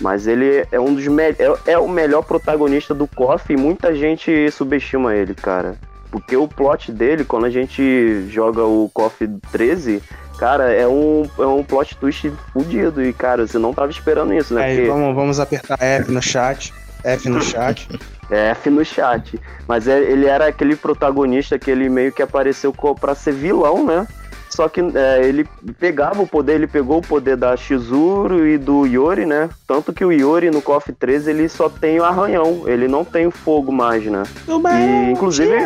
Mas 0.00 0.26
ele 0.26 0.66
é 0.72 0.80
um 0.80 0.92
dos 0.92 1.06
me 1.06 1.22
é, 1.22 1.36
é 1.66 1.78
o 1.78 1.88
melhor 1.88 2.22
protagonista 2.24 2.92
do 2.92 3.06
KOF 3.06 3.52
e 3.52 3.56
muita 3.56 3.94
gente 3.94 4.50
subestima 4.50 5.14
ele, 5.14 5.32
cara. 5.32 5.76
Porque 6.10 6.36
o 6.36 6.48
plot 6.48 6.90
dele, 6.90 7.24
quando 7.24 7.44
a 7.46 7.50
gente 7.50 8.26
joga 8.30 8.64
o 8.64 8.90
KOF 8.92 9.28
13, 9.52 10.02
cara, 10.38 10.72
é 10.72 10.86
um, 10.88 11.22
é 11.38 11.46
um 11.46 11.62
plot 11.62 11.96
twist 11.96 12.32
fudido. 12.52 13.00
E, 13.04 13.12
cara, 13.12 13.46
você 13.46 13.58
não 13.58 13.72
tava 13.72 13.90
esperando 13.92 14.34
isso, 14.34 14.54
né? 14.54 14.64
Aí 14.64 14.76
Porque- 14.76 14.90
vamos, 14.90 15.14
vamos 15.14 15.38
apertar 15.40 15.76
F 15.80 16.10
no 16.10 16.20
chat. 16.22 16.72
F 17.04 17.28
no 17.28 17.42
chat. 17.42 17.88
É, 18.30 18.50
F 18.50 18.70
no 18.70 18.84
chat. 18.84 19.38
Mas 19.68 19.86
é- 19.86 20.00
ele 20.00 20.26
era 20.26 20.46
aquele 20.46 20.74
protagonista 20.74 21.58
que 21.58 21.70
ele 21.70 21.88
meio 21.88 22.10
que 22.12 22.22
apareceu 22.22 22.72
pra 22.98 23.14
ser 23.14 23.32
vilão, 23.32 23.84
né? 23.84 24.06
Só 24.48 24.68
que 24.68 24.80
é, 24.80 25.26
ele 25.26 25.44
pegava 25.80 26.22
o 26.22 26.28
poder, 26.28 26.54
ele 26.54 26.68
pegou 26.68 26.98
o 26.98 27.02
poder 27.02 27.36
da 27.36 27.56
Shizuru 27.56 28.46
e 28.46 28.56
do 28.56 28.86
Yori, 28.86 29.26
né? 29.26 29.50
Tanto 29.66 29.92
que 29.92 30.04
o 30.04 30.12
Yori 30.12 30.48
no 30.48 30.62
KOF 30.62 30.92
13 30.92 31.30
ele 31.30 31.48
só 31.48 31.68
tem 31.68 31.98
o 31.98 32.04
arranhão, 32.04 32.62
ele 32.66 32.86
não 32.86 33.04
tem 33.04 33.26
o 33.26 33.32
fogo 33.32 33.72
mais, 33.72 34.04
né? 34.04 34.22
E 35.08 35.10
inclusive, 35.10 35.56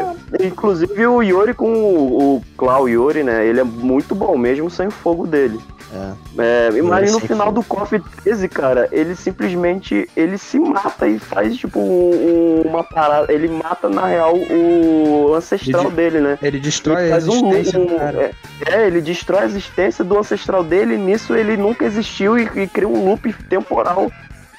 inclusive 0.42 1.06
o 1.06 1.22
Yori 1.22 1.52
com 1.52 1.70
o, 1.70 2.36
o 2.36 2.42
Clau 2.56 2.88
Yori, 2.88 3.22
né? 3.22 3.46
Ele 3.46 3.60
é 3.60 3.64
muito 3.64 4.14
bom 4.14 4.38
mesmo 4.38 4.70
sem 4.70 4.86
o 4.86 4.90
fogo 4.90 5.26
dele. 5.26 5.60
É. 5.90 6.68
É, 6.68 6.70
no 7.10 7.18
final 7.20 7.50
do 7.50 7.62
KOF 7.62 7.98
13, 8.22 8.48
cara, 8.48 8.88
ele 8.92 9.14
simplesmente 9.16 10.08
ele 10.14 10.36
se 10.36 10.58
mata 10.58 11.06
e 11.08 11.18
faz 11.18 11.56
tipo 11.56 11.80
um- 11.80 12.62
um- 12.64 12.68
uma 12.68 12.84
parada. 12.84 13.32
Ele 13.32 13.48
mata 13.48 13.88
na 13.88 14.06
real 14.06 14.34
o 14.36 15.34
ancestral 15.34 15.84
Ele- 15.86 15.90
dele, 15.94 16.20
né? 16.20 16.38
Ele 16.42 16.58
destrói 16.60 17.04
Ele 17.04 17.12
a 17.12 17.16
um- 17.16 17.18
existência 17.52 17.78
do 17.78 17.94
um- 17.94 17.98
cara. 17.98 18.20
é, 18.22 18.32
é, 18.70 18.86
ele 18.86 19.00
destrói 19.00 19.40
a 19.42 19.46
existência 19.46 20.04
do 20.04 20.18
ancestral 20.18 20.62
dele, 20.62 20.94
e 20.94 20.98
nisso 20.98 21.34
ele 21.34 21.56
nunca 21.56 21.84
existiu 21.86 22.38
e, 22.38 22.42
e 22.54 22.66
cria 22.66 22.88
um 22.88 23.04
loop 23.08 23.32
temporal. 23.48 24.10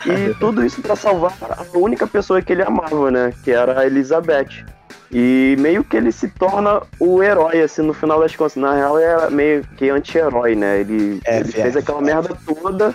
E 0.06 0.34
tudo 0.40 0.66
isso 0.66 0.82
pra 0.82 0.96
salvar 0.96 1.34
a 1.42 1.78
única 1.78 2.08
pessoa 2.08 2.42
que 2.42 2.54
ele 2.54 2.64
amava, 2.64 3.12
né? 3.12 3.34
Que 3.44 3.52
era 3.52 3.80
a 3.82 3.86
Elizabeth. 3.86 4.66
E 5.12 5.56
meio 5.60 5.84
que 5.84 5.98
ele 5.98 6.12
se 6.12 6.28
torna 6.30 6.82
o 7.00 7.22
herói, 7.24 7.62
assim, 7.62 7.82
no 7.82 7.94
final 7.94 8.20
das 8.20 8.36
contas. 8.36 8.56
Na 8.56 8.76
real, 8.76 8.98
é 9.00 9.30
meio 9.30 9.64
que 9.76 9.90
anti-herói, 9.90 10.56
né? 10.56 10.80
Ele, 10.82 11.20
É, 11.26 11.40
ele 11.40 11.50
é. 11.50 11.52
fez 11.64 11.76
aquela 11.76 12.02
merda 12.02 12.38
toda 12.46 12.94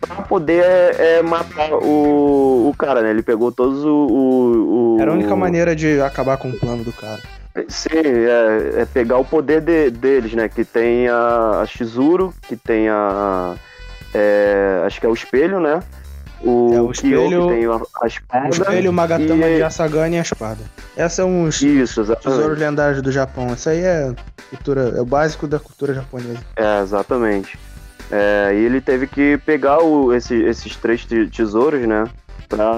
pra 0.00 0.16
poder 0.22 0.64
é, 0.64 1.20
matar 1.22 1.72
o, 1.74 2.68
o 2.70 2.74
cara, 2.78 3.02
né? 3.02 3.10
Ele 3.10 3.22
pegou 3.22 3.50
todos 3.52 3.84
o. 3.84 3.88
o, 3.88 4.96
o 4.96 5.00
Era 5.00 5.10
a 5.10 5.14
única 5.14 5.34
maneira 5.36 5.74
de 5.76 6.00
acabar 6.00 6.36
com 6.38 6.48
o 6.48 6.58
plano 6.58 6.84
do 6.84 6.92
cara. 6.92 7.20
Sim, 7.68 7.90
é, 7.92 8.82
é 8.82 8.84
pegar 8.86 9.18
o 9.18 9.24
poder 9.24 9.60
de- 9.60 9.90
deles, 9.90 10.32
né? 10.32 10.48
Que 10.48 10.64
tem 10.64 11.08
a, 11.08 11.60
a 11.60 11.66
Shizuru, 11.66 12.32
que 12.48 12.56
tem 12.56 12.88
a. 12.88 13.54
é, 14.14 14.82
acho 14.86 14.98
que 15.00 15.06
é 15.06 15.08
o 15.08 15.12
espelho, 15.14 15.60
né? 15.60 15.80
O, 16.44 16.70
É, 16.74 16.80
o 16.80 16.90
espelho- 16.90 17.48
tem 17.48 17.64
a, 17.66 17.80
a 18.02 18.06
espada. 18.06 18.46
O 18.46 18.50
espelho, 18.50 18.90
o 18.90 18.92
Magatama 18.92 19.46
e- 19.46 19.56
de 19.56 19.62
Asagani 19.62 20.16
e 20.16 20.18
a 20.18 20.22
espada. 20.22 20.58
Esses 20.96 21.12
são 21.12 21.44
os 21.44 21.62
Isso, 21.62 22.04
tesouros 22.16 22.58
lendários 22.58 23.00
do 23.00 23.12
Japão. 23.12 23.52
Isso 23.54 23.68
aí 23.68 23.80
é 23.80 24.12
cultura, 24.50 24.94
é 24.96 25.00
o 25.00 25.04
básico 25.04 25.46
da 25.46 25.58
cultura 25.58 25.94
japonesa. 25.94 26.40
É, 26.56 26.80
exatamente. 26.82 27.58
É, 28.10 28.50
e 28.54 28.64
ele 28.64 28.80
teve 28.80 29.06
que 29.06 29.38
pegar 29.38 29.78
o- 29.82 30.12
esse- 30.12 30.42
esses 30.42 30.74
três 30.76 31.04
te- 31.04 31.28
tesouros, 31.28 31.86
né? 31.86 32.04
Pra, 32.48 32.74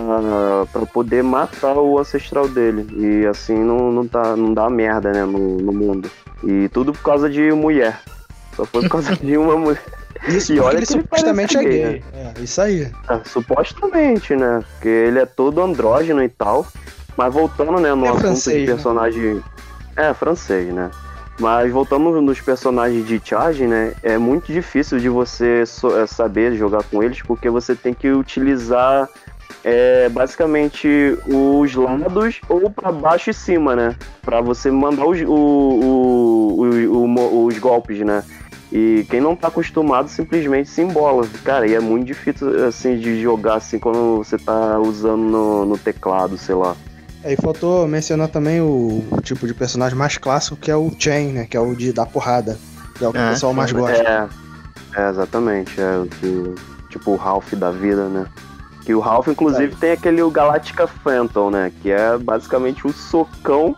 pra 0.72 0.86
poder 0.86 1.24
matar 1.24 1.76
o 1.76 1.98
ancestral 1.98 2.46
dele. 2.46 2.86
E 2.96 3.26
assim 3.26 3.56
não, 3.58 3.90
não, 3.90 4.06
tá, 4.06 4.36
não 4.36 4.54
dá 4.54 4.70
merda, 4.70 5.10
né? 5.12 5.24
No, 5.24 5.56
no 5.56 5.72
mundo. 5.72 6.08
E 6.44 6.68
tudo 6.68 6.92
por 6.92 7.02
causa 7.02 7.28
de 7.28 7.50
mulher. 7.50 7.98
Só 8.54 8.64
foi 8.64 8.82
por 8.82 8.90
causa 8.90 9.16
de 9.16 9.36
uma 9.36 9.56
mulher. 9.56 9.82
Isso 10.28 10.52
E 10.54 10.60
olha 10.60 10.78
ele 10.78 10.86
que 10.86 10.92
ele 10.94 11.02
supostamente 11.02 11.56
é 11.56 11.60
parece 11.62 11.78
gay. 11.78 11.92
gay, 11.92 12.04
É, 12.14 12.42
isso 12.42 12.60
aí. 12.60 12.90
É, 13.08 13.20
supostamente, 13.24 14.34
né? 14.36 14.62
Porque 14.74 14.88
ele 14.88 15.18
é 15.18 15.26
todo 15.26 15.60
andrógeno 15.60 16.22
e 16.22 16.28
tal. 16.28 16.66
Mas 17.16 17.32
voltando, 17.32 17.78
né, 17.80 17.94
no 17.94 18.06
É 18.06 18.08
assunto 18.08 18.20
francês, 18.22 18.56
de 18.60 18.66
né? 18.66 18.72
personagem. 18.74 19.42
É, 19.96 20.12
francês, 20.14 20.72
né? 20.74 20.90
Mas 21.38 21.72
voltando 21.72 22.20
nos 22.22 22.40
personagens 22.40 23.06
de 23.06 23.20
charge, 23.24 23.66
né? 23.66 23.92
É 24.02 24.16
muito 24.18 24.52
difícil 24.52 24.98
de 24.98 25.08
você 25.08 25.64
so- 25.66 25.96
é, 25.98 26.06
saber 26.06 26.54
jogar 26.54 26.82
com 26.84 27.02
eles, 27.02 27.20
porque 27.22 27.50
você 27.50 27.74
tem 27.74 27.92
que 27.92 28.08
utilizar 28.10 29.08
é, 29.62 30.08
basicamente 30.10 30.88
os 31.26 31.74
lados 31.74 32.40
ou 32.48 32.68
para 32.70 32.92
baixo 32.92 33.30
e 33.30 33.34
cima, 33.34 33.74
né? 33.74 33.96
Pra 34.22 34.40
você 34.40 34.70
mandar 34.70 35.06
os, 35.06 35.20
o- 35.22 35.26
o- 35.28 36.60
o- 36.60 37.46
os 37.46 37.58
golpes, 37.58 37.98
né? 38.00 38.22
E 38.74 39.06
quem 39.08 39.20
não 39.20 39.36
tá 39.36 39.46
acostumado 39.46 40.08
simplesmente 40.08 40.68
se 40.68 40.82
embola. 40.82 41.24
Cara, 41.44 41.64
e 41.64 41.74
é 41.74 41.80
muito 41.80 42.06
difícil 42.06 42.66
assim 42.66 42.98
de 42.98 43.22
jogar 43.22 43.54
assim 43.54 43.78
quando 43.78 44.16
você 44.16 44.36
tá 44.36 44.80
usando 44.80 45.22
no, 45.22 45.64
no 45.64 45.78
teclado, 45.78 46.36
sei 46.36 46.56
lá. 46.56 46.74
Aí 47.22 47.36
faltou 47.36 47.86
mencionar 47.86 48.26
também 48.28 48.60
o, 48.60 49.04
o 49.12 49.20
tipo 49.22 49.46
de 49.46 49.54
personagem 49.54 49.96
mais 49.96 50.18
clássico, 50.18 50.56
que 50.56 50.72
é 50.72 50.76
o 50.76 50.90
Chain, 50.98 51.28
né? 51.32 51.46
Que 51.46 51.56
é 51.56 51.60
o 51.60 51.72
de 51.76 51.92
dar 51.92 52.06
porrada. 52.06 52.58
Que 52.98 53.04
é 53.04 53.08
o 53.08 53.12
que 53.12 53.18
Ah, 53.18 53.28
o 53.28 53.30
pessoal 53.30 53.54
mais 53.54 53.70
sim. 53.70 53.76
gosta. 53.76 53.96
É, 53.96 54.28
é 54.96 55.08
exatamente. 55.08 55.80
É 55.80 55.98
o 55.98 56.06
que. 56.06 56.54
Tipo 56.90 57.12
o 57.12 57.16
Ralph 57.16 57.52
da 57.54 57.70
vida, 57.70 58.08
né? 58.08 58.26
Que 58.84 58.92
o 58.92 58.98
Ralph, 59.00 59.28
inclusive, 59.28 59.74
tem 59.76 59.92
aquele 59.92 60.20
o 60.20 60.30
Galactica 60.30 60.86
Phantom, 60.86 61.48
né? 61.50 61.72
Que 61.80 61.92
é 61.92 62.18
basicamente 62.18 62.86
o 62.86 62.92
socão. 62.92 63.74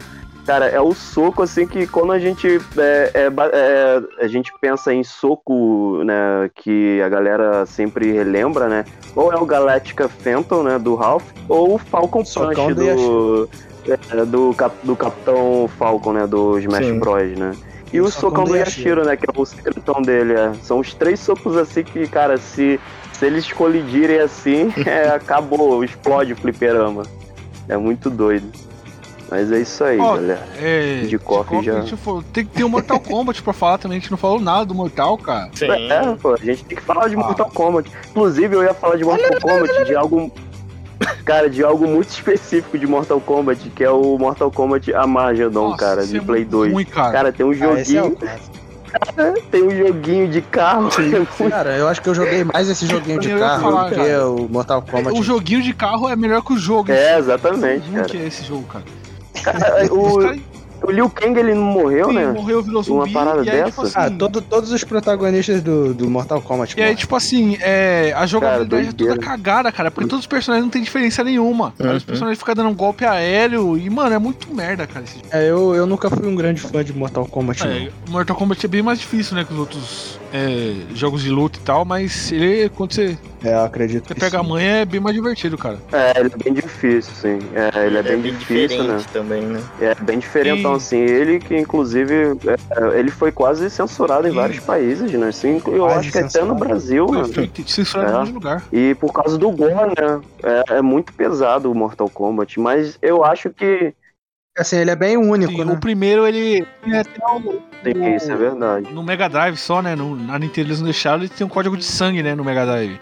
Cara, 0.47 0.66
é 0.66 0.80
o 0.80 0.94
soco 0.94 1.42
assim 1.42 1.66
que 1.66 1.88
quando 1.88 2.12
a 2.12 2.20
gente 2.20 2.61
é, 2.78 3.11
é 3.14 3.26
é, 3.53 4.24
a 4.24 4.28
gente 4.28 4.53
pensa 4.61 4.94
em 4.94 5.03
soco, 5.03 6.05
né, 6.05 6.49
que 6.55 7.03
a 7.03 7.09
galera 7.09 7.66
sempre 7.66 8.12
relembra, 8.12 8.68
né? 8.68 8.84
Ou 9.16 9.32
é 9.32 9.36
o 9.36 9.44
Galactica 9.44 10.09
Phantom, 10.09 10.62
né, 10.62 10.78
do 10.78 10.94
Ralph, 10.94 11.24
ou 11.49 11.74
o 11.74 11.78
Falcon 11.78 12.22
Punch 12.22 12.74
do 12.74 12.84
do 12.84 13.49
é, 13.88 14.24
do, 14.24 14.55
cap- 14.55 14.76
do 14.84 14.94
Capitão 14.94 15.68
Falcon, 15.76 16.12
né, 16.12 16.26
do 16.28 16.59
Smash 16.61 16.86
Sim. 16.86 16.99
Bros, 17.01 17.36
né? 17.36 17.53
E 17.92 18.01
o 18.01 18.11
socão 18.11 18.44
do 18.44 18.57
Yashiro, 18.57 19.05
né? 19.05 19.16
Que 19.16 19.26
é 19.26 19.40
o 19.40 19.44
secretão 19.44 20.03
dele. 20.03 20.34
É. 20.34 20.53
São 20.62 20.80
os 20.80 20.92
três 20.92 21.20
socos 21.20 21.57
assim 21.57 21.82
que, 21.84 22.07
cara, 22.09 22.36
se, 22.36 22.80
se 23.12 23.24
eles 23.24 23.51
colidirem 23.53 24.18
assim, 24.18 24.72
é, 24.84 25.09
acabou, 25.09 25.82
explode 25.84 26.32
o 26.32 26.36
fliperama. 26.36 27.05
É 27.68 27.76
muito 27.76 28.11
doido. 28.11 28.47
Mas 29.30 29.50
é 29.50 29.58
isso 29.60 29.82
aí, 29.82 29.98
Ó, 29.98 30.14
galera. 30.14 30.46
É, 30.60 31.00
De 31.08 31.18
coffee 31.18 31.62
já. 31.62 31.82
falou- 31.96 32.22
tem 32.32 32.44
que 32.44 32.52
ter 32.52 32.64
o 32.64 32.68
Mortal 32.68 32.98
Kombat 33.00 33.42
pra 33.42 33.52
falar 33.52 33.78
também. 33.78 33.98
A 33.98 34.00
gente 34.00 34.10
não 34.10 34.18
falou 34.18 34.40
nada 34.40 34.64
do 34.64 34.74
Mortal, 34.74 35.18
cara. 35.18 35.50
Sim. 35.54 35.66
É, 35.70 36.14
pô, 36.20 36.34
a 36.34 36.36
gente 36.36 36.64
tem 36.64 36.76
que 36.78 36.82
falar 36.84 37.08
de 37.08 37.14
Ah. 37.16 37.18
Mortal 37.18 37.50
Kombat. 37.52 37.90
Inclusive, 38.10 38.54
eu 38.54 38.62
ia 38.62 38.72
falar 38.74 38.96
de 38.96 39.04
Mortal 39.04 39.40
Kombat, 39.40 39.84
de 39.84 39.94
algo. 39.96 40.30
Cara, 41.24 41.50
de 41.50 41.62
algo 41.64 41.86
muito 41.88 42.08
específico 42.10 42.78
de 42.78 42.86
Mortal 42.86 43.20
Kombat, 43.20 43.68
que 43.70 43.82
é 43.84 43.90
o 43.90 44.16
Mortal 44.16 44.50
Kombat 44.50 44.94
Armageddon, 44.94 45.70
Nossa, 45.70 45.76
cara, 45.76 46.06
de 46.06 46.16
é 46.16 46.20
Play 46.20 46.40
muito 46.42 46.50
2. 46.50 46.72
Ruim, 46.72 46.84
cara. 46.84 47.12
Cara, 47.12 47.32
tem 47.32 47.44
um 47.44 47.50
Ah, 47.50 47.54
é 47.54 47.56
o 47.56 47.76
joguinho, 47.84 48.16
clássico. 48.16 48.56
tem 49.50 49.62
um 49.64 49.70
joguinho 49.76 50.28
de 50.28 50.40
carro. 50.40 50.88
é 50.98 51.02
muito 51.02 51.50
Cara, 51.50 51.76
eu 51.76 51.88
acho 51.88 52.00
que 52.00 52.08
eu 52.08 52.14
joguei 52.14 52.44
mais 52.44 52.68
esse 52.68 52.86
joguinho 52.86 53.18
de 53.20 53.28
carro 53.36 53.62
falar, 53.62 53.84
do 53.84 53.90
que 53.90 53.96
cara. 53.96 54.30
o 54.30 54.48
Mortal 54.48 54.80
Kombat. 54.82 55.18
o 55.18 55.22
joguinho 55.22 55.60
de 55.62 55.74
carro 55.74 56.08
é 56.08 56.14
melhor 56.16 56.42
que 56.42 56.52
o 56.52 56.56
jogo. 56.58 56.90
É, 56.92 57.18
exatamente, 57.18 57.90
cara. 57.90 58.04
que 58.06 58.16
é 58.16 58.26
esse 58.26 58.44
jogo, 58.44 58.62
cara. 58.62 58.84
Cara, 59.53 59.84
Os 59.84 59.90
o, 59.90 60.57
O 60.86 60.90
Liu 60.90 61.09
Kang 61.09 61.36
ele 61.40 61.55
não 61.55 61.62
morreu, 61.64 62.09
Sim, 62.11 62.14
né? 62.16 62.26
morreu, 62.32 62.62
virou 62.62 62.82
Uma 62.86 63.01
zumbi. 63.05 63.12
parada 63.12 63.42
e 63.42 63.49
aí, 63.51 63.64
tipo 63.64 63.82
dessa? 63.82 63.99
assim, 64.01 64.14
Ah, 64.14 64.18
todo- 64.18 64.42
todos 64.42 64.70
os 64.70 64.84
protagonistas 64.84 65.62
do, 65.62 65.94
do 65.94 66.09
Mortal 66.09 66.40
Kombat. 66.42 66.78
E 66.78 66.82
aí, 66.82 66.94
tipo 66.94 67.16
assim, 67.16 67.57
é, 67.62 68.12
a 68.14 68.26
jogabilidade 68.26 68.88
é 68.88 68.92
toda 68.92 69.16
cagada, 69.18 69.72
cara, 69.72 69.90
porque 69.90 70.07
todos 70.09 70.24
os 70.24 70.26
personagens 70.26 70.64
não 70.64 70.70
tem 70.70 70.82
diferença 70.82 71.24
nenhuma. 71.24 71.72
Aí 71.80 71.86
Os 71.86 71.92
Uhum. 72.03 72.07
personagens 72.07 72.38
ficam 72.38 72.55
dando 72.55 72.68
um 72.68 72.74
golpe 72.74 73.07
aéreo 73.07 73.76
e, 73.78 73.88
mano, 73.88 74.14
é 74.14 74.18
muito 74.18 74.55
merda, 74.55 74.86
cara. 74.86 75.05
Esse 75.05 75.14
jogo. 75.14 75.28
É, 75.32 75.51
eu, 75.51 75.74
eu 75.74 75.86
nunca 75.86 76.11
fui 76.11 76.28
um 76.28 76.36
grande 76.36 76.61
fã 76.61 76.84
de 76.84 76.92
Mortal 76.92 77.24
Kombat, 77.26 77.66
É, 77.66 77.66
não. 78.07 78.12
Mortal 78.12 78.36
Kombat 78.36 78.64
é 78.66 78.68
bem 78.68 78.82
mais 78.82 78.99
difícil, 79.01 79.34
né, 79.34 79.44
que 79.44 79.53
os 79.55 79.59
outros 79.59 80.20
é, 80.32 80.74
jogos 80.94 81.22
de 81.22 81.30
luta 81.30 81.58
e 81.58 81.62
tal, 81.62 81.84
mas 81.84 82.30
ele, 82.32 82.68
quando 82.70 82.92
você, 82.94 83.16
É, 83.44 83.54
eu 83.54 83.64
acredito 83.64 84.06
você 84.08 84.14
que 84.14 84.20
pega 84.20 84.40
a 84.40 84.42
sim. 84.42 84.48
manha, 84.48 84.70
é 84.78 84.84
bem 84.84 85.00
mais 85.00 85.14
divertido, 85.14 85.56
cara. 85.56 85.78
É, 85.92 86.18
ele 86.20 86.30
é 86.34 86.42
bem 86.44 86.52
difícil, 86.54 87.12
sim. 87.14 87.38
É, 87.54 87.86
ele 87.86 87.98
é, 87.98 88.02
bem, 88.02 88.22
difícil, 88.22 88.84
né? 88.84 88.96
diferente 88.96 89.08
também, 89.12 89.42
né? 89.42 89.62
É 89.80 89.94
bem 89.94 90.18
diferentão, 90.18 90.78
Sim. 90.80 91.04
assim. 91.04 91.12
Ele 91.12 91.38
que, 91.38 91.56
inclusive, 91.56 92.14
é, 92.46 92.98
ele 92.98 93.10
foi 93.10 93.30
quase 93.30 93.68
censurado 93.70 94.26
em 94.26 94.30
Sim. 94.30 94.36
vários 94.36 94.60
países, 94.60 95.12
né? 95.12 95.28
Assim, 95.28 95.62
eu 95.66 95.78
Quase 95.84 95.98
acho 96.00 96.12
que 96.12 96.18
até 96.18 96.28
censurado. 96.28 96.52
no 96.52 96.58
Brasil, 96.58 97.06
Foi 97.08 97.18
mano. 97.18 97.32
feito 97.32 97.70
censurado 97.70 98.08
É. 98.10 98.12
em 98.14 98.18
monte 98.18 98.26
de 98.28 98.32
lugar. 98.34 98.64
E 98.72 98.94
por 98.96 99.12
causa 99.12 99.38
do 99.38 99.50
gore, 99.50 99.72
né? 100.00 100.20
É, 100.42 100.74
é 100.78 100.82
muito 100.82 101.12
pesado 101.12 101.70
o 101.70 101.74
Mortal 101.74 102.08
Kombat, 102.10 102.58
mas 102.60 102.98
eu 103.00 103.24
acho 103.24 103.50
que. 103.50 103.94
Assim, 104.59 104.76
ele 104.76 104.90
é 104.90 104.96
bem 104.96 105.16
único, 105.18 105.52
Sim, 105.52 105.64
né? 105.64 105.72
O 105.72 105.76
primeiro, 105.78 106.26
ele 106.26 106.66
tinha 106.82 107.02
até 107.02 107.20
o, 107.26 107.62
Sim, 107.84 108.14
isso 108.14 108.32
é 108.32 108.36
verdade. 108.36 108.90
no 108.90 109.02
Mega 109.02 109.28
Drive 109.28 109.57
só, 109.59 109.82
né? 109.82 109.94
No, 109.94 110.16
na 110.16 110.38
Nintendo 110.38 110.68
eles 110.68 110.78
não 110.78 110.86
deixaram, 110.86 111.18
ele 111.18 111.28
tem 111.28 111.46
um 111.46 111.50
código 111.50 111.76
de 111.76 111.84
sangue, 111.84 112.22
né, 112.22 112.34
no 112.34 112.42
Mega 112.42 112.64
Drive. 112.64 112.98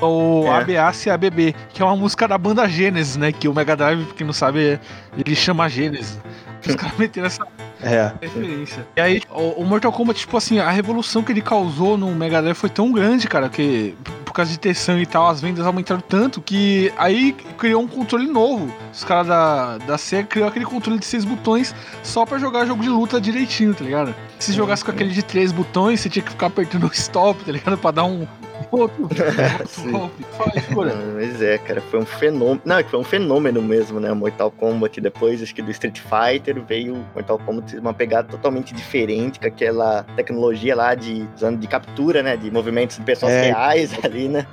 O 0.00 0.44
É. 0.46 0.78
ABAC 0.80 1.08
ABB, 1.10 1.54
que 1.70 1.82
é 1.82 1.84
uma 1.84 1.96
música 1.96 2.26
da 2.26 2.36
banda 2.38 2.68
Genesis, 2.68 3.16
né? 3.16 3.32
Que 3.32 3.48
o 3.48 3.54
Mega 3.54 3.76
Drive, 3.76 4.06
quem 4.16 4.26
não 4.26 4.32
sabe, 4.34 4.78
ele 5.16 5.34
chama 5.36 5.68
Genesis. 5.68 6.18
Os 6.66 6.74
caras 6.76 6.96
meteram 6.98 7.26
essa 7.26 7.46
É. 7.82 8.12
referência. 8.20 8.86
E 8.96 9.00
aí, 9.00 9.22
o, 9.30 9.62
o 9.62 9.64
Mortal 9.64 9.92
Kombat, 9.92 10.18
tipo 10.18 10.36
assim, 10.36 10.58
a 10.58 10.70
revolução 10.70 11.22
que 11.22 11.32
ele 11.32 11.40
causou 11.42 11.96
no 11.96 12.14
Mega 12.14 12.40
Drive 12.40 12.56
foi 12.56 12.70
tão 12.70 12.92
grande, 12.92 13.28
cara, 13.28 13.48
que 13.48 13.94
por 14.24 14.32
causa 14.32 14.50
de 14.50 14.58
ter 14.58 14.74
sangue 14.74 15.02
e 15.02 15.06
tal, 15.06 15.28
as 15.28 15.40
vendas 15.40 15.66
aumentaram 15.66 16.00
tanto 16.00 16.40
que 16.40 16.92
aí 16.96 17.32
criou 17.56 17.82
um 17.82 17.88
controle 17.88 18.26
novo. 18.26 18.72
Os 18.92 19.02
caras 19.02 19.26
da, 19.26 19.78
da 19.78 19.98
SEGA 19.98 20.28
criou 20.28 20.48
aquele 20.48 20.64
controle 20.64 20.98
de 20.98 21.06
seis 21.06 21.24
botões 21.24 21.74
só 22.02 22.26
pra 22.26 22.38
jogar 22.38 22.66
jogo 22.66 22.82
de 22.82 22.88
luta 22.88 23.20
direitinho, 23.20 23.74
tá 23.74 23.84
ligado? 23.84 24.14
Se 24.38 24.52
jogasse 24.52 24.84
com 24.84 24.90
aquele 24.90 25.10
de 25.10 25.22
três 25.22 25.50
botões, 25.50 26.00
você 26.00 26.08
tinha 26.08 26.22
que 26.22 26.30
ficar 26.30 26.46
apertando 26.46 26.84
o 26.84 26.92
stop, 26.92 27.42
tá 27.42 27.50
ligado? 27.50 27.78
Pra 27.78 27.90
dar 27.90 28.04
um 28.04 28.26
outro, 28.70 29.02
outro 29.04 29.66
Sim. 29.68 29.90
golpe. 29.92 30.24
Fala 30.36 30.52
aí, 30.54 30.60
figura. 30.60 30.94
Não, 30.94 31.14
Mas 31.14 31.40
é, 31.42 31.58
cara, 31.58 31.80
foi 31.80 32.00
um 32.00 32.06
fenômeno. 32.06 32.60
Não, 32.64 32.78
é 32.78 32.82
que 32.82 32.90
foi 32.90 32.98
um 33.00 33.04
fenômeno 33.04 33.62
mesmo, 33.62 33.98
né? 34.00 34.12
Mortal 34.12 34.50
Kombat. 34.50 35.00
Depois, 35.00 35.42
acho 35.42 35.54
que 35.54 35.62
do 35.62 35.70
Street 35.70 36.00
Fighter, 36.00 36.60
veio 36.62 37.04
Mortal 37.14 37.38
Kombat 37.38 37.76
uma 37.78 37.94
pegada 37.94 38.28
totalmente 38.28 38.74
diferente, 38.74 39.38
com 39.40 39.46
aquela 39.46 40.04
tecnologia 40.16 40.74
lá 40.76 40.94
de 40.94 41.26
usando 41.36 41.58
de 41.58 41.66
captura, 41.66 42.22
né? 42.22 42.36
De 42.36 42.50
movimentos 42.50 42.96
de 42.96 43.02
pessoas 43.02 43.32
É. 43.32 43.42
reais 43.46 43.92
ali, 44.04 44.28
né? 44.28 44.46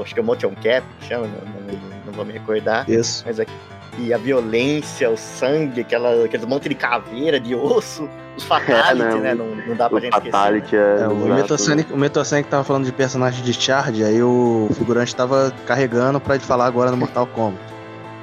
Acho 0.00 0.12
que 0.12 0.20
é 0.20 0.22
o 0.22 0.26
Motion 0.26 0.50
Cap, 0.62 0.86
chama, 1.00 1.26
não, 1.26 1.62
não- 1.62 1.96
não 2.06 2.12
vou 2.12 2.24
me 2.24 2.32
recordar. 2.32 2.88
Isso. 2.88 3.22
Mas 3.26 3.40
aqui. 3.40 3.52
E 3.98 4.12
a 4.12 4.18
violência, 4.18 5.08
o 5.10 5.16
sangue, 5.16 5.80
aquela, 5.80 6.24
aqueles 6.24 6.44
monte 6.46 6.68
de 6.68 6.74
caveira, 6.74 7.40
de 7.40 7.54
osso, 7.54 8.08
os 8.36 8.44
fatality, 8.44 9.02
É, 9.06 9.14
né? 9.14 9.20
né? 9.20 9.34
Não, 9.34 9.46
não 9.54 9.74
dá 9.74 9.88
pra 9.88 10.00
gente 10.00 10.12
esquecer. 10.12 10.32
né? 10.32 10.38
Fatality 10.38 10.76
é. 10.76 10.98
É, 11.02 11.08
o. 11.08 11.14
Metosonic, 11.34 11.92
o 11.92 11.96
Metosonic 11.96 12.48
tava 12.48 12.62
falando 12.64 12.84
de 12.84 12.92
personagem 12.92 13.42
de 13.42 13.52
Charge, 13.54 14.04
aí 14.04 14.22
o 14.22 14.68
figurante 14.74 15.14
tava 15.16 15.52
carregando 15.66 16.20
pra 16.20 16.38
te 16.38 16.44
falar 16.44 16.66
agora 16.66 16.90
no 16.90 16.96
Mortal 16.96 17.26
Kombat. 17.26 17.58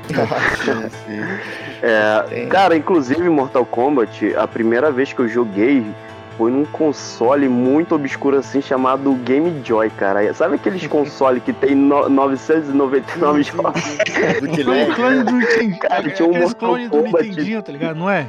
Sim, 0.65 0.89
sim. 1.05 1.21
É, 1.82 2.45
cara, 2.47 2.76
inclusive 2.76 3.28
Mortal 3.30 3.65
Kombat, 3.65 4.36
a 4.36 4.45
primeira 4.47 4.91
vez 4.91 5.13
que 5.13 5.19
eu 5.21 5.28
joguei 5.30 5.86
foi 6.38 6.51
num 6.51 6.65
console 6.65 7.47
muito 7.47 7.95
obscuro 7.95 8.38
assim 8.38 8.61
chamado 8.61 9.13
Game 9.23 9.61
Joy, 9.63 9.89
cara. 9.91 10.34
Sabe 10.34 10.55
aqueles 10.55 10.86
consoles 10.88 11.43
que 11.43 11.53
tem 11.53 11.75
no- 11.75 12.09
999 12.09 13.43
jogos? 13.43 13.81
Bootleg, 14.39 14.63
Foi 14.63 14.84
o 14.84 14.95
clone 14.95 15.17
né? 15.17 15.23
do 15.23 15.31
Nintendo. 15.34 15.77
Cara, 15.79 16.07
é, 16.07 16.09
tinha 16.11 16.27
um 16.29 16.38
Mortal 16.39 16.77
Kombat. 16.89 17.27
Nintendinho, 17.29 17.61
tá 17.63 17.71
ligado? 17.71 17.97
Não 17.97 18.09
é? 18.09 18.27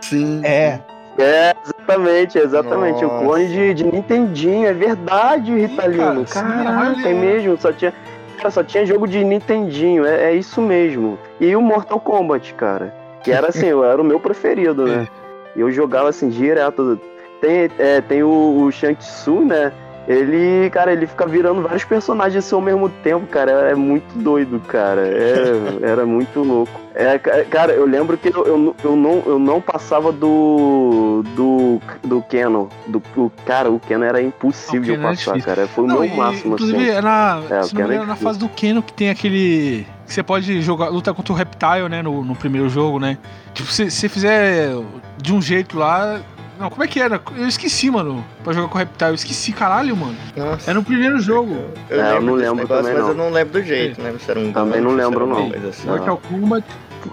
Sim. 0.00 0.40
É. 0.44 0.80
É, 1.16 1.54
exatamente, 1.64 2.36
exatamente. 2.38 3.02
Nossa. 3.02 3.06
O 3.16 3.20
clone 3.20 3.46
de, 3.46 3.74
de 3.74 3.84
Nintendinho, 3.84 4.66
é 4.66 4.72
verdade, 4.72 5.54
Ritalino. 5.54 6.24
cara, 6.24 6.26
sim, 6.26 6.64
Caraca, 6.64 7.08
é 7.08 7.14
mesmo. 7.14 7.56
Só 7.56 7.72
tinha, 7.72 7.92
cara, 8.36 8.50
só 8.50 8.64
tinha 8.64 8.84
jogo 8.84 9.06
de 9.06 9.22
Nintendinho, 9.24 10.04
é, 10.04 10.24
é 10.30 10.34
isso 10.34 10.60
mesmo. 10.60 11.16
E 11.40 11.54
o 11.54 11.60
Mortal 11.62 12.00
Kombat, 12.00 12.52
cara. 12.54 12.92
Que 13.22 13.30
era 13.30 13.48
assim, 13.48 13.68
era 13.68 14.02
o 14.02 14.04
meu 14.04 14.18
preferido, 14.20 14.86
né? 14.86 15.06
E 15.56 15.60
eu 15.60 15.70
jogava 15.70 16.08
assim 16.08 16.28
direto. 16.28 17.00
Tem, 17.44 17.70
é, 17.78 18.00
tem 18.00 18.22
o, 18.22 18.62
o 18.64 18.72
Shang 18.72 18.94
Tsung, 18.96 19.44
né? 19.44 19.70
Ele, 20.06 20.68
cara, 20.68 20.92
ele 20.92 21.06
fica 21.06 21.26
virando 21.26 21.62
vários 21.62 21.82
personagens 21.84 22.44
assim 22.44 22.54
ao 22.54 22.60
mesmo 22.60 22.90
tempo, 23.02 23.26
cara. 23.26 23.50
É 23.70 23.74
muito 23.74 24.04
doido, 24.18 24.60
cara. 24.68 25.00
É- 25.00 25.78
era 25.82 26.04
muito 26.04 26.40
louco. 26.42 26.78
É, 26.94 27.18
ca- 27.18 27.42
cara, 27.44 27.72
eu 27.72 27.86
lembro 27.86 28.16
que 28.18 28.28
eu, 28.28 28.44
eu, 28.46 28.58
não- 28.58 28.74
eu, 28.84 28.96
não, 28.96 29.22
eu 29.26 29.38
não 29.38 29.60
passava 29.62 30.12
do. 30.12 31.22
do. 31.34 31.80
do 32.06 32.22
Canon. 32.22 32.66
Do, 32.86 33.02
o, 33.16 33.32
cara, 33.46 33.70
o 33.70 33.80
Canon 33.80 34.04
era 34.04 34.20
impossível 34.20 34.94
O 34.94 34.98
é 34.98 35.02
passar, 35.02 35.32
difícil. 35.32 35.42
cara. 35.54 35.66
Foi 35.68 35.84
o 35.84 35.86
Não, 35.86 35.94
meu 36.00 36.04
e, 36.04 36.14
máximo, 36.16 36.52
Inclusive, 36.54 36.82
assim. 36.90 36.98
é 36.98 37.00
na, 37.00 37.42
É, 37.50 37.62
se 37.62 37.74
o 37.74 37.74
não 37.74 37.80
me 37.80 37.88
Keno 37.88 37.92
é 37.92 37.94
engano, 37.96 38.06
na 38.06 38.16
fase 38.16 38.38
do 38.38 38.48
Keno 38.50 38.82
que 38.82 38.92
tem 38.92 39.08
aquele. 39.08 39.86
que 40.06 40.12
você 40.12 40.22
pode 40.22 40.60
jogar, 40.60 40.88
lutar 40.90 41.14
contra 41.14 41.32
o 41.32 41.36
Reptile, 41.36 41.88
né? 41.88 42.02
No, 42.02 42.22
no 42.22 42.36
primeiro 42.36 42.68
jogo, 42.68 42.98
né? 43.00 43.16
Tipo, 43.54 43.70
se 43.72 43.90
você 43.90 44.06
fizer 44.08 44.70
de 45.16 45.32
um 45.32 45.40
jeito 45.40 45.78
lá. 45.78 46.20
Não, 46.64 46.70
como 46.70 46.82
é 46.82 46.86
que 46.86 46.98
era? 46.98 47.20
Eu 47.36 47.46
esqueci, 47.46 47.90
mano. 47.90 48.24
Pra 48.42 48.54
jogar 48.54 48.68
com 48.68 48.76
o 48.76 48.78
Reptile. 48.78 49.10
Eu 49.10 49.14
esqueci, 49.14 49.52
caralho, 49.52 49.94
mano. 49.94 50.16
Nossa. 50.34 50.70
É 50.70 50.72
no 50.72 50.82
primeiro 50.82 51.20
jogo. 51.20 51.54
Eu, 51.90 52.00
É, 52.02 52.16
eu 52.16 52.22
não 52.22 52.32
lembro 52.32 52.54
negócio, 52.56 52.76
também, 52.84 52.92
mas 52.94 53.02
não. 53.02 53.08
eu 53.10 53.14
não 53.14 53.30
lembro 53.30 53.52
do 53.52 53.62
jeito, 53.62 54.00
né? 54.00 54.14
Se 54.18 54.30
era 54.30 54.40
um 54.40 54.50
Também 54.50 54.80
não 54.80 54.94
era 54.94 55.04
lembro, 55.06 55.26
não. 55.26 55.52
assim. 55.68 55.86
Mortal 55.86 56.16
Kombat. 56.26 56.64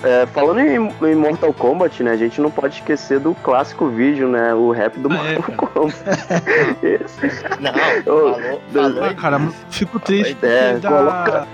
É, 0.03 0.25
falando 0.27 0.59
em, 0.61 0.75
em 1.11 1.15
Mortal 1.15 1.51
Kombat, 1.53 2.01
né? 2.01 2.11
A 2.11 2.15
gente 2.15 2.39
não 2.39 2.49
pode 2.49 2.75
esquecer 2.75 3.19
do 3.19 3.35
clássico 3.35 3.89
vídeo, 3.89 4.29
né? 4.29 4.53
O 4.53 4.71
rap 4.71 4.97
do 4.97 5.11
Ah, 5.11 5.17
é, 5.27 5.33
Mortal 5.35 5.55
Kombat. 5.67 5.97
Esse- 6.81 7.43
Não, 7.59 7.73
falou, 8.05 8.61
falou 8.71 9.03
Ah, 9.03 9.13
cara, 9.13 9.41
fico 9.69 9.99
triste 9.99 10.37
É, 10.41 10.77
da. 10.77 10.89
coloca- 10.89 11.47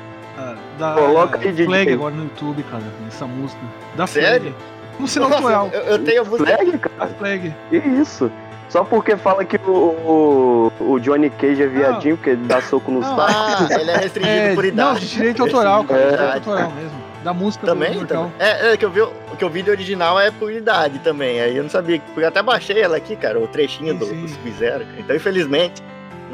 da 0.77 0.93
coloca 0.93 1.37
aí, 1.39 1.51
Flag 1.51 1.85
DJ. 1.85 1.93
agora 1.95 2.13
no 2.13 2.23
YouTube, 2.25 2.63
cara. 2.69 2.83
Essa 3.07 3.25
música. 3.25 3.59
Da 3.95 4.05
Sério? 4.05 4.53
Flag. 4.53 4.55
No 4.99 5.07
sinal 5.07 5.29
Nossa, 5.29 5.43
autoral. 5.55 5.69
eu, 5.73 5.91
eu 5.91 5.99
tenho. 6.03 6.25
Flag, 6.25 6.77
cara. 6.77 7.09
Flag. 7.17 7.55
Que 7.69 7.77
isso? 7.77 8.31
Só 8.69 8.83
porque 8.83 9.15
fala 9.15 9.45
que 9.45 9.55
o, 9.65 9.71
o, 9.71 10.71
o 10.93 10.99
Johnny 10.99 11.29
Cage 11.29 11.63
é 11.63 11.67
viadinho, 11.67 12.17
porque 12.17 12.31
ele 12.31 12.45
dá 12.45 12.61
soco 12.61 12.91
nos 12.91 13.05
tacos. 13.05 13.71
Ah, 13.71 13.79
ele 13.79 13.91
é 13.91 13.95
restringido 13.97 14.35
É, 14.35 14.55
por 14.55 14.65
idade. 14.65 14.89
não, 14.89 14.99
de 14.99 15.07
direito 15.07 15.41
autoral, 15.43 15.83
cara. 15.85 16.01
É. 16.01 16.05
De 16.11 16.17
direito 16.17 16.49
autoral 16.49 16.71
mesmo. 16.71 17.07
Da 17.23 17.33
música 17.33 17.65
Também? 17.65 18.05
também. 18.05 18.31
É, 18.39 18.73
é 18.73 18.77
que 18.77 18.85
eu 18.85 18.89
vi 18.91 19.01
o 19.01 19.11
que 19.37 19.43
o 19.43 19.49
vídeo 19.49 19.71
original 19.71 20.19
é 20.19 20.31
por 20.31 20.51
idade 20.51 20.99
também. 20.99 21.39
Aí 21.41 21.55
eu 21.57 21.63
não 21.63 21.69
sabia, 21.69 21.99
porque 21.99 22.21
eu 22.21 22.27
até 22.27 22.41
baixei 22.41 22.81
ela 22.81 22.95
aqui, 22.97 23.15
cara, 23.15 23.39
o 23.39 23.47
trechinho 23.47 23.93
Sim, 23.93 23.99
do, 23.99 24.05
sim. 24.05 24.21
do 24.21 24.27
Sub-Zero. 24.29 24.85
cara. 24.85 24.99
Então, 24.99 25.15
infelizmente, 25.15 25.81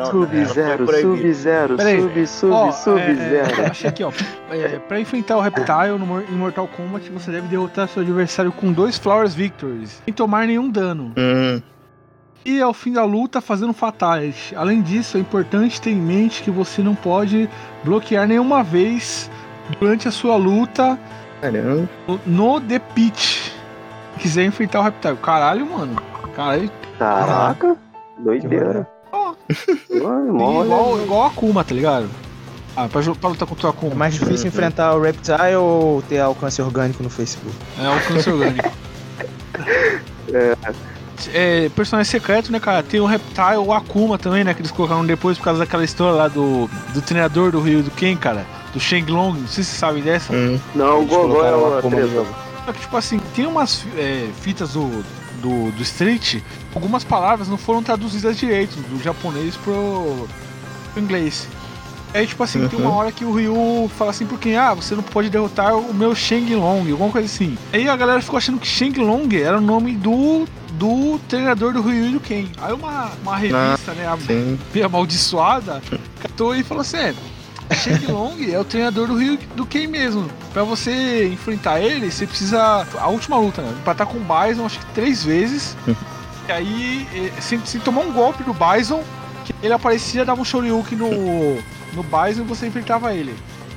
Sub-Zero, 0.09 0.85
proibida. 0.85 1.17
Sub-Zero, 1.17 1.77
sub, 1.79 2.27
sub, 2.27 2.51
Ó, 2.53 2.71
Sub-Zero. 2.71 3.61
é, 3.61 3.65
achei 3.67 3.89
aqui, 3.89 4.03
ó. 4.03 4.11
É, 4.49 4.79
pra 4.79 4.99
enfrentar 4.99 5.37
o 5.37 5.41
Reptile 5.41 5.97
no 5.99 6.21
em 6.21 6.31
Mortal 6.35 6.67
Kombat, 6.67 7.09
você 7.11 7.31
deve 7.31 7.47
derrotar 7.47 7.87
seu 7.87 8.01
adversário 8.01 8.51
com 8.51 8.71
dois 8.71 8.97
Flowers 8.97 9.33
Victories, 9.35 10.01
sem 10.03 10.13
tomar 10.13 10.47
nenhum 10.47 10.69
dano. 10.69 11.13
Hum, 11.17 11.61
E 12.45 12.61
ao 12.61 12.73
fim 12.73 12.91
da 12.91 13.05
luta, 13.05 13.39
fazendo 13.39 13.71
Fatality. 13.71 14.53
Além 14.55 14.81
disso, 14.81 15.15
é 15.15 15.19
importante 15.21 15.79
ter 15.79 15.91
em 15.91 15.95
mente 16.01 16.43
que 16.43 16.51
você 16.51 16.81
não 16.81 16.93
pode 16.95 17.49
bloquear 17.85 18.27
nenhuma 18.27 18.61
vez 18.63 19.31
durante 19.79 20.09
a 20.09 20.11
sua 20.11 20.35
luta 20.35 20.99
caramba. 21.39 21.87
no- 22.05 22.19
no 22.25 22.59
The 22.61 22.79
Pit. 22.79 23.53
Se 24.15 24.19
quiser 24.19 24.43
enfrentar 24.43 24.79
o 24.81 24.83
Reptile. 24.83 25.15
Caralho, 25.17 25.65
mano. 25.65 25.95
Caralho, 26.35 26.69
Caraca, 26.99 27.77
doideira. 28.19 28.87
Igual, 29.89 31.01
igual 31.01 31.23
a 31.23 31.27
Akuma, 31.27 31.63
tá 31.63 31.73
ligado? 31.73 32.07
Ah, 32.75 32.87
pra, 32.87 33.01
pra 33.01 33.29
lutar 33.29 33.47
contra 33.47 33.67
o 33.67 33.69
É 33.69 33.73
Akuma. 33.73 33.95
mais 33.95 34.13
difícil 34.15 34.47
enfrentar 34.47 34.95
o 34.95 35.01
Reptile 35.01 35.55
ou 35.57 36.01
ter 36.03 36.19
alcance 36.19 36.61
orgânico 36.61 37.03
no 37.03 37.09
Facebook? 37.09 37.55
É 37.79 37.89
o 37.89 38.07
câncer 38.07 38.33
orgânico. 38.33 38.71
É, 41.31 41.69
personagem 41.69 42.09
secreto, 42.09 42.51
né, 42.51 42.59
cara? 42.59 42.83
Tem 42.83 42.99
o 42.99 43.05
Reptile, 43.05 43.57
o 43.57 43.71
Akuma 43.71 44.17
também, 44.17 44.43
né? 44.43 44.53
Que 44.53 44.61
eles 44.61 44.71
colocaram 44.71 45.05
depois 45.05 45.37
por 45.37 45.45
causa 45.45 45.59
daquela 45.59 45.83
história 45.83 46.13
lá 46.15 46.27
do, 46.27 46.67
do 46.93 47.01
treinador 47.01 47.51
do 47.51 47.61
Rio 47.61 47.83
do 47.83 47.91
Ken, 47.91 48.15
cara. 48.17 48.45
Do 48.73 48.79
Shenlong. 48.79 49.39
Não 49.39 49.47
sei 49.47 49.63
se 49.63 49.71
você 49.71 49.77
sabe 49.77 50.01
dessa. 50.01 50.33
Hum. 50.33 50.59
Não, 50.75 51.01
o 51.01 51.05
Gogó 51.05 51.45
é 51.45 51.55
uma 51.55 51.79
Akuma. 51.79 51.97
Só 52.65 52.73
que, 52.73 52.79
tipo 52.79 52.97
assim, 52.97 53.19
tem 53.35 53.45
umas 53.45 53.85
é, 53.95 54.27
fitas 54.41 54.73
do, 54.73 55.03
do, 55.43 55.71
do 55.73 55.83
Street, 55.83 56.37
algumas 56.73 57.03
palavras 57.03 57.49
não 57.49 57.57
foram 57.57 57.83
traduzidas 57.83 58.37
direito 58.37 58.77
do 58.89 59.03
japonês 59.03 59.55
pro, 59.57 60.27
pro 60.93 61.03
inglês. 61.03 61.47
Aí, 62.13 62.25
tipo 62.27 62.43
assim, 62.43 62.67
tem 62.67 62.79
Uhum. 62.79 62.85
uma 62.85 62.95
hora 62.95 63.11
que 63.11 63.25
o 63.25 63.33
Ryu 63.33 63.89
fala 63.97 64.11
assim 64.11 64.25
pro 64.25 64.37
Ken, 64.37 64.55
ah, 64.55 64.73
você 64.75 64.93
não 64.95 65.01
pode 65.03 65.29
derrotar 65.29 65.75
o 65.75 65.93
meu 65.93 66.13
Shang 66.15 66.55
Long, 66.55 66.89
alguma 66.91 67.09
coisa 67.09 67.25
assim. 67.25 67.57
Aí 67.73 67.89
a 67.89 67.95
galera 67.95 68.21
ficou 68.21 68.37
achando 68.37 68.59
que 68.59 68.67
Shang 68.67 68.97
Long 68.99 69.27
era 69.33 69.57
o 69.57 69.61
nome 69.61 69.93
do, 69.93 70.45
do 70.73 71.19
treinador 71.27 71.73
do 71.73 71.81
Ryu 71.81 72.05
e 72.05 72.11
do 72.11 72.19
Ken. 72.19 72.45
Aí 72.61 72.71
uma, 72.71 73.11
uma 73.23 73.35
revista, 73.35 73.93
né, 73.95 74.05
a 74.05 74.85
amaldiçoada, 74.85 75.81
catou 76.21 76.55
e 76.55 76.63
falou 76.63 76.81
assim, 76.81 76.97
é, 76.97 77.15
Shang 77.71 78.05
Long 78.07 78.35
é 78.51 78.59
o 78.59 78.63
treinador 78.63 79.07
do 79.07 79.15
Ryu 79.17 79.33
e 79.33 79.37
do 79.55 79.65
Ken 79.65 79.87
mesmo. 79.87 80.27
Pra 80.53 80.63
você 80.63 81.27
enfrentar 81.27 81.79
ele, 81.79 82.11
você 82.11 82.25
precisa, 82.27 82.85
a 82.99 83.07
última 83.07 83.37
luta, 83.37 83.61
né, 83.61 83.73
empatar 83.79 84.07
com 84.07 84.17
o 84.17 84.21
Bison, 84.21 84.65
acho 84.65 84.79
que 84.79 84.85
três 84.93 85.23
vezes. 85.23 85.75
E 86.45 86.51
aí, 86.51 87.07
eh, 87.15 87.39
se, 87.39 87.57
se 87.63 87.79
tomar 87.79 88.01
um 88.01 88.11
golpe 88.11 88.43
do 88.43 88.53
Bison, 88.53 89.01
ele 89.61 89.71
aparecia, 89.71 90.25
dava 90.25 90.41
um 90.41 90.43
Shoryuken 90.43 90.97
no, 90.97 91.09
no 91.93 92.03
Bison 92.03 92.41
e 92.41 92.45
você 92.45 92.67
enfrentava 92.67 93.13
ele. 93.13 93.33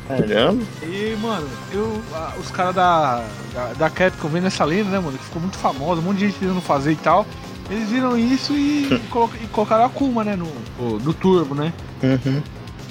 Caramba. 0.08 0.60
E, 0.82 1.16
mano, 1.22 1.48
eu, 1.72 2.02
os 2.40 2.50
caras 2.50 2.74
da, 2.74 3.22
da, 3.54 3.72
da 3.74 3.88
Capcom 3.88 4.26
vendo 4.26 4.48
essa 4.48 4.64
lenda, 4.64 4.90
né, 4.90 4.98
mano, 4.98 5.16
que 5.16 5.22
ficou 5.26 5.40
muito 5.40 5.56
famosa, 5.58 6.00
um 6.00 6.04
monte 6.04 6.18
de 6.18 6.26
gente 6.26 6.40
tentando 6.40 6.60
fazer 6.60 6.90
e 6.90 6.96
tal. 6.96 7.24
Eles 7.70 7.88
viram 7.88 8.18
isso 8.18 8.52
e, 8.52 8.88
e, 8.94 8.98
colo- 9.10 9.30
colocaram 9.52 9.84
a 9.84 9.88
Kuma, 9.88 10.24
né, 10.24 10.34
no, 10.34 10.46
o- 10.80 10.98
no 11.00 11.14
Turbo, 11.14 11.54
né? 11.54 11.72
Uhum. 12.02 12.42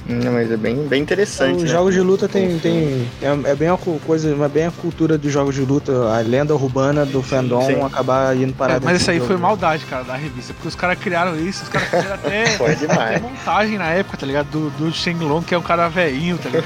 Não, 0.08 0.34
mas 0.34 0.52
é 0.52 0.56
bem, 0.58 0.88
bem 0.88 1.02
interessante. 1.02 1.58
Os 1.58 1.64
né? 1.64 1.70
jogos 1.70 1.94
de 1.96 2.00
luta 2.02 2.28
tem. 2.30 2.60
tem 2.60 3.08
é, 3.24 3.50
é 3.52 3.56
bem 3.56 3.70
a 3.70 3.76
coisa, 3.78 4.30
é 4.36 4.48
bem 4.48 4.68
a 4.68 4.72
cultura 4.72 5.18
dos 5.18 5.32
jogos 5.34 5.56
de 5.56 5.62
luta, 5.62 5.92
a 6.16 6.20
lenda 6.20 6.54
urbana 6.54 7.04
do 7.06 7.24
fandom 7.24 7.66
Sim. 7.66 7.82
acabar 7.82 8.36
indo 8.38 8.54
parar 8.54 8.76
É, 8.76 8.80
mas 8.84 9.02
isso 9.02 9.10
aí 9.10 9.18
do 9.18 9.26
foi 9.26 9.36
jogo. 9.36 9.48
maldade, 9.48 9.84
cara, 9.86 10.04
da 10.04 10.16
revista, 10.16 10.54
porque 10.54 10.68
os 10.68 10.76
caras 10.76 11.00
criaram 11.00 11.36
isso, 11.40 11.64
os 11.64 11.70
caras 11.70 11.90
fizeram 11.90 12.14
até, 12.14 12.46
Foi 12.56 12.72
até 12.74 12.86
demais. 12.88 13.22
montagem 13.22 13.78
na 13.80 13.88
época, 13.90 14.16
tá 14.18 14.28
ligado? 14.28 14.48
Do, 14.50 14.70
do 14.72 14.92
Shenlong, 14.94 15.42
que 15.44 15.56
é 15.56 15.58
um 15.58 15.64
cara 15.64 15.88
velhinho, 15.90 16.38
tá 16.38 16.50
ligado? 16.50 16.66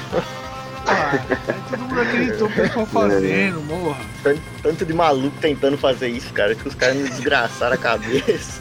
Ah, 0.86 1.10
aí 1.48 1.54
todo 1.70 1.78
mundo 1.80 2.00
acreditou 2.00 2.48
que 2.48 2.58
eles 2.58 2.68
estão 2.70 2.84
fazendo, 2.86 3.60
morra. 3.62 4.00
Tanto, 4.22 4.40
tanto 4.62 4.84
de 4.84 4.92
maluco 4.92 5.34
tentando 5.40 5.78
fazer 5.78 6.08
isso, 6.08 6.30
cara, 6.34 6.54
que 6.54 6.68
os 6.68 6.74
caras 6.74 6.96
me 6.96 7.08
desgraçaram 7.08 7.74
a 7.74 7.78
cabeça. 7.78 8.60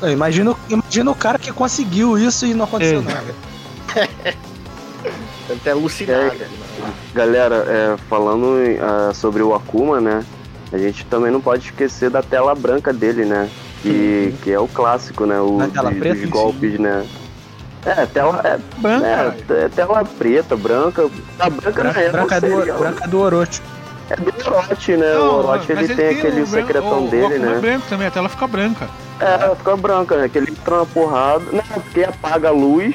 Imagina, 0.12 0.52
o- 0.52 0.56
imagina 0.68 1.10
o 1.10 1.14
cara 1.14 1.38
que 1.38 1.52
conseguiu 1.52 2.18
isso 2.18 2.44
e 2.46 2.54
não 2.54 2.64
aconteceu 2.64 3.00
É. 3.00 3.02
nada. 3.04 3.34
Tanto 5.48 5.66
é 5.66 5.70
alucinado. 5.70 6.32
É, 6.32 6.46
Galera, 7.14 7.56
é, 7.68 7.96
falando 8.08 8.56
ah, 8.80 9.12
sobre 9.14 9.42
o 9.42 9.54
Akuma, 9.54 10.00
né? 10.00 10.24
A 10.72 10.78
gente 10.78 11.04
também 11.06 11.30
não 11.32 11.40
pode 11.40 11.66
esquecer 11.66 12.10
da 12.10 12.22
tela 12.22 12.54
branca 12.54 12.92
dele, 12.92 13.24
né? 13.24 13.48
Que, 13.82 14.34
que 14.42 14.52
é 14.52 14.58
o 14.60 14.68
clássico, 14.68 15.24
né? 15.26 15.40
O 15.40 15.58
de- 15.66 15.98
preta, 15.98 16.14
dos 16.14 16.22
sim. 16.24 16.28
golpes, 16.30 16.78
né? 16.78 17.04
É, 17.84 18.04
tela, 18.06 18.40
é, 18.44 18.58
Branca, 18.78 19.06
é, 19.06 19.16
cara. 19.16 19.60
é 19.64 19.68
tela 19.70 20.04
preta, 20.04 20.54
branca. 20.56 21.10
A 21.38 21.48
branca 21.50 21.82
não 21.84 21.90
é, 21.90 22.08
Branca, 22.10 22.40
branca, 22.40 22.40
não 22.40 22.58
do, 22.58 22.62
sei, 22.64 22.72
branca 22.74 23.08
do 23.08 23.20
Orochi. 23.20 23.62
É 24.10 24.16
do 24.16 24.32
Orochi, 24.46 24.96
né? 24.96 25.16
o 25.16 25.34
Orochi 25.38 25.72
mas 25.74 25.84
ele 25.90 25.94
tem 25.96 26.08
aquele 26.10 26.32
branco- 26.42 26.50
secretão 26.50 27.04
o, 27.06 27.08
dele, 27.08 27.36
o 27.36 27.38
né? 27.38 27.56
é 27.56 27.60
branco 27.60 27.86
também, 27.88 28.06
a 28.06 28.10
tela 28.10 28.28
fica 28.28 28.46
branca. 28.46 28.88
É, 29.18 29.56
fica 29.56 29.76
branca, 29.76 30.16
né? 30.18 30.28
Que 30.28 30.38
ele 30.38 30.50
entra 30.50 30.76
na 30.78 30.86
porrada. 30.86 31.42
Não, 31.50 31.62
porque 31.62 32.04
apaga 32.04 32.48
a 32.48 32.52
luz, 32.52 32.94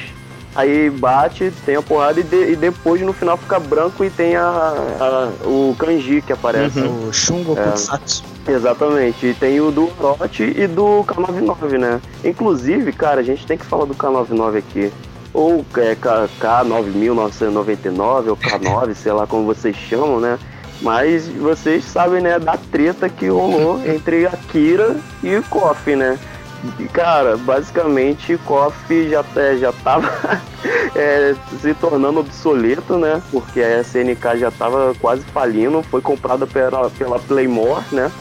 aí 0.56 0.89
bate, 0.89 1.51
tem 1.66 1.76
a 1.76 1.82
porrada 1.82 2.20
e, 2.20 2.24
de- 2.24 2.51
e 2.51 2.56
depois 2.56 3.01
no 3.01 3.12
final 3.14 3.36
fica 3.38 3.60
branco 3.60 4.03
e 4.03 4.10
tem 4.10 4.36
a, 4.36 4.41
a- 4.99 5.30
o 5.47 5.76
kanji 5.78 6.22
que 6.22 6.32
aparece. 6.34 6.80
Uhum. 6.80 7.10
O 7.10 7.14
Shungo 7.14 7.58
É. 7.58 7.64
Kutsatsu. 7.64 8.24
Exatamente. 8.47 9.26
E 9.28 9.34
tem 9.34 9.60
o 9.60 9.72
do 9.72 9.91
Orochi 9.99 10.53
e 10.56 10.68
do 10.68 11.03
K99, 11.03 11.78
né? 11.80 11.99
Inclusive, 12.24 12.91
cara, 12.93 13.20
a 13.22 13.24
gente 13.24 13.45
tem 13.45 13.58
que 13.58 13.66
falar 13.66 13.86
do 13.86 13.95
K99 13.95 14.58
aqui. 14.58 14.91
Ou 15.34 15.66
é, 15.78 15.95
K- 15.95 16.30
K9999 16.39 18.28
ou 18.30 18.38
K9, 18.38 18.93
sei 18.93 19.12
lá 19.12 19.28
como 19.28 19.45
vocês 19.45 19.76
chamam, 19.76 20.20
né? 20.20 20.38
Mas 20.82 21.28
vocês 21.28 21.84
sabem, 21.86 22.22
né, 22.22 22.38
da 22.38 22.58
treta 22.58 23.08
que 23.10 23.28
rolou 23.28 23.82
entre 23.88 24.26
Akira 24.28 24.95
e 25.24 25.36
o 25.36 25.43
Koff, 25.43 25.95
né? 25.95 26.18
E, 26.80 26.86
cara, 26.86 27.38
basicamente 27.38 28.38
Koff 28.45 28.76
já, 29.09 29.24
é, 29.36 29.57
já 29.57 29.72
tava 29.72 30.09
é, 30.95 31.36
se 31.61 31.74
tornando 31.76 32.20
obsoleto, 32.20 32.97
né? 32.97 33.22
Porque 33.32 33.61
a 33.61 33.82
SNK 33.82 34.39
já 34.39 34.51
tava 34.51 34.93
quase 34.99 35.24
falindo, 35.26 35.84
foi 35.84 36.01
comprada 36.01 36.45
pela, 36.47 36.89
pela 36.89 37.20
Playmore, 37.20 37.84
né? 37.91 38.11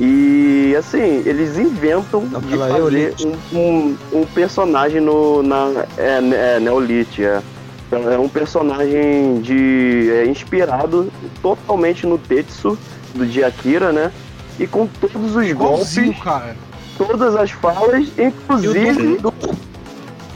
E 0.00 0.76
assim, 0.78 1.22
eles 1.26 1.58
inventam 1.58 2.20
Não, 2.22 2.40
de 2.40 2.56
fazer 2.56 3.14
um, 3.52 3.58
um, 3.58 3.96
um 4.12 4.26
personagem 4.26 5.00
no, 5.00 5.42
na 5.42 5.84
é, 5.96 6.56
é, 6.56 6.60
Neolite, 6.60 7.24
é. 7.24 7.42
É 7.90 8.18
um 8.18 8.28
personagem 8.28 9.40
de 9.40 10.10
é, 10.12 10.26
inspirado 10.26 11.10
totalmente 11.40 12.06
no 12.06 12.18
Tetsu 12.18 12.78
do 13.14 13.24
de 13.24 13.42
Akira, 13.42 13.92
né? 13.92 14.12
E 14.60 14.66
com 14.66 14.86
todos 14.86 15.34
os 15.34 15.42
Igualzinho, 15.42 16.06
golpes, 16.06 16.22
cara. 16.22 16.67
Todas 16.98 17.34
as 17.36 17.50
falas, 17.52 18.08
inclusive 18.18 19.18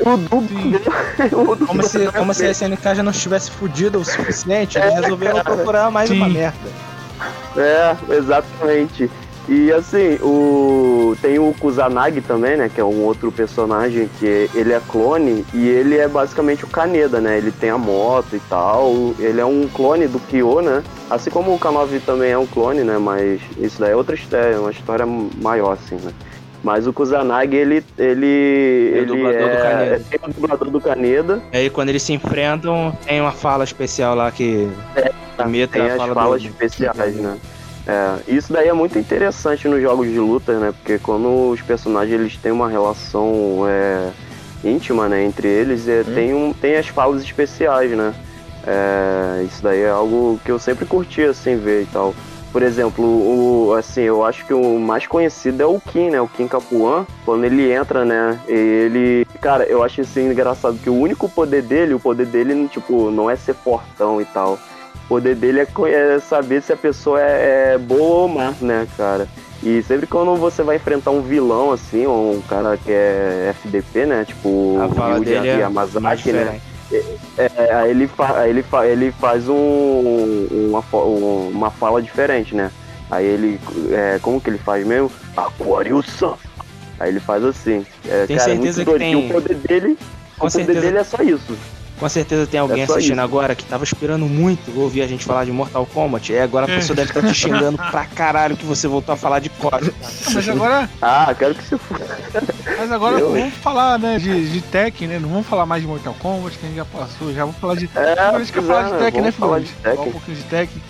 E 0.00 0.06
o 0.06 0.08
o 0.08 0.16
duplo. 0.16 0.48
Sim. 0.48 0.74
o 1.34 1.44
duplo 1.54 1.66
Como 1.66 1.82
se, 1.82 2.12
como 2.12 2.34
se 2.34 2.46
a 2.46 2.50
SNK 2.50 2.94
já 2.94 3.02
não 3.02 3.10
estivesse 3.10 3.50
fudida 3.50 3.98
o 3.98 4.04
suficiente, 4.04 4.78
eles 4.78 4.94
resolveram 4.94 5.40
procurar 5.42 5.90
mais 5.90 6.08
Sim. 6.08 6.16
uma 6.16 6.28
merda. 6.28 6.70
É, 7.56 7.96
exatamente. 8.16 9.10
E 9.48 9.72
assim, 9.72 10.18
o 10.22 11.16
tem 11.20 11.38
o 11.38 11.52
Kusanagi 11.58 12.20
também, 12.20 12.56
né, 12.56 12.70
que 12.72 12.80
é 12.80 12.84
um 12.84 13.02
outro 13.02 13.30
personagem 13.32 14.08
que 14.18 14.48
ele 14.54 14.72
é 14.72 14.80
clone 14.88 15.44
e 15.52 15.68
ele 15.68 15.98
é 15.98 16.06
basicamente 16.06 16.64
o 16.64 16.68
Kaneda, 16.68 17.20
né? 17.20 17.38
Ele 17.38 17.50
tem 17.50 17.70
a 17.70 17.76
moto 17.76 18.36
e 18.36 18.40
tal, 18.48 19.14
ele 19.18 19.40
é 19.40 19.44
um 19.44 19.68
clone 19.68 20.06
do 20.06 20.20
Kyo, 20.20 20.60
né? 20.60 20.82
Assim 21.10 21.28
como 21.28 21.52
o 21.52 21.58
K9 21.58 22.00
também 22.06 22.30
é 22.30 22.38
um 22.38 22.46
clone, 22.46 22.82
né, 22.84 22.98
mas 22.98 23.40
isso 23.58 23.80
daí 23.80 23.90
é 23.90 23.96
outra 23.96 24.14
história, 24.14 24.54
é 24.54 24.58
uma 24.58 24.70
história 24.70 25.04
maior 25.04 25.72
assim, 25.72 25.96
né? 25.96 26.12
Mas 26.62 26.86
o 26.86 26.92
Kusanagi, 26.92 27.56
ele 27.56 27.84
ele 27.98 28.92
É 28.94 28.94
o 28.94 28.98
ele 28.98 29.06
dublador 29.06 29.50
do 29.50 29.56
Kaneda. 29.58 30.02
é, 30.10 30.14
é 30.14 30.20
o 30.22 30.32
dublador 30.32 30.70
do 30.70 30.80
Kaneda. 30.80 31.42
Aí 31.52 31.70
quando 31.70 31.88
eles 31.88 32.02
se 32.02 32.12
enfrentam, 32.12 32.96
tem 33.04 33.20
uma 33.20 33.32
fala 33.32 33.64
especial 33.64 34.14
lá 34.14 34.30
que 34.30 34.68
imita 35.44 35.72
tem 35.72 35.82
a 35.82 35.94
as 35.94 35.96
fala 35.96 36.14
falas 36.14 36.42
do... 36.42 36.48
especiais, 36.48 37.16
né? 37.16 37.36
É, 37.84 38.30
isso 38.30 38.52
daí 38.52 38.68
é 38.68 38.72
muito 38.72 38.96
interessante 38.96 39.66
nos 39.66 39.82
jogos 39.82 40.08
de 40.08 40.18
luta, 40.18 40.58
né? 40.58 40.72
Porque 40.72 40.98
quando 41.00 41.50
os 41.50 41.60
personagens 41.60 42.20
eles 42.20 42.36
têm 42.36 42.52
uma 42.52 42.68
relação 42.68 43.64
é, 43.68 44.10
íntima, 44.62 45.08
né, 45.08 45.24
entre 45.24 45.48
eles, 45.48 45.88
é, 45.88 46.04
tem, 46.04 46.32
um, 46.32 46.52
tem 46.52 46.76
as 46.76 46.86
falas 46.86 47.22
especiais, 47.24 47.90
né? 47.90 48.14
É, 48.64 49.42
isso 49.42 49.60
daí 49.60 49.80
é 49.80 49.90
algo 49.90 50.38
que 50.44 50.52
eu 50.52 50.58
sempre 50.60 50.86
curti 50.86 51.22
assim 51.22 51.56
ver 51.56 51.82
e 51.82 51.86
tal. 51.86 52.14
Por 52.52 52.62
exemplo, 52.62 53.02
o, 53.02 53.72
assim, 53.72 54.02
eu 54.02 54.22
acho 54.22 54.44
que 54.44 54.52
o 54.52 54.78
mais 54.78 55.06
conhecido 55.06 55.62
é 55.62 55.66
o 55.66 55.80
Kim, 55.80 56.10
né? 56.10 56.20
O 56.20 56.28
Kim 56.28 56.46
Capuan, 56.46 57.06
quando 57.24 57.44
ele 57.44 57.72
entra, 57.72 58.04
né? 58.04 58.38
Ele. 58.46 59.26
Cara, 59.40 59.64
eu 59.64 59.82
acho 59.82 60.02
assim 60.02 60.30
engraçado 60.30 60.78
que 60.78 60.90
o 60.90 60.94
único 60.94 61.28
poder 61.30 61.62
dele, 61.62 61.94
o 61.94 62.00
poder 62.00 62.26
dele, 62.26 62.68
tipo, 62.68 63.10
não 63.10 63.30
é 63.30 63.36
ser 63.36 63.54
fortão 63.54 64.20
e 64.20 64.26
tal. 64.26 64.58
O 65.06 65.08
poder 65.08 65.34
dele 65.34 65.60
é, 65.60 65.66
é 65.88 66.18
saber 66.20 66.62
se 66.62 66.72
a 66.74 66.76
pessoa 66.76 67.20
é, 67.20 67.72
é 67.74 67.78
boa 67.78 68.22
ou 68.22 68.28
má, 68.28 68.52
né, 68.60 68.86
cara? 68.98 69.26
E 69.62 69.82
sempre 69.82 70.06
quando 70.06 70.34
você 70.36 70.62
vai 70.62 70.76
enfrentar 70.76 71.12
um 71.12 71.22
vilão, 71.22 71.72
assim, 71.72 72.04
ou 72.04 72.34
um 72.34 72.42
cara 72.42 72.76
que 72.76 72.90
é 72.92 73.54
FDP, 73.54 74.06
né? 74.06 74.24
Tipo, 74.26 74.78
A 74.80 74.88
fala 74.88 75.18
Yuji 75.18 75.34
é 75.34 75.58
Yamazaki, 75.60 76.32
né? 76.32 76.60
Diferente. 77.00 77.20
É, 77.38 77.74
aí 77.74 77.90
ele, 77.90 78.06
fa 78.08 78.38
aí 78.40 78.50
ele, 78.50 78.62
fa 78.62 78.86
ele 78.86 79.12
faz 79.12 79.48
um, 79.48 80.46
uma, 80.50 80.84
um- 80.98 81.48
uma 81.50 81.70
fala 81.70 82.02
diferente, 82.02 82.54
né? 82.54 82.70
Aí 83.10 83.26
ele. 83.26 83.60
É, 83.90 84.18
como 84.22 84.40
que 84.40 84.50
ele 84.50 84.58
faz 84.58 84.86
mesmo? 84.86 85.10
Aquarius-san. 85.36 86.34
Aí 86.98 87.10
ele 87.10 87.20
faz 87.20 87.44
assim. 87.44 87.84
É, 88.08 88.26
Tem 88.26 88.36
cara, 88.36 88.50
é 88.52 88.54
certeza 88.54 88.60
muito 88.60 88.74
que 88.76 88.84
doido. 88.84 88.98
tem- 88.98 89.30
o 89.30 89.32
poder 89.32 89.54
dele. 89.56 89.98
Com 90.38 90.46
o 90.46 90.50
poder 90.50 90.80
dele 90.80 90.98
é 90.98 91.04
só 91.04 91.22
isso. 91.22 91.56
Com 92.02 92.08
certeza 92.08 92.46
tem 92.48 92.58
alguém 92.58 92.80
É 92.80 92.84
assistindo 92.84 93.12
isso. 93.12 93.20
agora 93.20 93.54
que 93.54 93.64
tava 93.64 93.84
esperando 93.84 94.26
muito 94.26 94.76
ouvir 94.76 95.02
a 95.02 95.06
gente 95.06 95.24
falar 95.24 95.44
de 95.44 95.52
Mortal 95.52 95.86
Kombat. 95.86 96.32
E 96.32 96.38
agora 96.38 96.64
a 96.66 96.68
pessoa 96.68 96.96
deve 96.96 97.10
estar 97.10 97.22
te 97.22 97.32
xingando 97.32 97.78
pra 97.78 98.04
caralho 98.06 98.56
que 98.56 98.64
você 98.66 98.88
voltou 98.88 99.12
a 99.12 99.16
falar 99.16 99.38
de 99.38 99.48
COD. 99.50 99.92
Ah, 100.02 100.30
Mas 100.34 100.48
agora, 100.48 100.90
Ah, 101.00 101.34
quero 101.38 101.54
que 101.54 101.62
você 101.62 101.78
for. 101.78 102.00
mas 102.78 102.90
agora 102.90 103.20
Eu- 103.20 103.30
vamos 103.30 103.54
falar, 103.54 104.00
né, 104.00 104.18
de, 104.18 104.50
de 104.50 104.60
Tekken, 104.62 105.06
né? 105.06 105.18
Não 105.20 105.28
vamos 105.28 105.46
falar 105.46 105.64
mais 105.64 105.80
de 105.82 105.86
Mortal 105.88 106.14
Kombat, 106.18 106.58
que 106.58 106.64
a 106.66 106.68
gente 106.68 106.76
já 106.78 106.84
passou, 106.84 107.32
já 107.32 107.44
vamos 107.44 107.60
falar 107.60 107.76
de. 107.76 107.88
É, 107.94 108.12
Agora 108.12 108.36
a 108.36 108.38
gente 108.40 108.52
quer 108.52 108.62
falar 108.62 108.80
é, 108.88 108.92
de 108.92 108.98
Tekken, 109.04 109.22
né, 109.22 109.30
falar 109.30 109.54
Felipe? 109.60 109.72
de 109.72 109.80
Falar 109.82 109.92
um 109.92 109.96
Tekken. 109.96 110.12
pouquinho 110.12 110.36
de 110.36 110.42
Tekken. 110.44 110.82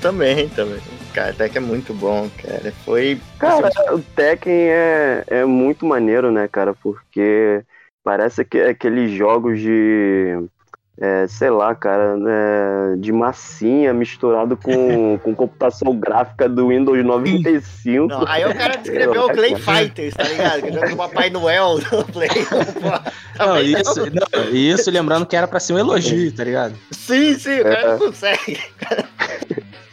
Também, 0.00 0.48
também. 0.48 0.78
Cara, 1.14 1.48
que 1.48 1.56
é 1.58 1.60
muito 1.60 1.94
bom, 1.94 2.28
cara. 2.42 2.72
Foi. 2.84 3.20
Cara, 3.38 3.70
o 3.94 4.00
Tekken 4.00 4.52
é, 4.52 5.24
é 5.28 5.44
muito 5.44 5.86
maneiro, 5.86 6.30
né, 6.32 6.46
cara? 6.50 6.74
Porque 6.74 7.62
parece 8.04 8.44
que 8.44 8.60
aqueles 8.60 9.10
jogos 9.16 9.58
de. 9.60 10.38
É, 10.98 11.26
sei 11.26 11.50
lá, 11.50 11.74
cara, 11.74 12.16
é, 12.26 12.96
de 12.96 13.12
massinha 13.12 13.92
misturado 13.92 14.56
com, 14.56 15.18
com 15.22 15.34
computação 15.34 15.94
gráfica 15.94 16.48
do 16.48 16.68
Windows 16.68 17.04
95. 17.04 18.06
Não, 18.06 18.24
aí 18.26 18.44
o 18.44 18.54
cara 18.54 18.76
descreveu 18.76 19.24
o 19.26 19.28
Clay 19.28 19.56
Fighters, 19.56 20.14
tá 20.14 20.24
ligado? 20.24 20.62
Que 20.62 20.72
joga 20.72 20.94
o 20.94 20.96
Papai 20.96 21.28
Noel 21.30 21.78
no 21.92 22.04
Play. 22.12 22.28
Não, 23.38 23.60
isso, 23.60 24.00
não, 24.10 24.50
isso 24.52 24.90
lembrando 24.90 25.26
que 25.26 25.36
era 25.36 25.46
pra 25.46 25.60
ser 25.60 25.74
um 25.74 25.78
elogio, 25.78 26.32
tá 26.32 26.44
ligado? 26.44 26.74
Sim, 26.90 27.34
sim, 27.38 27.60
o 27.60 27.64
cara 27.64 27.80
É. 27.80 27.88
não 27.92 27.98
consegue. 27.98 28.60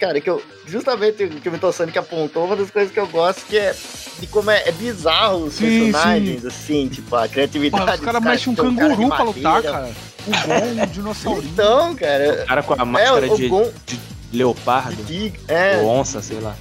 Cara, 0.04 0.20
que 0.20 0.30
eu, 0.30 0.42
justamente 0.68 1.24
o 1.24 1.30
que 1.30 1.48
o 1.48 1.72
Sonic 1.72 1.98
apontou, 1.98 2.44
uma 2.44 2.58
das 2.58 2.70
coisas 2.70 2.92
que 2.92 3.00
eu 3.00 3.08
gosto 3.08 3.46
que 3.46 3.58
é 3.58 3.74
de 4.20 4.28
como 4.28 4.52
é, 4.52 4.68
é 4.68 4.72
bizarro 4.74 5.46
os 5.46 5.54
Sim, 5.54 5.92
personagens, 5.92 6.46
assim, 6.46 6.90
tipo, 6.90 7.16
a 7.16 7.26
criatividade. 7.26 7.86
Porra, 7.86 7.96
os 7.96 8.02
caras 8.02 8.22
mexem 8.22 8.52
um 8.52 8.56
cara 8.58 8.70
de 8.70 8.76
canguru 8.76 9.08
pra 9.08 9.24
lutar, 9.24 9.64
cara. 9.64 9.92
O 10.28 10.32
bom, 10.32 10.84
um 10.84 10.86
dinossaurinho. 10.88 11.50
Então, 11.54 11.96
cara, 11.96 12.44
O 12.44 12.46
cara 12.46 12.64
com 12.64 12.74
a 12.74 12.82
é, 12.82 12.84
máscara 12.84 13.32
o 13.32 13.38
de, 13.38 13.48
Gon, 13.48 13.72
de 13.86 14.00
leopardo, 14.34 15.06
tigre, 15.06 15.40
é, 15.48 15.78
ou 15.78 15.88
onça, 15.88 16.22
sei 16.22 16.42
lá. 16.42 16.54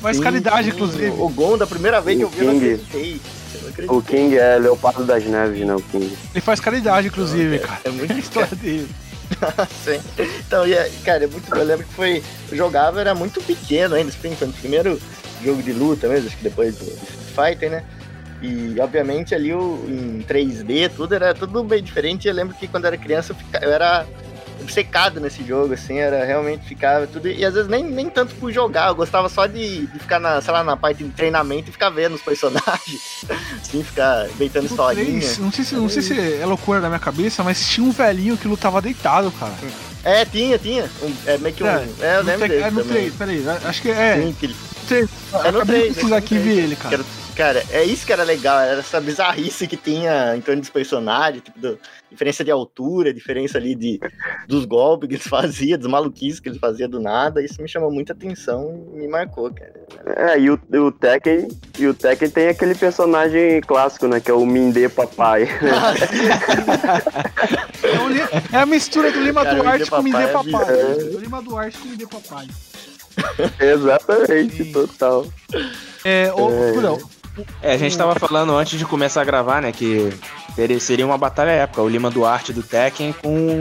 Mais 0.00 0.16
sim, 0.16 0.22
caridade, 0.22 0.68
sim, 0.68 0.76
inclusive. 0.76 1.10
O 1.18 1.28
Gon, 1.28 1.58
da 1.58 1.66
primeira 1.66 2.00
vez 2.00 2.16
que 2.16 2.22
eu 2.22 2.28
vi, 2.28 2.44
eu 2.44 2.50
acreditei. 2.52 3.20
Eu 3.54 3.60
não 3.60 3.68
acreditei. 3.70 3.96
O 3.96 4.02
King 4.02 4.38
é 4.38 4.56
Leopardo 4.56 5.04
das 5.04 5.24
Neves, 5.24 5.66
né? 5.66 5.74
O 5.74 5.82
King. 5.82 6.16
Ele 6.32 6.40
faz 6.40 6.60
caridade, 6.60 7.08
inclusive, 7.08 7.58
cara. 7.58 7.80
É 7.86 7.90
muito 7.90 8.16
história 8.16 8.54
dele. 8.54 8.88
Sim. 9.84 10.00
Então, 10.46 10.66
e 10.66 10.74
é- 10.74 10.90
cara, 11.04 11.24
é 11.24 11.26
muito. 11.26 11.54
Eu 11.54 11.64
lembro 11.64 11.86
que 11.86 11.94
foi. 11.94 12.22
Eu 12.50 12.56
jogava, 12.56 13.00
era 13.00 13.14
muito 13.14 13.40
pequeno 13.42 13.94
ainda, 13.94 14.10
assim, 14.10 14.34
foi 14.34 14.48
primeiro 14.48 15.00
jogo 15.42 15.62
de 15.62 15.72
luta 15.72 16.08
mesmo, 16.08 16.28
acho 16.28 16.36
que 16.36 16.44
depois 16.44 16.74
do 16.76 16.84
Street 16.84 17.34
Fighter, 17.34 17.70
né? 17.70 17.84
E 18.42 18.78
obviamente 18.80 19.34
ali 19.34 19.54
o, 19.54 19.84
em 19.88 20.22
3D, 20.22 20.90
tudo 20.94 21.14
era 21.14 21.32
tudo 21.34 21.64
bem 21.64 21.82
diferente. 21.82 22.28
Eu 22.28 22.34
lembro 22.34 22.54
que 22.54 22.68
quando 22.68 22.84
eu 22.84 22.88
era 22.88 22.96
criança 22.98 23.34
eu, 23.54 23.60
eu 23.62 23.72
era 23.72 24.06
obcecado 24.64 25.20
nesse 25.20 25.44
jogo, 25.44 25.74
assim, 25.74 25.98
era 25.98 26.24
realmente 26.24 26.66
ficava 26.66 27.06
tudo. 27.06 27.28
E 27.28 27.44
às 27.44 27.54
vezes 27.54 27.68
nem, 27.68 27.84
nem 27.84 28.10
tanto 28.10 28.34
por 28.36 28.50
jogar, 28.52 28.88
eu 28.88 28.94
gostava 28.94 29.28
só 29.28 29.46
de, 29.46 29.86
de 29.86 29.98
ficar 29.98 30.18
na, 30.18 30.40
sei 30.40 30.52
lá, 30.52 30.64
na 30.64 30.76
parte 30.76 31.04
de 31.04 31.10
treinamento 31.10 31.68
e 31.68 31.72
ficar 31.72 31.90
vendo 31.90 32.14
os 32.14 32.22
personagens, 32.22 33.24
assim, 33.62 33.82
ficar 33.84 34.26
inventando 34.30 34.64
No 34.64 34.70
historinha. 34.70 35.20
3, 35.20 35.38
não 35.38 35.52
sei, 35.52 35.64
se, 35.64 35.74
não 35.74 35.88
sei 35.88 36.02
se 36.02 36.34
é 36.40 36.44
loucura 36.46 36.80
da 36.80 36.88
minha 36.88 36.98
cabeça, 37.00 37.42
mas 37.44 37.66
tinha 37.68 37.86
um 37.86 37.92
velhinho 37.92 38.36
que 38.36 38.48
lutava 38.48 38.80
deitado, 38.82 39.30
cara. 39.32 39.54
É, 40.02 40.24
tinha, 40.24 40.58
tinha. 40.58 40.84
Um- 41.02 41.14
é 41.26 41.38
meio 41.38 41.54
que 41.54 41.64
um. 41.64 41.66
É, 41.66 41.86
É, 42.00 42.16
eu 42.16 42.22
lembro 42.24 42.38
tre- 42.40 42.48
dele. 42.48 42.62
é 42.62 42.70
no 42.70 42.82
também. 42.82 43.10
3, 43.10 43.14
peraí, 43.14 43.44
acho 43.64 43.82
que 43.82 43.90
é. 43.90 44.16
Sim, 44.22 44.36
que 44.38 44.46
ele- 44.46 44.56
três. 44.86 45.08
É 45.32 45.50
no 45.50 45.58
Acabei 45.58 45.62
de 45.62 45.80
3. 45.82 45.92
precisar 45.94 46.16
aqui 46.18 46.36
ver 46.38 46.58
ele, 46.58 46.76
cara. 46.76 47.00
Cara, 47.36 47.64
é 47.70 47.82
isso 47.82 48.06
que 48.06 48.12
era 48.12 48.22
legal, 48.22 48.60
era 48.60 48.78
essa 48.78 49.00
bizarrice 49.00 49.66
que 49.66 49.76
tinha 49.76 50.36
em 50.36 50.40
torno 50.40 50.60
dos 50.60 50.70
personagens, 50.70 51.42
tipo, 51.42 51.58
do- 51.58 51.78
diferença 52.08 52.44
de 52.44 52.50
altura, 52.52 53.12
diferença 53.12 53.58
ali 53.58 53.74
de, 53.74 53.98
dos 54.46 54.64
golpes 54.64 55.08
que 55.08 55.14
eles 55.16 55.26
faziam, 55.26 55.76
dos 55.76 55.88
maluquices 55.90 56.38
que 56.38 56.48
eles 56.48 56.60
faziam 56.60 56.88
do 56.88 57.00
nada, 57.00 57.42
isso 57.42 57.60
me 57.60 57.68
chamou 57.68 57.90
muita 57.90 58.12
atenção 58.12 58.86
e 58.94 58.98
me 58.98 59.08
marcou, 59.08 59.50
cara. 59.52 59.72
É, 60.32 60.38
e 60.38 60.48
o, 60.48 60.54
o 60.54 60.92
Tekken, 60.92 61.48
e 61.76 61.86
o 61.88 61.94
Tekken 61.94 62.30
tem 62.30 62.48
aquele 62.48 62.74
personagem 62.76 63.60
clássico, 63.62 64.06
né? 64.06 64.20
Que 64.20 64.30
é 64.30 64.34
o 64.34 64.46
Mindê 64.46 64.88
Papai. 64.88 65.48
É, 67.82 67.98
o 68.00 68.08
Li- 68.08 68.20
é 68.52 68.56
a 68.56 68.66
mistura 68.66 69.10
do 69.12 69.20
Lima 69.20 69.42
Cara, 69.44 69.56
Duarte 69.56 69.90
com 69.90 69.96
o 69.96 70.02
Mindê 70.02 70.26
Papai 70.26 70.28
é 70.28 70.32
Papai. 70.32 70.76
bizarro. 70.76 71.10
Do 71.10 71.18
Lima 71.18 71.42
Duarte 71.42 71.78
com 71.78 71.84
o 71.86 71.90
Mindê 71.90 72.06
Papai. 72.06 72.46
Exatamente, 73.60 74.64
Sim. 74.64 74.72
total. 74.72 75.26
É, 76.04 76.32
ô, 76.32 76.50
É. 76.50 76.72
Furão, 76.72 76.98
É, 77.62 77.72
a 77.74 77.76
gente 77.78 77.96
tava 77.96 78.14
falando 78.14 78.54
antes 78.56 78.78
de 78.78 78.84
começar 78.84 79.20
a 79.20 79.24
gravar, 79.24 79.60
né, 79.60 79.72
que 79.72 80.10
teria- 80.54 80.78
seria 80.78 81.04
uma 81.06 81.18
batalha 81.18 81.50
épica, 81.50 81.82
o 81.82 81.88
Lima 81.88 82.10
Duarte 82.10 82.52
do 82.52 82.62
Tekken 82.62 83.12
com 83.12 83.60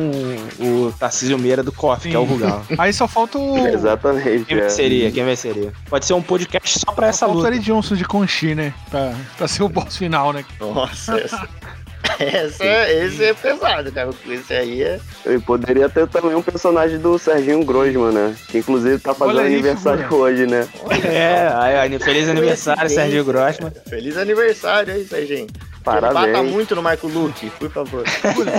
o 0.60 0.94
Tarcísio 1.00 1.38
Meira 1.40 1.64
do 1.64 1.72
KOF, 1.72 2.10
que 2.10 2.16
é 2.16 2.20
o. 2.20 2.24
Rugal. 2.24 2.64
aí 2.78 2.94
só 2.94 3.08
falta 3.08 3.38
o. 3.40 3.58
Exatamente. 3.68 4.46
Quem 4.46 4.58
é. 4.58 4.62
venceria? 4.62 5.12
Quem 5.12 5.26
venceria? 5.26 5.74
Pode 5.90 6.06
ser 6.06 6.14
um 6.14 6.22
podcast 6.22 6.80
só 6.80 6.92
pra 6.92 7.08
essa 7.08 7.20
só 7.20 7.26
falta 7.34 7.48
o 7.48 7.52
luta. 7.52 7.60
Johnson 7.60 7.96
de 7.96 8.06
Conchi, 8.06 8.54
né? 8.56 8.74
Pra, 8.90 9.14
pra 9.38 9.48
ser 9.48 9.64
o 9.64 9.70
boss 9.70 9.98
final, 9.98 10.32
né? 10.34 10.46
Nossa, 10.60 11.18
essa, 11.20 11.48
essa, 12.20 12.90
esse 12.90 13.24
é 13.24 13.34
pesado, 13.34 13.92
cara. 13.92 14.10
Esse 14.28 14.54
aí 14.54 14.84
é. 14.84 15.00
E 15.26 15.40
poderia 15.40 15.90
ter 15.90 16.08
também 16.08 16.36
um 16.36 16.42
personagem 16.42 17.00
do 17.00 17.18
Serginho 17.18 17.64
Grosman, 17.64 18.12
né? 18.12 18.36
Que 18.48 18.60
inclusive 18.60 19.00
tá 19.00 19.14
fazendo 19.14 19.40
aí, 19.40 19.54
aniversário 19.54 20.04
figura. 20.04 20.22
hoje, 20.22 20.46
né? 20.46 20.68
É, 21.06 22.00
feliz 22.00 22.30
aniversário. 22.30 22.90
Sérgio 22.90 23.24
Grossman. 23.24 23.72
Feliz 23.88 24.18
aniversário 24.18 24.94
aí, 24.94 25.06
Serginho. 25.06 25.48
Bata 25.84 26.14
Parabéns. 26.14 26.50
muito 26.50 26.76
no 26.76 26.82
Marco 26.82 27.08
Luke, 27.08 27.50
por 27.60 27.70
favor. 27.70 28.06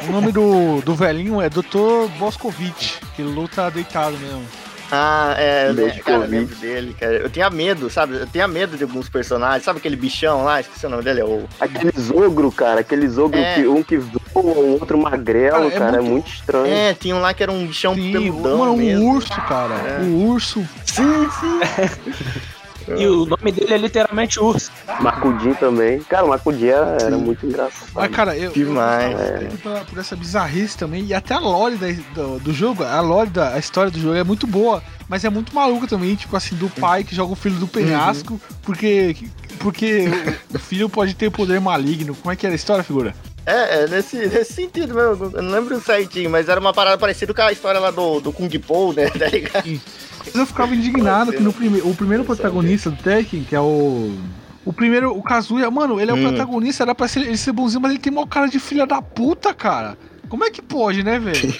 O 0.06 0.12
nome 0.12 0.30
do, 0.30 0.82
do 0.82 0.94
velhinho 0.94 1.40
é 1.40 1.48
Dr. 1.48 2.06
Boscovich, 2.18 3.00
que 3.16 3.22
luta 3.22 3.70
deitado 3.70 4.16
mesmo. 4.18 4.44
Ah, 4.92 5.34
é, 5.38 5.70
lembro, 5.72 6.02
cara, 6.04 6.24
eu 6.24 6.28
lembro 6.30 6.54
dele, 6.56 6.94
cara. 6.98 7.12
Eu 7.14 7.30
tinha 7.30 7.48
medo, 7.50 7.88
sabe? 7.90 8.14
Eu 8.16 8.26
tinha 8.26 8.46
medo 8.46 8.76
de 8.76 8.84
alguns 8.84 9.08
personagens. 9.08 9.64
Sabe 9.64 9.78
aquele 9.78 9.96
bichão 9.96 10.44
lá? 10.44 10.60
Esqueci 10.60 10.86
o 10.86 10.90
nome 10.90 11.02
dele, 11.02 11.20
é 11.20 11.24
o. 11.24 11.44
Aqueles 11.60 12.10
ogro, 12.10 12.52
cara, 12.52 12.80
aqueles 12.80 13.16
ogro 13.18 13.38
É. 13.38 13.54
que 13.54 13.66
um 13.66 13.82
que 13.82 13.96
voa, 13.96 14.20
o 14.34 14.72
outro 14.74 14.96
magrelo, 14.98 15.52
Cara, 15.56 15.66
é 15.66 15.78
cara, 15.78 15.96
é 15.96 16.00
muito- 16.00 16.10
muito 16.12 16.28
estranho. 16.28 16.66
É, 16.66 16.94
tinha 16.94 17.16
um 17.16 17.20
lá 17.20 17.32
que 17.34 17.42
era 17.42 17.50
um 17.50 17.66
bichão 17.66 17.94
Sim, 17.94 18.12
peludão 18.12 18.58
mano, 18.58 18.72
um 18.72 18.76
mesmo. 18.76 19.14
urso, 19.14 19.28
cara. 19.48 19.74
É. 19.74 19.98
Um 20.02 20.26
urso. 20.28 20.64
Sim, 20.84 21.28
sim. 21.40 21.60
E 22.88 23.06
o 23.06 23.24
nome 23.26 23.50
dele 23.52 23.74
é 23.74 23.78
literalmente 23.78 24.38
Urso. 24.40 24.70
Marcudinho 25.00 25.54
também. 25.56 26.00
Cara, 26.00 26.24
o 26.24 26.28
Marcudinho 26.28 26.72
era, 26.72 26.96
era 27.02 27.16
muito 27.18 27.46
engraçado. 27.46 27.88
Mas, 27.94 28.10
cara, 28.10 28.36
eu. 28.36 28.52
Demais, 28.52 29.12
eu 29.42 29.48
gostava 29.50 29.78
por, 29.80 29.86
por 29.86 29.98
essa 29.98 30.14
bizarrice 30.16 30.76
também. 30.76 31.04
E 31.06 31.14
até 31.14 31.34
a 31.34 31.38
lore 31.38 31.76
da- 31.76 31.92
do, 32.14 32.38
do 32.40 32.52
jogo, 32.52 32.84
a 32.84 33.00
lore 33.00 33.30
da 33.30 33.54
a 33.54 33.58
história 33.58 33.90
do 33.90 33.98
jogo 33.98 34.14
é 34.16 34.24
muito 34.24 34.46
boa. 34.46 34.82
Mas 35.08 35.24
é 35.24 35.30
muito 35.30 35.54
maluca 35.54 35.86
também, 35.86 36.14
tipo 36.14 36.34
assim, 36.36 36.56
do 36.56 36.68
pai 36.70 37.04
que 37.04 37.14
joga 37.14 37.32
o 37.32 37.36
filho 37.36 37.56
do 37.56 37.66
penhasco, 37.68 38.40
porque. 38.62 39.16
Porque 39.58 40.08
o- 40.52 40.56
o 40.56 40.58
filho 40.58 40.88
pode 40.88 41.14
ter 41.14 41.30
poder 41.30 41.60
maligno. 41.60 42.14
Como 42.14 42.32
é 42.32 42.36
que 42.36 42.44
era 42.44 42.54
a 42.54 42.56
história, 42.56 42.82
figura? 42.82 43.14
É, 43.46 43.82
é 43.84 43.86
nesse, 43.88 44.16
nesse 44.16 44.54
sentido 44.54 44.94
mesmo. 44.94 45.30
Eu 45.34 45.42
não 45.42 45.50
lembro 45.52 45.78
certinho, 45.80 46.30
mas 46.30 46.48
era 46.48 46.58
uma 46.58 46.72
parada 46.72 46.96
parecida 46.98 47.32
com 47.34 47.42
a 47.42 47.52
história 47.52 47.78
lá 47.78 47.90
do, 47.90 48.18
do 48.20 48.32
Kung 48.32 48.48
Po, 48.58 48.92
né? 48.94 49.08
Tá 49.16 49.26
ligado? 49.26 49.80
Mas 50.34 50.40
eu 50.40 50.46
ficava 50.46 50.74
indignado 50.74 51.32
que 51.32 51.40
no 51.40 51.52
prime 51.52 51.80
o 51.80 51.94
primeiro 51.94 52.24
protagonista 52.24 52.90
do 52.90 53.00
Tekken, 53.00 53.44
que 53.44 53.54
é 53.54 53.60
o. 53.60 54.12
O 54.64 54.72
primeiro, 54.72 55.16
o 55.16 55.22
Kazuya, 55.22 55.70
mano, 55.70 56.00
ele 56.00 56.10
é 56.10 56.14
o 56.14 56.16
Hum. 56.16 56.22
protagonista, 56.22 56.82
era 56.82 56.94
pra 56.94 57.06
ser, 57.06 57.20
ele 57.20 57.36
ser 57.36 57.52
bonzinho, 57.52 57.80
mas 57.82 57.90
ele 57.92 58.00
tem 58.00 58.10
mó 58.12 58.26
cara 58.26 58.48
de 58.48 58.58
filha 58.58 58.86
da 58.86 59.00
puta, 59.00 59.52
cara. 59.54 59.96
Como 60.28 60.42
é 60.42 60.50
que 60.50 60.60
pode, 60.62 61.02
né, 61.04 61.18
velho? 61.18 61.52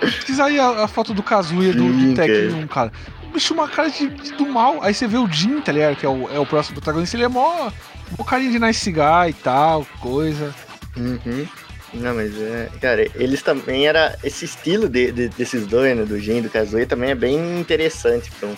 Pesquisa 0.00 0.44
aí 0.46 0.58
a, 0.58 0.84
a 0.84 0.88
foto 0.88 1.12
do 1.14 1.22
Kazuya 1.22 1.72
do, 1.74 1.92
do 1.92 2.14
Tekken 2.14 2.50
cara. 2.50 2.62
1, 2.64 2.66
cara. 2.68 2.92
O 3.28 3.32
bicho, 3.34 3.52
uma 3.54 3.68
cara 3.68 3.90
de, 3.90 4.08
de- 4.08 4.32
do 4.32 4.46
mal. 4.46 4.78
Aí 4.82 4.94
você 4.94 5.06
vê 5.06 5.18
o 5.18 5.30
Jin, 5.30 5.60
tá 5.60 5.70
ligado? 5.70 5.94
Que 5.96 6.06
é 6.06 6.08
o, 6.08 6.28
é 6.34 6.38
o 6.40 6.46
próximo 6.46 6.74
protagonista, 6.76 7.16
ele 7.16 7.24
é 7.24 7.28
mó, 7.28 7.70
mó 8.18 8.24
carinha 8.24 8.50
de 8.50 8.58
nice 8.58 8.90
guy 8.90 9.28
e 9.28 9.32
tal, 9.34 9.86
coisa. 10.00 10.54
Uhum. 10.96 11.46
Não, 11.94 12.14
mas 12.14 12.36
é. 12.40 12.68
Cara, 12.80 13.02
eles 13.14 13.42
também 13.42 13.86
era. 13.86 14.16
Esse 14.22 14.44
estilo 14.44 14.88
de, 14.88 15.10
de- 15.10 15.28
desses 15.30 15.66
dois, 15.66 15.96
né? 15.96 16.04
Do 16.04 16.18
Jin 16.18 16.38
e 16.38 16.42
do 16.42 16.50
Kazuya 16.50 16.86
também 16.86 17.10
é 17.10 17.14
bem 17.14 17.58
interessante 17.60 18.30
pra 18.32 18.48
um, 18.48 18.54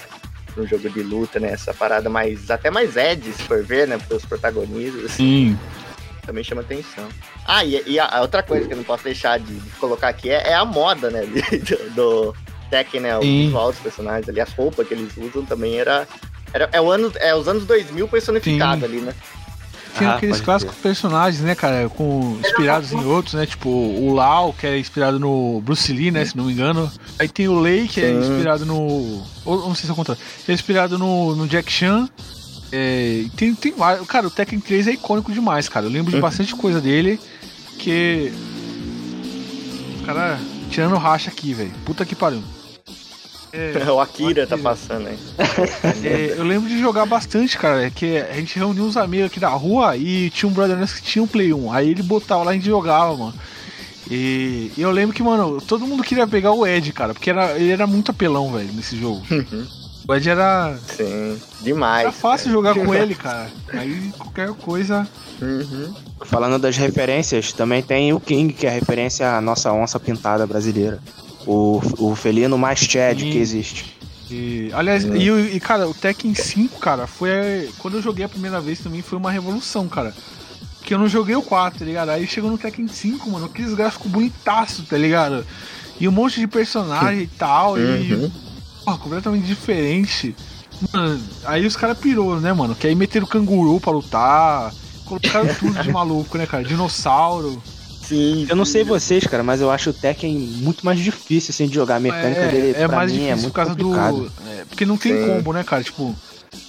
pra 0.53 0.63
um 0.65 0.67
jogo 0.67 0.91
de 0.91 1.03
luta, 1.03 1.39
né? 1.39 1.53
Essa 1.53 1.73
parada 1.73 2.09
mais. 2.11 2.51
Até 2.51 2.71
mais 2.71 2.97
Ed, 2.97 3.33
se 3.33 3.43
for 3.45 3.63
ver, 3.63 3.87
né? 3.87 3.99
Pelos 4.09 4.25
protagonistas. 4.25 5.05
assim, 5.05 5.57
Sim. 5.57 5.59
também 6.27 6.43
chama 6.43 6.63
atenção. 6.63 7.09
Ah, 7.47 7.65
e, 7.65 7.83
e 7.87 8.01
a, 8.01 8.07
a 8.07 8.21
outra 8.21 8.43
coisa 8.43 8.67
que 8.67 8.73
eu 8.73 8.77
não 8.77 8.85
posso 8.85 9.05
deixar 9.05 9.39
de, 9.39 9.55
de 9.55 9.71
colocar 9.79 10.09
aqui 10.09 10.29
é, 10.31 10.49
é 10.51 10.55
a 10.55 10.65
moda, 10.65 11.09
né? 11.11 11.23
do, 11.95 11.95
do 11.95 12.37
Tekken, 12.69 13.01
né? 13.01 13.17
O 13.17 13.23
Sim. 13.23 13.45
visual 13.47 13.71
dos 13.71 13.81
personagens 13.81 14.29
ali, 14.29 14.41
as 14.41 14.53
roupas 14.53 14.87
que 14.89 14.95
eles 14.95 15.17
usam 15.17 15.45
também 15.45 15.79
era. 15.79 16.07
era 16.53 16.69
é, 16.73 16.81
o 16.81 16.91
ano, 16.91 17.13
é 17.21 17.33
os 17.35 17.47
anos 17.47 17.65
2000 17.65 18.09
personificado 18.09 18.81
Sim. 18.81 18.87
ali, 18.87 19.01
né? 19.01 19.15
Tinha 19.97 20.11
Ah, 20.11 20.17
aqueles 20.17 20.41
clássicos 20.41 20.77
personagens, 20.77 21.43
né, 21.43 21.55
cara, 21.55 21.89
com 21.89 22.39
inspirados 22.41 22.93
em 22.93 23.05
outros, 23.05 23.35
né? 23.35 23.45
Tipo, 23.47 23.69
o 23.69 24.13
Lau, 24.15 24.53
que 24.53 24.67
é 24.67 24.79
inspirado 24.79 25.19
no 25.19 25.61
Bruce 25.63 25.93
Lee, 25.93 26.11
né, 26.11 26.25
se 26.25 26.37
não 26.37 26.45
me 26.45 26.53
engano. 26.53 26.91
Aí 27.19 27.29
tem 27.29 27.49
o 27.49 27.59
Lei, 27.61 27.87
que 27.89 28.01
é 28.01 28.13
inspirado 28.13 28.65
no. 28.65 29.23
Ou 29.45 29.69
não 29.69 29.75
sei 29.75 29.85
se 29.85 29.91
é 29.91 29.93
o 29.93 29.97
contrário. 29.97 30.23
Que 30.45 30.51
é 30.53 30.55
inspirado 30.55 30.99
no, 30.99 31.35
no 31.37 31.47
Jack 31.49 31.71
Chan. 31.71 32.09
É, 32.73 33.25
tem, 33.37 33.55
tem 33.55 33.73
vários. 33.73 34.07
Cara, 34.07 34.27
o 34.27 34.31
Tekken 34.31 34.61
3 34.61 34.87
é 34.89 34.93
icônico 34.93 35.33
demais, 35.33 35.69
cara. 35.69 35.87
Eu 35.87 35.91
lembro 35.91 36.11
de 36.11 36.17
Uhum. 36.17 36.23
bastante 36.23 36.55
coisa 36.55 36.81
dele. 36.81 37.19
Que. 37.79 38.33
Cara, 40.07 40.39
tirando 40.71 40.97
racha 40.97 41.31
aqui, 41.31 41.53
velho. 41.53 41.73
Puta 41.85 42.05
que 42.07 42.15
pariu. 42.15 42.43
É, 43.53 43.73
o 43.91 44.01
Akira 44.01 44.47
tá 44.47 44.55
Akira. 44.55 44.71
passando 44.71 45.09
aí. 45.09 45.19
é, 46.05 46.35
eu 46.37 46.45
lembro 46.45 46.69
de 46.69 46.79
jogar 46.81 47.07
bastante, 47.07 47.59
cara. 47.59 47.85
é 47.85 47.91
Que 47.91 48.19
a 48.19 48.35
gente 48.35 48.59
reuniu 48.59 48.85
uns 48.85 48.97
amigos 48.97 49.27
aqui 49.27 49.41
da 49.41 49.49
rua 49.49 49.97
e 49.97 50.31
tinha 50.31 50.49
um 50.49 50.53
brother 50.53 50.77
nosso 50.77 50.97
que 50.97 51.03
tinha 51.03 51.23
um 51.23 51.27
Play 51.27 51.53
1. 51.53 51.73
Aí 51.73 51.91
ele 51.91 52.03
botava 52.03 52.45
lá 52.45 52.53
e 52.53 52.55
a 52.55 52.59
gente 52.59 52.67
jogava, 52.67 53.17
mano. 53.17 53.35
E, 54.11 54.73
e 54.77 54.83
eu 54.83 54.91
lembro 54.91 55.15
que, 55.15 55.23
mano, 55.23 55.61
todo 55.61 55.87
mundo 55.87 56.03
queria 56.03 56.27
pegar 56.27 56.53
o 56.53 56.67
Ed, 56.67 56.93
cara, 56.93 57.15
porque 57.15 57.31
era, 57.31 57.57
ele 57.57 57.71
era 57.71 57.87
muito 57.87 58.11
apelão, 58.11 58.53
velho, 58.53 58.73
nesse 58.73 58.97
jogo. 58.99 59.23
Uhum. 59.31 59.67
O 60.09 60.15
Ed 60.15 60.29
era, 60.29 60.77
Sim, 60.97 61.41
demais. 61.61 62.03
era 62.03 62.13
fácil 62.13 62.47
cara. 62.47 62.75
jogar 62.75 62.75
com 62.87 62.93
ele, 62.95 63.15
cara. 63.15 63.49
Aí 63.73 64.13
qualquer 64.19 64.49
coisa. 64.55 65.07
Uhum. 65.41 65.95
Falando 66.23 66.59
das 66.59 66.77
referências, 66.77 67.53
também 67.53 67.83
tem 67.83 68.13
o 68.13 68.19
King, 68.19 68.53
que 68.53 68.67
é 68.67 68.71
a 68.71 68.73
referência 68.73 69.31
à 69.37 69.41
nossa 69.41 69.73
onça 69.73 70.01
pintada 70.01 70.45
brasileira. 70.45 70.99
O, 71.47 71.81
o 71.99 72.15
felino 72.15 72.59
mais 72.59 72.79
Chad 72.81 73.19
Sim. 73.21 73.31
que 73.31 73.39
existe. 73.39 73.97
E, 74.31 74.71
aliás, 74.73 75.05
e, 75.05 75.31
o- 75.31 75.41
e, 75.41 75.59
cara, 75.59 75.89
o 75.89 75.95
Tekken 75.95 76.35
5, 76.35 76.79
cara, 76.79 77.07
foi. 77.07 77.69
Quando 77.79 77.97
eu 77.97 78.03
joguei 78.03 78.25
a 78.25 78.29
primeira 78.29 78.61
vez 78.61 78.79
também 78.79 79.03
foi 79.03 79.19
uma 79.19 79.31
revolução, 79.31 79.89
cara. 79.89 80.15
Porque 80.79 80.95
eu 80.95 80.99
não 80.99 81.09
joguei 81.09 81.35
o 81.35 81.43
4, 81.43 81.81
tá 81.81 81.85
ligado? 81.85 82.11
Aí 82.11 82.27
chegou 82.27 82.51
no 82.51 82.57
Tekken 82.59 82.87
5, 82.89 83.29
mano, 83.31 83.47
aqueles 83.47 83.75
gráficos 83.75 84.11
bonitaços, 84.11 84.87
tá 84.89 84.97
ligado? 84.97 85.45
E 85.99 86.07
um 86.09 86.13
monte 86.13 86.39
de 86.41 86.47
personagem 86.47 87.23
e 87.23 87.27
tal, 87.27 87.79
e. 87.79 88.13
Uhum. 88.15 88.31
Porra, 88.85 88.99
completamente 88.99 89.47
diferente. 89.47 90.35
Mano, 90.93 91.21
aí 91.45 91.67
os 91.67 91.77
caras 91.77 91.99
pirou, 91.99 92.41
né, 92.41 92.53
mano? 92.53 92.75
Que 92.75 92.87
aí 92.87 92.95
meteram 92.95 93.27
canguru 93.27 93.79
pra 93.81 93.93
lutar. 93.93 94.73
Colocaram 95.05 95.53
tudo 95.55 95.83
de 95.83 95.91
maluco, 95.93 96.39
né, 96.39 96.47
cara? 96.47 96.63
Dinossauro. 96.65 97.61
Sim. 98.11 98.47
Eu 98.49 98.57
não 98.57 98.65
sei 98.65 98.83
vocês, 98.83 99.25
cara, 99.27 99.43
mas 99.43 99.61
eu 99.61 99.71
acho 99.71 99.91
o 99.91 99.93
Tekken 99.93 100.37
muito 100.37 100.85
mais 100.85 100.99
difícil 100.99 101.53
assim 101.53 101.67
de 101.69 101.75
jogar. 101.75 101.97
A 101.97 102.01
mecânica 102.01 102.47
dele 102.49 102.75
é, 102.77 102.83
é 102.83 102.87
pra 102.89 102.97
mais 102.97 103.13
mim 103.13 103.19
difícil 103.19 103.33
é 103.33 103.37
muito 103.37 103.49
por 103.51 103.55
causa 103.55 103.71
complicado. 103.71 104.17
do. 104.17 104.33
é, 104.51 104.65
porque 104.65 104.85
não 104.85 104.97
tem 104.97 105.13
Sim. 105.17 105.27
combo, 105.27 105.53
né, 105.53 105.63
cara? 105.65 105.83
Tipo. 105.85 106.15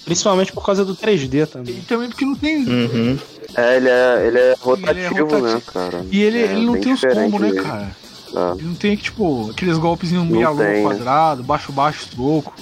Principalmente 0.04 0.52
por 0.52 0.64
causa 0.64 0.84
do 0.84 0.94
3D 0.96 1.42
E 1.42 1.46
também. 1.46 1.80
também 1.82 2.08
porque 2.08 2.24
não 2.24 2.34
tem. 2.36 2.64
Uhum. 2.64 3.18
É, 3.56 3.76
ele 3.76 3.88
é, 3.88 4.26
ele 4.26 4.38
é 4.38 4.56
rotativo, 4.60 5.14
rotativo. 5.24 5.40
né, 5.40 5.62
cara? 5.66 6.06
E 6.10 6.22
ele, 6.22 6.38
É, 6.38 6.42
ele 6.52 6.64
não 6.66 6.80
tem 6.80 6.92
os 6.92 7.00
combos, 7.00 7.40
né, 7.40 7.50
dele. 7.50 7.62
cara? 7.62 7.96
Ah, 8.34 8.54
Ele 8.56 8.66
não 8.68 8.74
tem, 8.74 8.96
tipo, 8.96 9.50
aqueles 9.50 9.76
golpezinhos 9.78 10.26
meia 10.26 10.48
lua 10.50 10.64
tem, 10.64 10.76
né? 10.76 10.82
quadrado, 10.82 11.42
baixo, 11.42 11.70
baixo, 11.72 12.06
troco. 12.14 12.54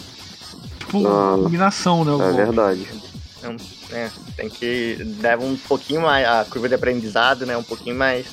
Tipo, 0.80 1.00
não. 1.00 1.42
combinação, 1.44 2.04
né? 2.04 2.12
é 2.12 2.16
golpe. 2.16 2.36
verdade. 2.36 2.86
É, 3.92 4.08
tem 4.36 4.48
que. 4.48 4.98
Leva 5.20 5.44
um 5.44 5.56
pouquinho 5.56 6.02
mais. 6.02 6.26
A 6.26 6.44
curva 6.44 6.68
de 6.68 6.74
aprendizado, 6.74 7.46
né? 7.46 7.56
Um 7.56 7.62
pouquinho 7.62 7.94
mais. 7.96 8.26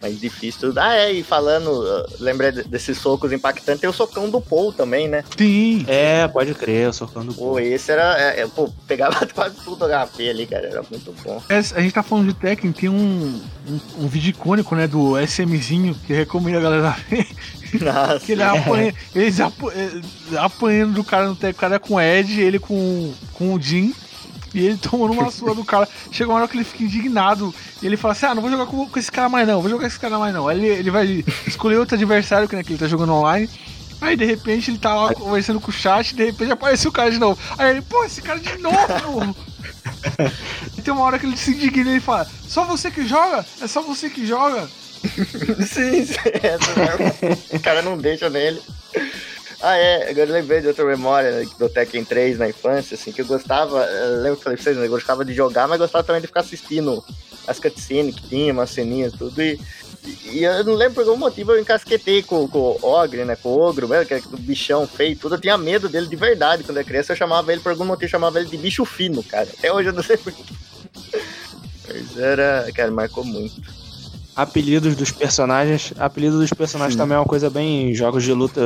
Mais 0.00 0.20
difícil. 0.20 0.60
tudo. 0.68 0.78
Ah, 0.78 0.94
é, 0.94 1.12
e 1.12 1.22
falando, 1.24 1.68
uh, 1.72 2.06
lembrei 2.20 2.52
de- 2.52 2.62
desses 2.64 2.98
socos 2.98 3.32
impactantes, 3.32 3.80
tem 3.80 3.90
o 3.90 3.92
socão 3.92 4.30
do 4.30 4.40
Paul 4.40 4.72
também, 4.72 5.08
né? 5.08 5.24
Sim. 5.36 5.84
É, 5.88 6.28
pode 6.28 6.54
crer, 6.54 6.94
socando 6.94 7.32
o 7.32 7.34
Pô, 7.34 7.58
esse 7.58 7.90
era. 7.90 8.16
É, 8.16 8.42
é, 8.42 8.46
pô, 8.46 8.70
pegava 8.86 9.26
quase 9.34 9.56
tudo 9.64 9.84
HP 9.86 10.28
ali, 10.28 10.46
cara. 10.46 10.68
Era 10.68 10.82
muito 10.88 11.12
bom. 11.24 11.42
É, 11.48 11.56
a 11.58 11.62
gente 11.80 11.92
tá 11.92 12.02
falando 12.04 12.28
de 12.28 12.34
Tekken, 12.34 12.70
tem 12.70 12.88
um, 12.88 13.40
um, 13.68 13.80
um 14.04 14.06
vídeo 14.06 14.30
icônico, 14.30 14.74
né, 14.76 14.86
do 14.86 15.18
SMzinho, 15.18 15.96
que 16.06 16.12
recomendo 16.12 16.58
a 16.58 16.60
galera 16.60 16.96
ver. 17.10 17.26
Nossa. 17.82 18.20
Que 18.24 18.32
ele 18.32 18.42
apanha, 18.44 18.94
eles 19.14 19.40
eh, 19.40 19.46
apanhando 20.38 20.94
do 20.94 21.04
cara 21.04 21.26
no 21.28 21.34
Tekken, 21.34 21.50
o 21.50 21.54
cara 21.60 21.74
é 21.74 21.78
com 21.78 21.94
o 21.94 22.00
Ed, 22.00 22.40
ele 22.40 22.58
com, 22.58 23.12
com 23.34 23.52
o 23.54 23.60
Jin. 23.60 23.92
E 24.54 24.66
ele 24.66 24.76
tomando 24.76 25.12
uma 25.12 25.30
sua 25.30 25.54
do 25.54 25.64
cara. 25.64 25.88
Chega 26.10 26.30
uma 26.30 26.38
hora 26.38 26.48
que 26.48 26.56
ele 26.56 26.64
fica 26.64 26.84
indignado. 26.84 27.54
E 27.82 27.86
ele 27.86 27.96
fala 27.96 28.12
assim: 28.12 28.26
Ah, 28.26 28.34
não 28.34 28.42
vou 28.42 28.50
jogar 28.50 28.66
com, 28.66 28.88
com 28.88 28.98
esse 28.98 29.10
cara 29.10 29.28
mais 29.28 29.46
não, 29.46 29.60
vou 29.60 29.70
jogar 29.70 29.82
com 29.82 29.86
esse 29.86 30.00
cara 30.00 30.18
mais 30.18 30.34
não. 30.34 30.48
Aí 30.48 30.58
ele, 30.58 30.66
ele 30.66 30.90
vai 30.90 31.24
escolher 31.46 31.76
outro 31.76 31.94
adversário 31.94 32.48
que, 32.48 32.56
né, 32.56 32.62
que 32.62 32.72
ele 32.72 32.78
tá 32.78 32.88
jogando 32.88 33.12
online. 33.12 33.48
Aí 34.00 34.16
de 34.16 34.24
repente 34.24 34.70
ele 34.70 34.78
tá 34.78 34.94
lá 34.94 35.12
conversando 35.12 35.60
com 35.60 35.70
o 35.70 35.74
chat, 35.74 36.14
de 36.14 36.24
repente 36.24 36.52
aparece 36.52 36.86
o 36.86 36.92
cara 36.92 37.10
de 37.10 37.18
novo. 37.18 37.38
Aí 37.58 37.70
ele, 37.70 37.82
pô, 37.82 38.04
esse 38.04 38.22
cara 38.22 38.38
de 38.38 38.56
novo! 38.58 39.36
e 40.76 40.82
tem 40.82 40.94
uma 40.94 41.02
hora 41.02 41.18
que 41.18 41.26
ele 41.26 41.36
se 41.36 41.50
indigna 41.50 41.90
e 41.90 41.94
ele 41.94 42.00
fala: 42.00 42.26
Só 42.46 42.64
você 42.64 42.90
que 42.90 43.06
joga? 43.06 43.44
É 43.60 43.66
só 43.66 43.82
você 43.82 44.08
que 44.08 44.24
joga? 44.24 44.68
sim, 45.66 46.04
sim. 46.04 46.16
Essa 46.42 46.74
mesmo. 46.74 47.38
o 47.52 47.60
cara 47.60 47.82
não 47.82 47.96
deixa 47.96 48.28
nele. 48.30 48.60
Ah, 49.60 49.76
é, 49.76 50.08
agora 50.10 50.30
eu 50.30 50.34
lembrei 50.34 50.60
de 50.60 50.68
outra 50.68 50.84
memória 50.84 51.32
né, 51.32 51.46
do 51.58 51.68
Tekken 51.68 52.04
3 52.04 52.38
na 52.38 52.48
infância, 52.48 52.94
assim, 52.94 53.10
que 53.10 53.22
eu 53.22 53.26
gostava, 53.26 53.84
eu 53.84 54.22
lembro 54.22 54.36
que 54.36 54.40
eu 54.40 54.44
falei 54.44 54.56
pra 54.56 54.62
vocês, 54.62 54.76
né, 54.76 54.86
eu 54.86 54.90
gostava 54.90 55.24
de 55.24 55.34
jogar, 55.34 55.66
mas 55.66 55.78
gostava 55.78 56.04
também 56.04 56.20
de 56.20 56.28
ficar 56.28 56.40
assistindo 56.40 57.04
as 57.44 57.58
cutscenes 57.58 58.14
que 58.14 58.28
tinha, 58.28 58.52
umas 58.52 58.70
ceninhas, 58.70 59.12
tudo, 59.14 59.42
e, 59.42 59.58
e 60.26 60.44
eu 60.44 60.62
não 60.62 60.74
lembro 60.74 60.94
por 60.94 61.08
algum 61.08 61.16
motivo 61.16 61.52
eu 61.52 61.60
encasquetei 61.60 62.22
com, 62.22 62.46
com 62.46 62.78
o 62.80 62.86
Ogre, 62.86 63.24
né, 63.24 63.34
com 63.34 63.48
o 63.48 63.60
Ogro, 63.60 63.88
mesmo, 63.88 64.06
que 64.06 64.14
é 64.14 64.18
o 64.18 64.36
bichão 64.36 64.86
feio, 64.86 65.16
tudo, 65.16 65.34
eu 65.34 65.40
tinha 65.40 65.58
medo 65.58 65.88
dele 65.88 66.06
de 66.06 66.16
verdade, 66.16 66.62
quando 66.62 66.76
eu 66.76 66.82
era 66.82 66.88
criança 66.88 67.12
eu 67.12 67.16
chamava 67.16 67.52
ele, 67.52 67.60
por 67.60 67.72
algum 67.72 67.84
motivo 67.84 68.04
eu 68.04 68.10
chamava 68.10 68.38
ele 68.38 68.48
de 68.48 68.56
bicho 68.56 68.84
fino, 68.84 69.24
cara, 69.24 69.48
até 69.58 69.72
hoje 69.72 69.88
eu 69.88 69.92
não 69.92 70.04
sei 70.04 70.16
porquê. 70.16 70.42
Mas 71.88 72.18
era, 72.18 72.70
cara, 72.74 72.90
marcou 72.90 73.24
muito. 73.24 73.77
Apelidos 74.38 74.94
dos 74.94 75.10
personagens. 75.10 75.92
Apelido 75.98 76.38
dos 76.38 76.52
personagens 76.52 76.94
Sim. 76.94 76.98
também 77.00 77.16
é 77.16 77.18
uma 77.18 77.26
coisa 77.26 77.50
bem 77.50 77.90
em 77.90 77.94
jogos 77.94 78.22
de 78.22 78.32
luta 78.32 78.60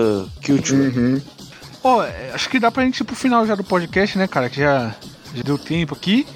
culture. 0.45 0.79
Uhum. 0.81 1.21
Pô, 1.83 2.03
é, 2.03 2.31
acho 2.35 2.49
que 2.51 2.61
dá 2.61 2.71
pra 2.71 2.85
gente 2.85 3.01
ir 3.01 3.05
pro 3.05 3.17
final 3.17 3.47
já 3.47 3.55
do 3.55 3.65
podcast, 3.65 4.19
né, 4.19 4.29
cara? 4.29 4.51
Que 4.51 4.61
já, 4.61 4.95
já 5.35 5.43
deu 5.43 5.57
tempo 5.57 5.95
aqui. 5.95 6.27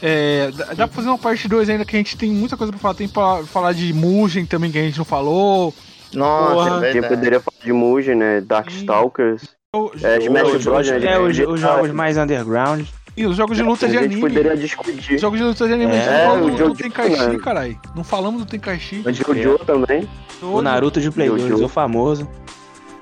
É, 0.00 0.50
dá, 0.50 0.64
dá 0.68 0.88
pra 0.88 0.96
fazer 0.96 1.08
uma 1.08 1.18
parte 1.18 1.46
2 1.46 1.68
ainda, 1.68 1.84
que 1.84 1.94
a 1.94 1.98
gente 1.98 2.16
tem 2.16 2.30
muita 2.30 2.56
coisa 2.56 2.72
pra 2.72 2.80
falar. 2.80 2.94
Tem 2.94 3.06
pra 3.08 3.44
falar 3.44 3.72
de 3.74 3.92
Mugen 3.92 4.46
também, 4.46 4.70
que 4.72 4.78
a 4.78 4.82
gente 4.82 4.96
não 4.98 5.04
falou. 5.04 5.74
Nossa, 6.14 6.54
Porra. 6.54 6.86
é 6.86 6.92
verdade. 6.92 7.14
poderia 7.14 7.40
falar 7.40 7.62
de 7.64 7.72
Mugen, 7.74 8.14
né? 8.14 8.40
Darkstalkers. 8.40 9.42
O- 9.74 9.90
É, 10.02 10.18
Smash 10.22 10.48
Os- 10.54 10.64
Bros, 10.64 10.86
os- 10.86 11.02
né? 11.02 11.12
é, 11.12 11.18
os 11.18 11.36
jogos 11.60 11.90
mais 11.90 12.16
underground. 12.16 12.86
E 13.16 13.24
os 13.26 13.36
jogos 13.36 13.56
de 13.56 13.62
luta 13.62 13.86
a 13.86 13.88
de 13.88 13.94
gente 13.94 14.04
anime. 14.04 14.20
poderia 14.20 14.56
discutir. 14.56 15.14
Os 15.14 15.20
jogos 15.20 15.38
de 15.38 15.44
luta 15.44 15.66
de 15.66 15.72
anime. 15.72 15.92
a 15.92 15.94
gente 15.96 16.08
É, 16.08 16.26
não 16.26 16.34
o 16.34 16.34
falou 16.34 16.50
do, 16.56 16.68
do 16.68 16.74
Tenkaichi, 16.74 17.38
caralho. 17.38 17.80
Não 17.94 18.04
falamos 18.04 18.40
do 18.42 18.46
Tenkaichi. 18.46 19.02
O 19.06 19.12
Jojo 19.12 19.58
também. 19.64 20.08
O 20.42 20.60
Naruto 20.60 21.00
de 21.00 21.10
Play 21.10 21.28
2, 21.28 21.42
Jojo. 21.48 21.64
o 21.64 21.68
famoso. 21.68 22.28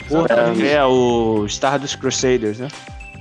Porra, 0.09 0.25
Exatamente. 0.27 0.67
é 0.69 0.85
o 0.85 1.45
Stardust 1.47 1.99
Crusaders, 1.99 2.59
né? 2.61 2.69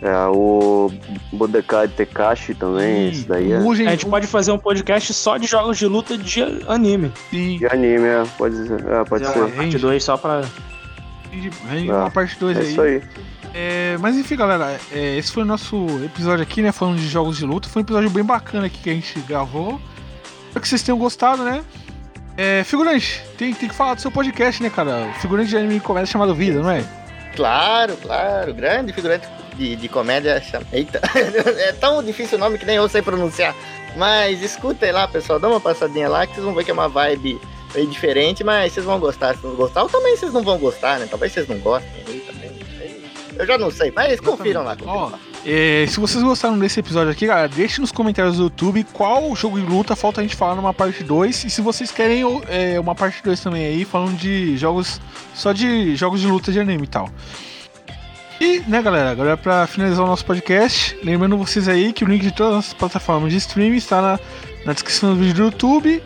É, 0.02 0.14
o 0.28 0.92
Budokai 1.32 1.88
Tekashi 1.88 2.54
também, 2.54 3.10
esse 3.10 3.26
daí 3.26 3.54
é 3.54 3.60
Mugen, 3.60 3.88
A 3.88 3.92
gente 3.92 4.06
pode 4.06 4.28
fazer 4.28 4.52
um 4.52 4.58
podcast 4.58 5.14
só 5.14 5.38
de 5.38 5.48
jogos 5.48 5.78
de 5.78 5.88
luta 5.88 6.18
de 6.18 6.42
anime. 6.68 7.10
sim, 7.32 7.58
de 7.58 7.66
anime, 7.68 8.06
é, 8.06 8.24
pode 8.38 8.68
ser. 8.68 8.86
É, 8.86 9.04
pode 9.06 9.26
ser. 9.26 9.40
uma 9.40 9.48
parte 9.50 9.78
2 9.78 10.04
só 10.04 10.18
pra. 10.18 10.42
Ah, 10.44 12.02
uma 12.02 12.12
parte 12.12 12.38
2 12.38 12.58
É 12.58 12.60
aí. 12.62 12.68
isso 12.70 12.82
aí. 12.82 13.02
É, 13.54 13.98
mas 14.00 14.16
enfim, 14.18 14.36
galera, 14.36 14.80
é, 14.92 15.16
esse 15.18 15.32
foi 15.32 15.44
o 15.44 15.46
nosso 15.46 15.86
episódio 16.04 16.42
aqui, 16.44 16.62
né? 16.62 16.72
Falando 16.72 16.98
de 16.98 17.08
jogos 17.08 17.38
de 17.38 17.46
luta. 17.46 17.70
Foi 17.70 17.82
um 17.82 17.86
episódio 17.86 18.10
bem 18.10 18.24
bacana 18.24 18.66
aqui 18.66 18.80
que 18.80 18.90
a 18.90 18.94
gente 18.94 19.20
gravou. 19.22 19.80
Espero 20.48 20.62
que 20.62 20.68
vocês 20.68 20.82
tenham 20.82 20.98
gostado, 20.98 21.44
né? 21.44 21.64
É, 22.36 22.64
figurante, 22.64 23.22
tem, 23.38 23.54
tem 23.54 23.70
que 23.70 23.76
falar 23.76 23.94
do 23.94 24.02
seu 24.02 24.10
podcast, 24.12 24.62
né, 24.64 24.70
cara? 24.72 25.14
Figurante 25.22 25.50
de 25.50 25.58
anime 25.58 25.80
comédia 25.80 26.12
chamado 26.12 26.34
Vida, 26.34 26.62
não 26.64 26.72
é? 26.72 26.84
Claro, 27.36 27.96
claro. 27.98 28.54
Grande 28.56 28.92
figurante 28.92 29.28
de, 29.56 29.76
de 29.76 29.88
comédia. 29.88 30.42
chama- 30.42 30.66
Eita, 30.74 31.00
é 31.60 31.72
tão 31.74 32.02
difícil 32.04 32.38
o 32.40 32.42
nome 32.42 32.58
que 32.58 32.66
nem 32.66 32.78
eu 32.78 32.90
sei 32.90 33.04
pronunciar. 33.04 33.54
Mas 33.96 34.42
escutem 34.42 34.92
lá, 34.92 35.08
pessoal. 35.08 35.40
Dá 35.40 35.48
uma 35.48 35.62
passadinha 35.62 36.10
lá 36.10 36.26
que 36.26 36.34
vocês 36.34 36.44
vão 36.44 36.56
ver 36.56 36.64
que 36.64 36.72
é 36.72 36.74
uma 36.74 36.90
vibe 36.90 37.40
diferente, 37.92 38.44
mas 38.44 38.74
vocês 38.74 38.86
vão 38.86 39.00
gostar. 39.00 39.36
Se 39.36 39.44
não 39.46 39.54
gostar, 39.56 39.84
ou 39.84 39.90
também 39.90 40.18
vocês 40.18 40.34
não 40.34 40.42
vão 40.42 40.58
gostar, 40.58 40.98
né? 41.00 41.08
Talvez 41.08 41.32
vocês 41.32 41.48
não 41.48 41.60
gostem 41.60 41.92
aí 42.08 42.20
também. 42.22 42.43
Eu 43.38 43.46
já 43.46 43.58
não 43.58 43.72
sei, 43.72 43.92
mas 43.96 44.20
confiram 44.20 44.64
lá. 44.64 44.76
confiram 44.76 44.94
Ó, 44.94 45.06
lá. 45.10 45.20
é, 45.46 45.86
se 45.88 46.00
vocês 46.00 46.24
gostaram 46.24 46.58
desse 46.58 46.80
episódio 46.80 47.12
aqui, 47.12 47.26
galera, 47.26 47.48
deixe 47.48 47.82
nos 47.82 47.92
comentários 47.92 48.38
do 48.38 48.44
YouTube 48.44 48.86
qual 48.94 49.36
jogo 49.36 49.60
de 49.60 49.66
luta 49.66 49.96
falta 49.96 50.22
a 50.22 50.24
gente 50.24 50.36
falar 50.36 50.56
numa 50.56 50.74
parte 50.74 51.04
2. 51.04 51.46
E 51.46 51.50
se 51.50 51.62
vocês 51.62 51.92
querem 51.92 52.24
é, 52.48 52.80
uma 52.80 52.94
parte 52.96 53.24
2 53.24 53.40
também 53.40 53.66
aí, 53.66 53.86
falando 53.86 54.16
de 54.18 54.58
jogos. 54.58 55.02
Só 55.34 55.52
de 55.52 55.96
jogos 55.96 56.22
de 56.22 56.28
luta 56.28 56.52
de 56.52 56.60
anime 56.60 56.84
e 56.84 56.88
tal. 56.88 57.10
E, 58.40 58.60
né, 58.68 58.82
galera, 58.82 59.12
agora 59.12 59.38
pra 59.38 59.66
finalizar 59.66 60.04
o 60.04 60.08
nosso 60.08 60.26
podcast, 60.26 60.98
lembrando 61.04 61.38
vocês 61.38 61.68
aí 61.68 61.94
que 61.94 62.04
o 62.04 62.08
link 62.08 62.22
de 62.22 62.32
todas 62.32 62.52
as 62.52 62.56
nossas 62.58 62.74
plataformas 62.74 63.32
de 63.32 63.38
streaming 63.38 63.78
está 63.78 64.02
na, 64.02 64.20
na 64.66 64.74
descrição 64.74 65.14
do 65.14 65.20
vídeo 65.20 65.34
do 65.34 65.44
YouTube. 65.44 66.04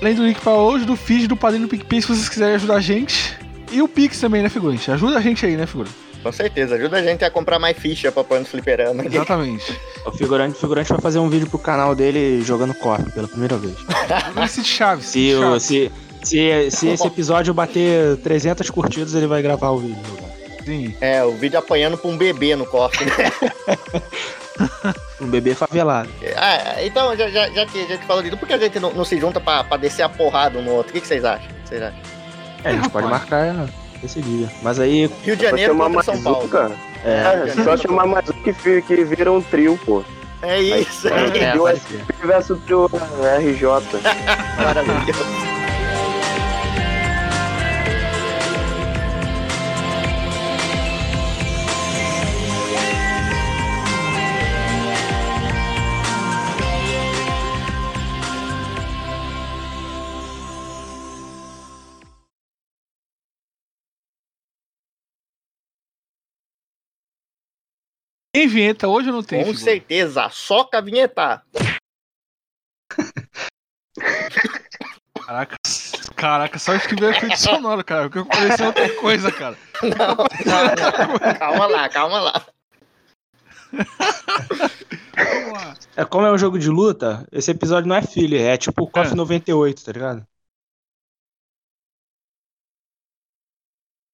Além 0.00 0.14
do 0.14 0.24
link 0.24 0.40
para 0.40 0.52
hoje, 0.52 0.84
do 0.84 0.96
feed, 0.96 1.26
do 1.26 1.36
padrinho 1.36 1.66
do 1.66 1.70
PicPay, 1.70 2.00
se 2.00 2.08
vocês 2.08 2.28
quiserem 2.28 2.54
ajudar 2.54 2.76
a 2.76 2.80
gente. 2.80 3.36
E 3.70 3.82
o 3.82 3.88
Pix 3.88 4.18
também, 4.18 4.42
né, 4.42 4.48
figurante? 4.48 4.90
Ajuda 4.90 5.18
a 5.18 5.20
gente 5.20 5.44
aí, 5.44 5.56
né, 5.56 5.66
figurante? 5.66 5.94
Com 6.22 6.32
certeza, 6.32 6.74
ajuda 6.74 6.98
a 6.98 7.02
gente 7.02 7.24
a 7.24 7.30
comprar 7.30 7.58
mais 7.58 7.76
ficha 7.76 8.10
pra 8.10 8.24
pôr 8.24 8.40
no 8.40 8.44
fliperama. 8.44 9.04
Exatamente. 9.04 9.78
O 10.04 10.10
figurante, 10.12 10.56
o 10.56 10.60
figurante 10.60 10.88
vai 10.88 11.00
fazer 11.00 11.18
um 11.18 11.28
vídeo 11.28 11.48
pro 11.48 11.58
canal 11.58 11.94
dele 11.94 12.42
jogando 12.42 12.74
KOF 12.74 13.12
pela 13.12 13.28
primeira 13.28 13.56
vez. 13.56 13.76
City 14.50 14.68
Chaves. 14.68 15.06
Se, 15.06 15.32
Chaves. 15.32 15.62
se, 15.62 15.92
se, 16.22 16.70
se 16.70 16.88
esse 16.88 17.06
episódio 17.06 17.54
bater 17.54 18.16
300 18.18 18.68
curtidas, 18.70 19.14
ele 19.14 19.26
vai 19.26 19.40
gravar 19.42 19.70
o 19.70 19.78
vídeo. 19.78 20.02
Sim. 20.64 20.94
É, 21.00 21.24
o 21.24 21.32
vídeo 21.32 21.58
apanhando 21.58 21.96
pra 21.96 22.10
um 22.10 22.16
bebê 22.16 22.54
no 22.56 22.66
cofre, 22.66 23.06
né? 23.06 23.32
Um 25.20 25.26
bebê 25.26 25.54
favelado. 25.54 26.08
Ah, 26.36 26.82
então, 26.84 27.16
já, 27.16 27.28
já, 27.28 27.48
já 27.50 27.66
que 27.66 27.80
a 27.80 27.86
gente 27.86 28.04
falou 28.06 28.22
disso, 28.22 28.36
por 28.36 28.46
que 28.46 28.54
a 28.54 28.58
gente 28.58 28.78
não, 28.78 28.92
não 28.92 29.04
se 29.04 29.18
junta 29.18 29.40
pra, 29.40 29.64
pra 29.64 29.76
descer 29.76 30.02
a 30.02 30.08
porrada 30.08 30.58
um 30.58 30.62
no 30.62 30.72
outro? 30.72 30.90
O 30.90 30.92
que, 30.94 31.00
que 31.00 31.06
vocês 31.06 31.24
acham? 31.24 31.46
O 31.46 31.62
que 31.62 31.68
Vocês 31.68 31.82
acham? 31.82 32.00
É, 32.64 32.70
a 32.70 32.72
gente 32.72 32.88
pode 32.90 33.06
marcar 33.06 33.68
esse 34.02 34.20
dia. 34.20 34.48
Mas 34.62 34.78
aí, 34.80 35.10
Rio 35.24 35.36
de 35.36 35.42
Só 35.44 35.50
Janeiro 35.50 35.72
chamar 35.72 35.84
contra 35.90 35.94
mais 35.96 36.06
São 36.06 36.14
um, 36.14 36.22
Paulo. 36.22 36.48
cara. 36.48 36.72
é. 37.04 37.44
É, 37.48 37.64
só 37.64 37.76
chamar 37.76 38.06
mais 38.06 38.28
um 38.30 38.32
que, 38.34 38.82
que 38.82 39.04
vira 39.04 39.32
um 39.32 39.40
trio, 39.40 39.78
pô. 39.84 40.02
É 40.42 40.60
isso, 40.60 41.08
É, 41.08 41.24
é. 41.40 42.26
Versus 42.26 42.58
o 42.58 42.60
trio 42.60 42.86
RJ. 42.86 43.68
maravilhoso. 44.62 45.24
Tem 68.32 68.46
vinheta 68.46 68.88
hoje 68.88 69.08
ou 69.08 69.14
não 69.16 69.22
tem? 69.22 69.40
Com 69.40 69.46
figura? 69.52 69.64
certeza, 69.64 70.28
soca 70.30 70.78
a 70.78 70.80
vinheta. 70.80 71.42
Caraca, 75.26 75.56
caraca, 76.16 76.58
só 76.58 76.74
isso 76.74 76.88
que 76.88 76.94
veio 76.94 77.10
efeito 77.12 77.38
sonoro, 77.38 77.84
cara. 77.84 78.04
Porque 78.04 78.18
eu 78.18 78.26
parecia 78.26 78.66
outra 78.66 78.94
coisa, 78.96 79.30
cara. 79.32 79.56
Calma 81.38 81.66
lá, 81.66 81.88
calma 81.88 82.20
lá. 82.20 82.46
Vamos 85.16 85.52
lá. 85.52 85.74
É 85.96 86.04
como 86.04 86.26
é 86.26 86.32
um 86.32 86.38
jogo 86.38 86.58
de 86.58 86.70
luta, 86.70 87.26
esse 87.32 87.50
episódio 87.50 87.88
não 87.88 87.96
é 87.96 88.02
filler, 88.02 88.46
é 88.46 88.56
tipo 88.56 88.84
o 88.84 88.90
KOF 88.90 89.12
É. 89.12 89.14
98, 89.14 89.84
tá 89.84 89.92
ligado? 89.92 90.26